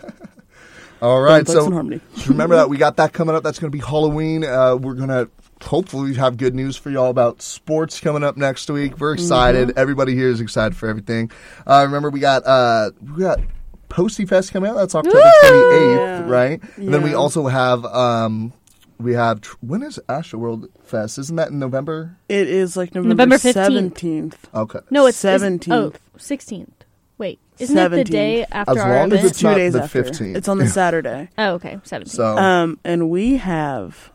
[1.01, 2.01] All right, Bone Thugs and so Harmony.
[2.27, 3.41] remember that we got that coming up.
[3.41, 4.43] That's going to be Halloween.
[4.43, 5.29] Uh, we're going to
[5.63, 8.99] hopefully we have good news for y'all about sports coming up next week.
[8.99, 9.69] We're excited.
[9.69, 9.79] Mm-hmm.
[9.79, 11.31] Everybody here is excited for everything.
[11.67, 13.39] Uh, remember, we got uh, we got
[13.89, 14.75] Posty Fest coming out.
[14.75, 16.29] That's October twenty eighth, Yeah.
[16.29, 16.61] right?
[16.77, 18.53] And then we also have um,
[18.99, 21.17] we have when is Astro World Fest?
[21.17, 22.17] Isn't that in November?
[22.29, 23.53] It is like November November 15th.
[23.53, 24.49] seventeenth.
[24.53, 24.79] Okay.
[24.89, 25.71] No, it's it's- 17th.
[25.73, 26.69] Oh, 16th.
[27.17, 29.29] Wait, isn't it the day after As our long as event?
[29.31, 30.03] it's Two not days the after.
[30.03, 30.35] 15th.
[30.37, 31.27] It's on the Saturday.
[31.37, 32.07] oh, okay, 17th.
[32.09, 34.11] So Um, and we have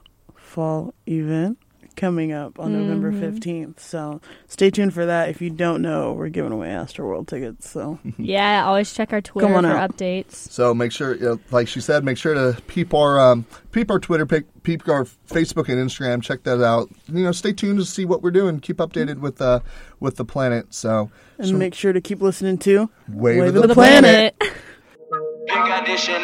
[0.55, 1.59] fall event
[1.97, 3.37] coming up on November Mm-hmm.
[3.39, 3.79] 15th.
[3.79, 5.29] So stay tuned for that.
[5.29, 7.69] If you don't know, we're giving away Astroworld tickets.
[7.71, 9.97] So yeah, always check our Twitter Come on for out.
[9.97, 10.35] updates.
[10.35, 13.91] So make sure, you know, like she said, make sure to peep our um, peep
[13.91, 16.21] our Twitter, pic, peep our Facebook and Instagram.
[16.23, 16.89] Check that out.
[17.13, 18.59] You know, stay tuned to see what we're doing.
[18.61, 19.61] Keep updated with uh
[20.01, 20.73] with the planet.
[20.75, 23.75] So, and so make sure to keep listening to Wave, Wave of of the, the
[23.75, 24.39] planet.
[24.39, 24.57] Planet.
[25.47, 26.23] Big audition.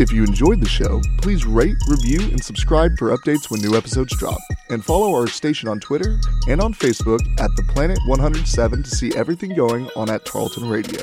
[0.00, 4.16] If you enjoyed the show, please rate, review, and subscribe for updates when new episodes
[4.16, 4.38] drop.
[4.70, 6.18] And follow our station on Twitter
[6.48, 11.02] and on Facebook at the Planet 107 to see everything going on at Tarleton Radio.